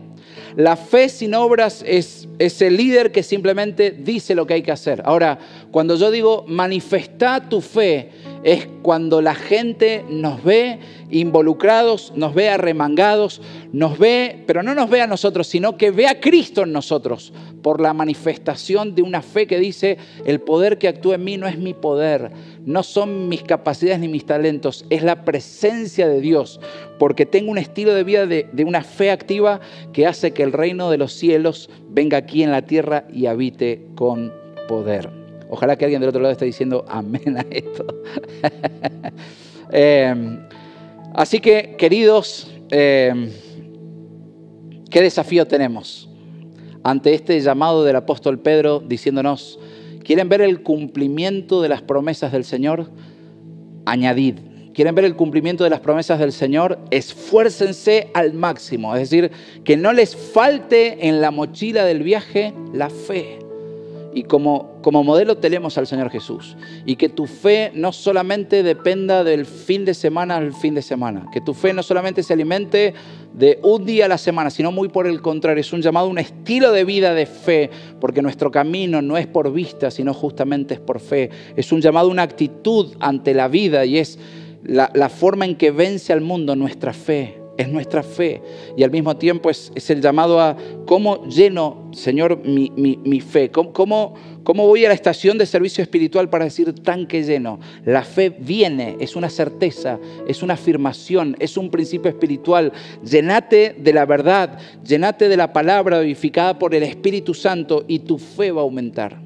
La 0.55 0.75
fe 0.75 1.09
sin 1.09 1.33
obras 1.33 1.83
es, 1.85 2.27
es 2.37 2.61
el 2.61 2.77
líder 2.77 3.11
que 3.11 3.23
simplemente 3.23 3.91
dice 3.91 4.35
lo 4.35 4.45
que 4.45 4.55
hay 4.55 4.61
que 4.61 4.71
hacer. 4.71 5.01
Ahora, 5.05 5.39
cuando 5.71 5.95
yo 5.95 6.11
digo 6.11 6.45
manifesta 6.47 7.49
tu 7.49 7.61
fe, 7.61 8.11
es 8.43 8.67
cuando 8.81 9.21
la 9.21 9.35
gente 9.35 10.03
nos 10.09 10.43
ve 10.43 10.79
involucrados, 11.09 12.11
nos 12.15 12.33
ve 12.33 12.49
arremangados, 12.49 13.41
nos 13.71 13.97
ve, 13.97 14.43
pero 14.45 14.63
no 14.63 14.75
nos 14.75 14.89
ve 14.89 15.01
a 15.01 15.07
nosotros, 15.07 15.47
sino 15.47 15.77
que 15.77 15.91
ve 15.91 16.07
a 16.07 16.19
Cristo 16.19 16.63
en 16.63 16.73
nosotros 16.73 17.33
por 17.61 17.79
la 17.79 17.93
manifestación 17.93 18.93
de 18.93 19.01
una 19.01 19.21
fe 19.21 19.47
que 19.47 19.57
dice, 19.57 19.97
el 20.25 20.41
poder 20.41 20.77
que 20.77 20.89
actúa 20.89 21.15
en 21.15 21.23
mí 21.23 21.37
no 21.37 21.47
es 21.47 21.57
mi 21.57 21.73
poder, 21.73 22.31
no 22.65 22.83
son 22.83 23.29
mis 23.29 23.43
capacidades 23.43 23.99
ni 23.99 24.09
mis 24.09 24.25
talentos, 24.25 24.85
es 24.89 25.03
la 25.03 25.23
presencia 25.23 26.07
de 26.07 26.19
Dios, 26.19 26.59
porque 26.99 27.25
tengo 27.25 27.51
un 27.51 27.57
estilo 27.57 27.93
de 27.93 28.03
vida 28.03 28.25
de, 28.25 28.49
de 28.51 28.65
una 28.65 28.83
fe 28.83 29.11
activa 29.11 29.61
que 29.93 30.05
hace 30.05 30.31
que 30.31 30.43
el 30.43 30.51
reino 30.51 30.91
de 30.91 30.97
los 30.97 31.13
cielos 31.13 31.69
venga 31.89 32.17
aquí 32.17 32.43
en 32.43 32.51
la 32.51 32.63
tierra 32.63 33.05
y 33.11 33.27
habite 33.27 33.87
con 33.95 34.33
poder. 34.67 35.22
Ojalá 35.53 35.75
que 35.75 35.85
alguien 35.85 36.01
del 36.01 36.09
otro 36.09 36.19
lado 36.19 36.31
esté 36.31 36.45
diciendo 36.45 36.83
amén 36.87 37.37
a 37.37 37.45
esto. 37.51 37.85
Em, 39.75 40.39
así 41.15 41.39
que, 41.39 41.75
queridos, 41.77 42.51
em, 42.69 43.31
¿qué 44.89 45.01
desafío 45.01 45.47
tenemos 45.47 46.09
ante 46.83 47.15
este 47.15 47.39
llamado 47.39 47.83
del 47.83 47.95
apóstol 47.95 48.39
Pedro 48.39 48.79
diciéndonos, 48.79 49.59
¿quieren 50.03 50.29
ver 50.29 50.41
el 50.41 50.61
cumplimiento 50.61 51.61
de 51.61 51.69
las 51.69 51.81
promesas 51.81 52.31
del 52.31 52.43
Señor? 52.43 52.91
Añadid. 53.85 54.39
¿Quieren 54.73 54.93
ver 54.95 55.05
el 55.05 55.15
cumplimiento 55.15 55.63
de 55.63 55.71
las 55.71 55.79
promesas 55.79 56.19
del 56.19 56.33
Señor? 56.33 56.79
Esfuércense 56.91 58.09
al 58.13 58.33
máximo. 58.33 58.95
Es 58.95 59.09
decir, 59.09 59.31
que 59.63 59.77
no 59.77 59.93
les 59.93 60.15
falte 60.15 61.07
en 61.07 61.21
la 61.21 61.31
mochila 61.31 61.85
del 61.85 62.03
viaje 62.03 62.53
la 62.73 62.89
fe 62.89 63.39
y 64.13 64.23
como, 64.23 64.72
como 64.83 65.03
modelo 65.03 65.37
tenemos 65.37 65.79
al 65.79 65.87
Señor 65.87 66.11
Jesús. 66.11 66.55
Y 66.85 66.97
que 66.97 67.09
tu 67.09 67.25
fe 67.25 67.71
no 67.73 67.91
solamente 67.91 68.61
dependa 68.61 69.23
del 69.23 69.47
fin 69.47 69.85
de 69.85 69.95
semana 69.95 70.35
al 70.35 70.53
fin 70.53 70.75
de 70.75 70.83
semana, 70.83 71.25
que 71.33 71.41
tu 71.41 71.55
fe 71.55 71.73
no 71.73 71.81
solamente 71.81 72.21
se 72.21 72.33
alimente 72.33 72.93
de 73.33 73.59
un 73.63 73.83
día 73.83 74.05
a 74.05 74.07
la 74.07 74.19
semana, 74.19 74.51
sino 74.51 74.71
muy 74.71 74.89
por 74.89 75.07
el 75.07 75.21
contrario, 75.21 75.61
es 75.61 75.73
un 75.73 75.81
llamado, 75.81 76.07
un 76.07 76.19
estilo 76.19 76.71
de 76.71 76.83
vida 76.83 77.15
de 77.15 77.25
fe, 77.25 77.71
porque 77.99 78.21
nuestro 78.21 78.51
camino 78.51 79.01
no 79.01 79.17
es 79.17 79.25
por 79.25 79.51
vista, 79.51 79.89
sino 79.89 80.13
justamente 80.13 80.75
es 80.75 80.79
por 80.79 80.99
fe. 80.99 81.31
Es 81.55 81.71
un 81.71 81.81
llamado, 81.81 82.09
una 82.09 82.21
actitud 82.21 82.93
ante 82.99 83.33
la 83.33 83.47
vida 83.47 83.85
y 83.85 83.97
es 83.97 84.19
la, 84.63 84.91
la 84.93 85.09
forma 85.09 85.45
en 85.45 85.55
que 85.55 85.71
vence 85.71 86.13
al 86.13 86.21
mundo 86.21 86.55
nuestra 86.55 86.93
fe 86.93 87.42
es 87.57 87.69
nuestra 87.69 88.03
fe. 88.03 88.41
Y 88.75 88.83
al 88.83 88.91
mismo 88.91 89.15
tiempo 89.15 89.49
es, 89.49 89.71
el 89.89 90.01
llamado 90.01 90.39
a 90.39 90.55
cómo 90.85 91.25
lleno, 91.27 91.89
Señor, 91.93 92.39
mi, 92.43 93.21
fe. 93.21 93.51
¿Cómo, 93.51 93.73
¿Cómo, 94.43 94.67
voy 94.67 94.85
a 94.85 94.87
la 94.87 94.93
estación 94.93 95.37
de 95.37 95.45
servicio 95.45 95.81
espiritual 95.81 96.29
para 96.29 96.45
decir 96.45 96.73
tanque 96.73 97.23
lleno? 97.23 97.59
La 97.85 98.03
fe 98.03 98.29
viene, 98.29 98.97
es 98.99 99.15
una 99.15 99.29
certeza, 99.29 99.99
es 100.27 100.41
una 100.41 100.55
afirmación, 100.55 101.35
es 101.39 101.57
un 101.57 101.69
principio 101.69 102.09
espiritual. 102.09 102.71
Llenate 103.03 103.75
de 103.77 103.93
la 103.93 104.05
verdad, 104.05 104.57
llenate 104.83 105.29
de 105.29 105.37
la 105.37 105.53
palabra 105.53 105.99
vivificada 105.99 106.57
por 106.57 106.73
el 106.73 106.83
Espíritu 106.83 107.33
Santo 107.33 107.85
y 107.87 107.99
tu 107.99 108.17
fe 108.17 108.51
va 108.51 108.61
a 108.61 108.63
aumentar. 108.63 109.21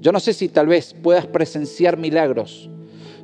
Yo 0.00 0.12
no 0.12 0.20
sé 0.20 0.32
si 0.32 0.48
tal 0.48 0.66
vez 0.66 0.94
puedas 0.94 1.26
presenciar 1.26 1.98
milagros. 1.98 2.70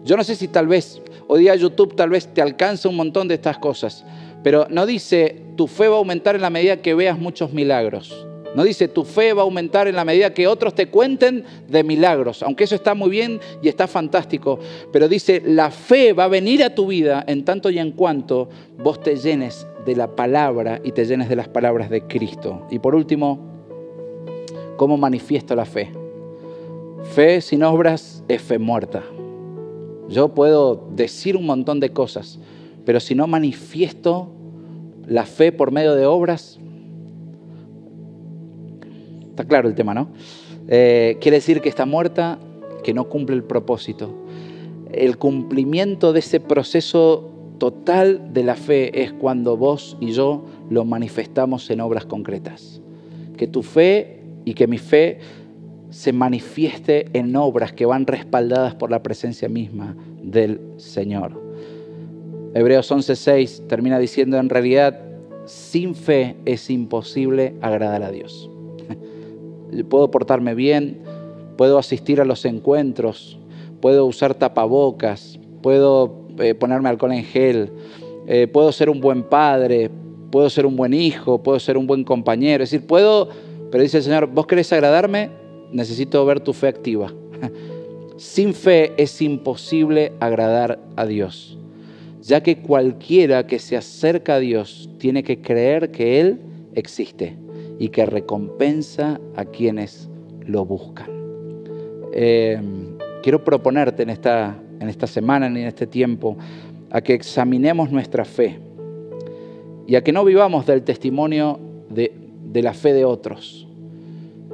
Yo 0.04 0.16
no 0.16 0.22
sé 0.22 0.36
si 0.36 0.46
tal 0.46 0.68
vez 0.68 1.00
Hoy 1.28 1.40
día 1.40 1.56
YouTube 1.56 1.96
tal 1.96 2.10
vez 2.10 2.28
te 2.32 2.40
alcanza 2.40 2.88
un 2.88 2.94
montón 2.94 3.26
de 3.26 3.34
estas 3.34 3.58
cosas, 3.58 4.04
pero 4.44 4.68
no 4.70 4.86
dice 4.86 5.42
tu 5.56 5.66
fe 5.66 5.88
va 5.88 5.96
a 5.96 5.98
aumentar 5.98 6.36
en 6.36 6.42
la 6.42 6.50
medida 6.50 6.80
que 6.80 6.94
veas 6.94 7.18
muchos 7.18 7.52
milagros. 7.52 8.26
No 8.54 8.62
dice 8.62 8.86
tu 8.86 9.04
fe 9.04 9.32
va 9.32 9.42
a 9.42 9.44
aumentar 9.44 9.88
en 9.88 9.96
la 9.96 10.04
medida 10.04 10.32
que 10.32 10.46
otros 10.46 10.74
te 10.74 10.86
cuenten 10.88 11.44
de 11.68 11.82
milagros, 11.82 12.44
aunque 12.44 12.62
eso 12.62 12.76
está 12.76 12.94
muy 12.94 13.10
bien 13.10 13.40
y 13.60 13.68
está 13.68 13.88
fantástico, 13.88 14.60
pero 14.92 15.08
dice 15.08 15.42
la 15.44 15.72
fe 15.72 16.12
va 16.12 16.24
a 16.24 16.28
venir 16.28 16.62
a 16.62 16.74
tu 16.74 16.86
vida 16.86 17.24
en 17.26 17.44
tanto 17.44 17.70
y 17.70 17.80
en 17.80 17.90
cuanto 17.90 18.48
vos 18.78 19.02
te 19.02 19.16
llenes 19.16 19.66
de 19.84 19.96
la 19.96 20.14
palabra 20.14 20.80
y 20.84 20.92
te 20.92 21.04
llenes 21.04 21.28
de 21.28 21.36
las 21.36 21.48
palabras 21.48 21.90
de 21.90 22.02
Cristo. 22.02 22.66
Y 22.70 22.78
por 22.78 22.94
último, 22.94 23.40
¿cómo 24.76 24.96
manifiesto 24.96 25.56
la 25.56 25.64
fe? 25.64 25.90
Fe 27.14 27.40
sin 27.40 27.64
obras 27.64 28.22
es 28.28 28.40
fe 28.42 28.58
muerta. 28.60 29.02
Yo 30.08 30.28
puedo 30.34 30.88
decir 30.94 31.36
un 31.36 31.46
montón 31.46 31.80
de 31.80 31.90
cosas, 31.90 32.38
pero 32.84 33.00
si 33.00 33.14
no 33.14 33.26
manifiesto 33.26 34.28
la 35.06 35.24
fe 35.24 35.52
por 35.52 35.72
medio 35.72 35.94
de 35.94 36.06
obras, 36.06 36.58
está 39.30 39.44
claro 39.44 39.68
el 39.68 39.74
tema, 39.74 39.94
¿no? 39.94 40.08
Eh, 40.68 41.18
quiere 41.20 41.38
decir 41.38 41.60
que 41.60 41.68
está 41.68 41.86
muerta, 41.86 42.38
que 42.82 42.94
no 42.94 43.08
cumple 43.08 43.36
el 43.36 43.44
propósito. 43.44 44.14
El 44.92 45.18
cumplimiento 45.18 46.12
de 46.12 46.20
ese 46.20 46.40
proceso 46.40 47.30
total 47.58 48.32
de 48.32 48.42
la 48.42 48.54
fe 48.54 49.02
es 49.02 49.12
cuando 49.12 49.56
vos 49.56 49.96
y 50.00 50.12
yo 50.12 50.44
lo 50.70 50.84
manifestamos 50.84 51.70
en 51.70 51.80
obras 51.80 52.06
concretas. 52.06 52.80
Que 53.36 53.46
tu 53.46 53.62
fe 53.62 54.20
y 54.44 54.54
que 54.54 54.66
mi 54.66 54.78
fe 54.78 55.18
se 55.96 56.12
manifieste 56.12 57.08
en 57.14 57.34
obras 57.36 57.72
que 57.72 57.86
van 57.86 58.06
respaldadas 58.06 58.74
por 58.74 58.90
la 58.90 59.02
presencia 59.02 59.48
misma 59.48 59.96
del 60.22 60.60
Señor. 60.76 61.42
Hebreos 62.52 62.92
11:6 62.92 63.66
termina 63.66 63.98
diciendo, 63.98 64.36
en 64.36 64.50
realidad, 64.50 65.00
sin 65.46 65.94
fe 65.94 66.36
es 66.44 66.68
imposible 66.68 67.54
agradar 67.62 68.02
a 68.02 68.10
Dios. 68.10 68.50
Puedo 69.88 70.10
portarme 70.10 70.54
bien, 70.54 71.00
puedo 71.56 71.78
asistir 71.78 72.20
a 72.20 72.26
los 72.26 72.44
encuentros, 72.44 73.38
puedo 73.80 74.04
usar 74.04 74.34
tapabocas, 74.34 75.40
puedo 75.62 76.26
eh, 76.38 76.54
ponerme 76.54 76.90
alcohol 76.90 77.12
en 77.12 77.24
gel, 77.24 77.72
eh, 78.26 78.46
puedo 78.48 78.70
ser 78.70 78.90
un 78.90 79.00
buen 79.00 79.22
padre, 79.22 79.90
puedo 80.30 80.50
ser 80.50 80.66
un 80.66 80.76
buen 80.76 80.92
hijo, 80.92 81.42
puedo 81.42 81.58
ser 81.58 81.78
un 81.78 81.86
buen 81.86 82.04
compañero. 82.04 82.64
Es 82.64 82.70
decir, 82.70 82.86
puedo, 82.86 83.30
pero 83.70 83.82
dice 83.82 83.96
el 83.96 84.02
Señor, 84.02 84.26
¿vos 84.26 84.46
querés 84.46 84.70
agradarme? 84.74 85.45
Necesito 85.76 86.24
ver 86.24 86.40
tu 86.40 86.52
fe 86.52 86.68
activa. 86.68 87.12
Sin 88.16 88.54
fe 88.54 88.92
es 88.96 89.20
imposible 89.20 90.12
agradar 90.20 90.80
a 90.96 91.04
Dios, 91.04 91.58
ya 92.22 92.42
que 92.42 92.56
cualquiera 92.56 93.46
que 93.46 93.58
se 93.58 93.76
acerca 93.76 94.36
a 94.36 94.38
Dios 94.40 94.88
tiene 94.98 95.22
que 95.22 95.42
creer 95.42 95.90
que 95.90 96.18
Él 96.20 96.40
existe 96.74 97.36
y 97.78 97.90
que 97.90 98.06
recompensa 98.06 99.20
a 99.36 99.44
quienes 99.44 100.08
lo 100.46 100.64
buscan. 100.64 101.10
Eh, 102.12 102.58
quiero 103.22 103.44
proponerte 103.44 104.02
en 104.02 104.10
esta, 104.10 104.58
en 104.80 104.88
esta 104.88 105.06
semana, 105.06 105.46
en 105.46 105.58
este 105.58 105.86
tiempo, 105.86 106.38
a 106.90 107.02
que 107.02 107.12
examinemos 107.12 107.92
nuestra 107.92 108.24
fe 108.24 108.58
y 109.86 109.94
a 109.94 110.02
que 110.02 110.12
no 110.12 110.24
vivamos 110.24 110.64
del 110.64 110.82
testimonio 110.82 111.60
de, 111.90 112.12
de 112.50 112.62
la 112.62 112.72
fe 112.72 112.94
de 112.94 113.04
otros 113.04 113.65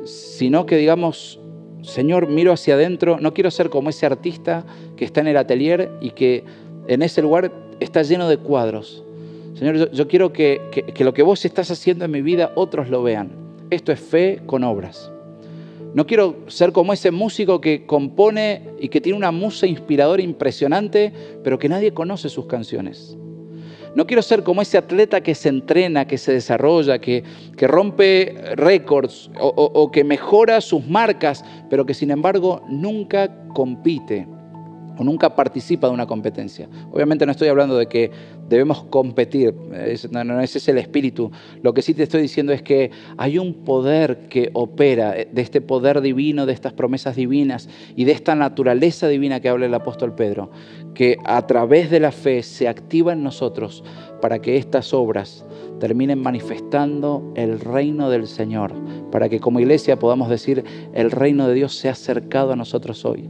sino 0.04 0.66
que 0.66 0.76
digamos, 0.76 1.40
Señor, 1.82 2.28
miro 2.28 2.52
hacia 2.52 2.74
adentro, 2.74 3.18
no 3.20 3.34
quiero 3.34 3.50
ser 3.50 3.70
como 3.70 3.90
ese 3.90 4.06
artista 4.06 4.64
que 4.96 5.04
está 5.04 5.20
en 5.20 5.28
el 5.28 5.36
atelier 5.36 5.90
y 6.00 6.10
que 6.10 6.44
en 6.88 7.02
ese 7.02 7.22
lugar 7.22 7.52
está 7.80 8.02
lleno 8.02 8.28
de 8.28 8.38
cuadros. 8.38 9.04
Señor, 9.54 9.90
yo, 9.92 10.08
quiero 10.08 10.32
que, 10.32 10.60
que 10.94 11.04
lo 11.04 11.14
que 11.14 11.22
vos 11.22 11.44
estás 11.44 11.70
haciendo 11.70 12.04
en 12.04 12.10
mi 12.10 12.22
vida 12.22 12.52
otros 12.54 12.88
lo 12.88 13.02
vean. 13.02 13.30
Esto 13.70 13.92
es 13.92 14.00
fe 14.00 14.42
con 14.46 14.64
obras. 14.64 15.10
No 15.94 16.06
quiero 16.06 16.36
ser 16.46 16.72
como 16.72 16.92
ese 16.92 17.10
músico 17.10 17.60
que 17.60 17.84
compone 17.84 18.62
y 18.80 18.88
que 18.88 19.00
tiene 19.00 19.18
una 19.18 19.30
musa 19.30 19.66
inspiradora 19.66 20.22
impresionante, 20.22 21.12
pero 21.44 21.58
que 21.58 21.68
nadie 21.68 21.92
conoce 21.92 22.30
sus 22.30 22.46
canciones. 22.46 23.16
No 23.94 24.06
quiero 24.06 24.22
ser 24.22 24.42
como 24.42 24.62
ese 24.62 24.78
atleta 24.78 25.20
que 25.20 25.34
se 25.34 25.48
entrena, 25.48 26.06
que 26.06 26.16
se 26.16 26.32
desarrolla, 26.32 26.98
que, 26.98 27.22
que 27.56 27.66
rompe 27.66 28.34
récords 28.56 29.30
o, 29.38 29.48
o 29.48 29.90
que 29.90 30.02
mejora 30.02 30.60
sus 30.60 30.86
marcas, 30.86 31.44
pero 31.68 31.84
que 31.84 31.94
sin 31.94 32.10
embargo 32.10 32.62
nunca 32.68 33.30
compite 33.54 34.26
o 34.98 35.04
nunca 35.04 35.34
participa 35.34 35.88
de 35.88 35.94
una 35.94 36.06
competencia. 36.06 36.68
Obviamente 36.90 37.26
no 37.26 37.32
estoy 37.32 37.48
hablando 37.48 37.76
de 37.76 37.86
que 37.86 38.10
debemos 38.48 38.84
competir, 38.84 39.54
no, 40.10 40.40
ese 40.40 40.58
es 40.58 40.68
el 40.68 40.78
espíritu. 40.78 41.30
Lo 41.62 41.72
que 41.72 41.82
sí 41.82 41.94
te 41.94 42.02
estoy 42.02 42.22
diciendo 42.22 42.52
es 42.52 42.62
que 42.62 42.90
hay 43.16 43.38
un 43.38 43.64
poder 43.64 44.28
que 44.28 44.50
opera, 44.52 45.16
eh, 45.16 45.28
de 45.32 45.42
este 45.42 45.60
poder 45.60 46.00
divino, 46.00 46.46
de 46.46 46.52
estas 46.52 46.72
promesas 46.72 47.16
divinas 47.16 47.68
y 47.96 48.04
de 48.04 48.12
esta 48.12 48.34
naturaleza 48.34 49.08
divina 49.08 49.40
que 49.40 49.48
habla 49.48 49.66
el 49.66 49.74
apóstol 49.74 50.14
Pedro, 50.14 50.50
que 50.94 51.16
a 51.24 51.46
través 51.46 51.90
de 51.90 52.00
la 52.00 52.12
fe 52.12 52.42
se 52.42 52.68
activa 52.68 53.12
en 53.12 53.22
nosotros 53.22 53.82
para 54.20 54.40
que 54.40 54.56
estas 54.56 54.92
obras 54.92 55.44
terminen 55.80 56.20
manifestando 56.20 57.32
el 57.34 57.58
reino 57.58 58.10
del 58.10 58.26
Señor, 58.26 58.72
para 59.10 59.28
que 59.28 59.40
como 59.40 59.60
iglesia 59.60 59.98
podamos 59.98 60.28
decir, 60.28 60.64
el 60.92 61.10
reino 61.10 61.48
de 61.48 61.54
Dios 61.54 61.74
se 61.74 61.88
ha 61.88 61.92
acercado 61.92 62.52
a 62.52 62.56
nosotros 62.56 63.04
hoy 63.04 63.28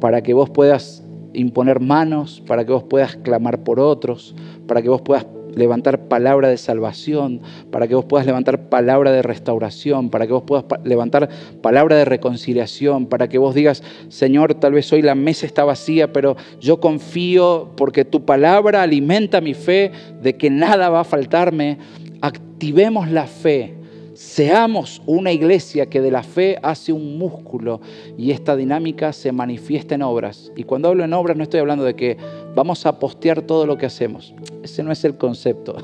para 0.00 0.22
que 0.22 0.34
vos 0.34 0.50
puedas 0.50 1.04
imponer 1.32 1.80
manos, 1.80 2.42
para 2.46 2.64
que 2.64 2.72
vos 2.72 2.84
puedas 2.84 3.16
clamar 3.16 3.64
por 3.64 3.80
otros, 3.80 4.34
para 4.66 4.82
que 4.82 4.88
vos 4.88 5.02
puedas 5.02 5.26
levantar 5.54 6.08
palabra 6.08 6.48
de 6.48 6.56
salvación, 6.56 7.40
para 7.70 7.86
que 7.86 7.94
vos 7.94 8.04
puedas 8.04 8.26
levantar 8.26 8.68
palabra 8.68 9.12
de 9.12 9.22
restauración, 9.22 10.10
para 10.10 10.26
que 10.26 10.32
vos 10.32 10.42
puedas 10.42 10.64
levantar 10.84 11.28
palabra 11.62 11.96
de 11.96 12.04
reconciliación, 12.04 13.06
para 13.06 13.28
que 13.28 13.38
vos 13.38 13.54
digas, 13.54 13.82
Señor, 14.08 14.54
tal 14.54 14.72
vez 14.72 14.92
hoy 14.92 15.02
la 15.02 15.14
mesa 15.14 15.46
está 15.46 15.64
vacía, 15.64 16.12
pero 16.12 16.36
yo 16.60 16.80
confío 16.80 17.70
porque 17.76 18.04
tu 18.04 18.24
palabra 18.24 18.82
alimenta 18.82 19.40
mi 19.40 19.54
fe 19.54 19.92
de 20.22 20.36
que 20.36 20.50
nada 20.50 20.88
va 20.90 21.00
a 21.00 21.04
faltarme. 21.04 21.78
Activemos 22.20 23.10
la 23.10 23.26
fe 23.26 23.83
Seamos 24.14 25.02
una 25.06 25.32
iglesia 25.32 25.86
que 25.86 26.00
de 26.00 26.12
la 26.12 26.22
fe 26.22 26.56
hace 26.62 26.92
un 26.92 27.18
músculo 27.18 27.80
y 28.16 28.30
esta 28.30 28.54
dinámica 28.54 29.12
se 29.12 29.32
manifiesta 29.32 29.96
en 29.96 30.02
obras. 30.02 30.52
Y 30.56 30.62
cuando 30.62 30.88
hablo 30.88 31.02
en 31.02 31.12
obras 31.12 31.36
no 31.36 31.42
estoy 31.42 31.58
hablando 31.58 31.82
de 31.82 31.94
que 31.94 32.16
vamos 32.54 32.86
a 32.86 33.00
postear 33.00 33.42
todo 33.42 33.66
lo 33.66 33.76
que 33.76 33.86
hacemos. 33.86 34.32
Ese 34.62 34.84
no 34.84 34.92
es 34.92 35.04
el 35.04 35.16
concepto. 35.16 35.76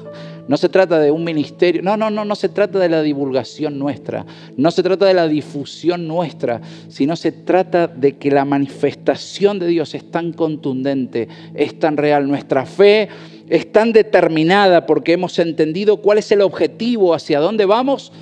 No 0.47 0.57
se 0.57 0.69
trata 0.69 1.01
de 1.01 1.11
un 1.11 1.25
ministerio. 1.25 1.83
No, 1.83 1.97
no, 1.97 2.09
no, 2.09 2.25
no 2.25 2.37
se 2.37 2.49
trata 2.49 2.79
de 2.79 2.89
la 2.89 3.03
divulgación 3.03 3.79
nuestra. 3.79 4.25
No 4.57 4.71
se 4.71 4.85
trata 4.85 5.07
de 5.07 5.15
la 5.15 5.27
difusión 5.27 6.07
nuestra, 6.07 6.61
sino 6.89 7.17
se 7.17 7.33
trata 7.33 7.89
de 7.89 8.17
que 8.17 8.31
la 8.31 8.45
manifestación 8.45 9.59
de 9.59 9.67
Dios 9.67 9.95
es 9.95 10.09
tan 10.09 10.33
contundente, 10.33 11.29
es 11.55 11.79
tan 11.81 11.97
real. 11.97 12.29
Nuestra 12.29 12.65
fe 12.65 13.09
es 13.51 13.73
tan 13.73 13.93
determinada 13.93 14.87
porque 14.87 15.13
hemos 15.13 15.39
entendido 15.41 15.99
cuál 15.99 16.19
es 16.19 16.31
el 16.31 16.41
objetivo, 16.41 17.15
hacia 17.15 17.41
dónde 17.41 17.67
vamos, 17.67 18.13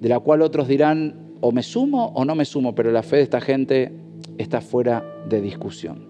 de 0.00 0.10
la 0.10 0.20
cual 0.20 0.42
otros 0.42 0.68
dirán, 0.68 1.32
o 1.40 1.52
me 1.52 1.62
sumo 1.62 2.12
o 2.14 2.24
no 2.26 2.34
me 2.34 2.44
sumo, 2.44 2.74
pero 2.74 2.92
la 2.92 3.02
fe 3.02 3.16
de 3.16 3.22
esta 3.22 3.40
gente 3.40 3.92
está 4.36 4.60
fuera 4.60 5.02
de 5.28 5.40
discusión. 5.40 6.06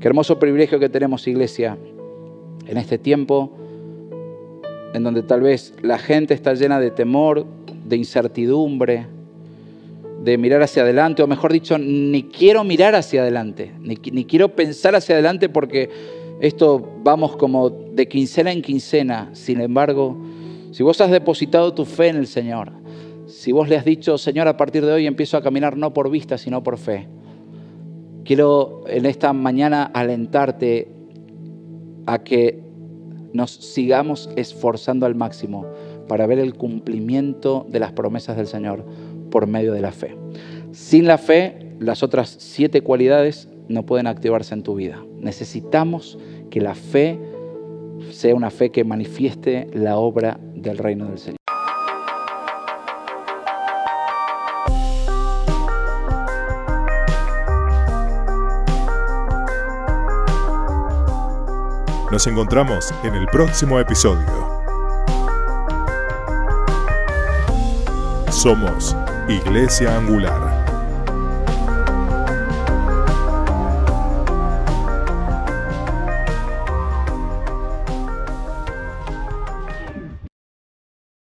Qué 0.00 0.08
hermoso 0.08 0.38
privilegio 0.38 0.80
que 0.80 0.88
tenemos, 0.88 1.28
iglesia, 1.28 1.78
en 2.66 2.76
este 2.76 2.98
tiempo 2.98 3.56
en 4.94 5.04
donde 5.04 5.22
tal 5.22 5.42
vez 5.42 5.74
la 5.82 5.98
gente 5.98 6.34
está 6.34 6.54
llena 6.54 6.80
de 6.80 6.90
temor, 6.90 7.46
de 7.86 7.96
incertidumbre, 7.96 9.06
de 10.24 10.38
mirar 10.38 10.62
hacia 10.62 10.82
adelante, 10.82 11.22
o 11.22 11.28
mejor 11.28 11.52
dicho, 11.52 11.78
ni 11.78 12.24
quiero 12.24 12.64
mirar 12.64 12.96
hacia 12.96 13.22
adelante, 13.22 13.72
ni, 13.80 13.96
ni 14.10 14.24
quiero 14.24 14.56
pensar 14.56 14.96
hacia 14.96 15.14
adelante 15.14 15.48
porque 15.48 15.90
esto 16.40 16.86
vamos 17.02 17.36
como 17.36 17.70
de 17.70 18.06
quincena 18.08 18.52
en 18.52 18.62
quincena. 18.62 19.30
Sin 19.32 19.60
embargo, 19.60 20.16
si 20.70 20.82
vos 20.82 21.00
has 21.00 21.10
depositado 21.10 21.74
tu 21.74 21.84
fe 21.84 22.08
en 22.08 22.16
el 22.16 22.26
Señor, 22.26 22.72
si 23.26 23.52
vos 23.52 23.68
le 23.68 23.76
has 23.76 23.84
dicho, 23.84 24.16
Señor, 24.18 24.48
a 24.48 24.56
partir 24.56 24.84
de 24.84 24.92
hoy 24.92 25.06
empiezo 25.06 25.36
a 25.36 25.42
caminar 25.42 25.76
no 25.76 25.92
por 25.92 26.10
vista, 26.10 26.38
sino 26.38 26.62
por 26.62 26.78
fe, 26.78 27.08
quiero 28.24 28.84
en 28.86 29.06
esta 29.06 29.32
mañana 29.32 29.84
alentarte 29.84 30.88
a 32.06 32.22
que 32.22 32.62
nos 33.32 33.50
sigamos 33.50 34.30
esforzando 34.36 35.06
al 35.06 35.14
máximo 35.14 35.66
para 36.08 36.26
ver 36.26 36.38
el 36.38 36.54
cumplimiento 36.54 37.66
de 37.68 37.80
las 37.80 37.92
promesas 37.92 38.36
del 38.36 38.46
Señor 38.46 38.84
por 39.30 39.46
medio 39.46 39.72
de 39.72 39.82
la 39.82 39.92
fe. 39.92 40.16
Sin 40.72 41.06
la 41.06 41.18
fe, 41.18 41.76
las 41.80 42.02
otras 42.02 42.36
siete 42.38 42.80
cualidades 42.80 43.48
no 43.68 43.84
pueden 43.84 44.06
activarse 44.06 44.54
en 44.54 44.62
tu 44.62 44.74
vida. 44.74 45.02
Necesitamos 45.18 46.18
que 46.50 46.60
la 46.60 46.74
fe 46.74 47.18
sea 48.10 48.34
una 48.34 48.50
fe 48.50 48.70
que 48.70 48.84
manifieste 48.84 49.68
la 49.72 49.96
obra 49.98 50.38
del 50.54 50.78
reino 50.78 51.06
del 51.06 51.18
Señor. 51.18 51.38
Nos 62.10 62.26
encontramos 62.26 62.92
en 63.04 63.14
el 63.14 63.26
próximo 63.26 63.78
episodio. 63.78 64.26
Somos 68.30 68.96
Iglesia 69.28 69.94
Angular. 69.94 70.47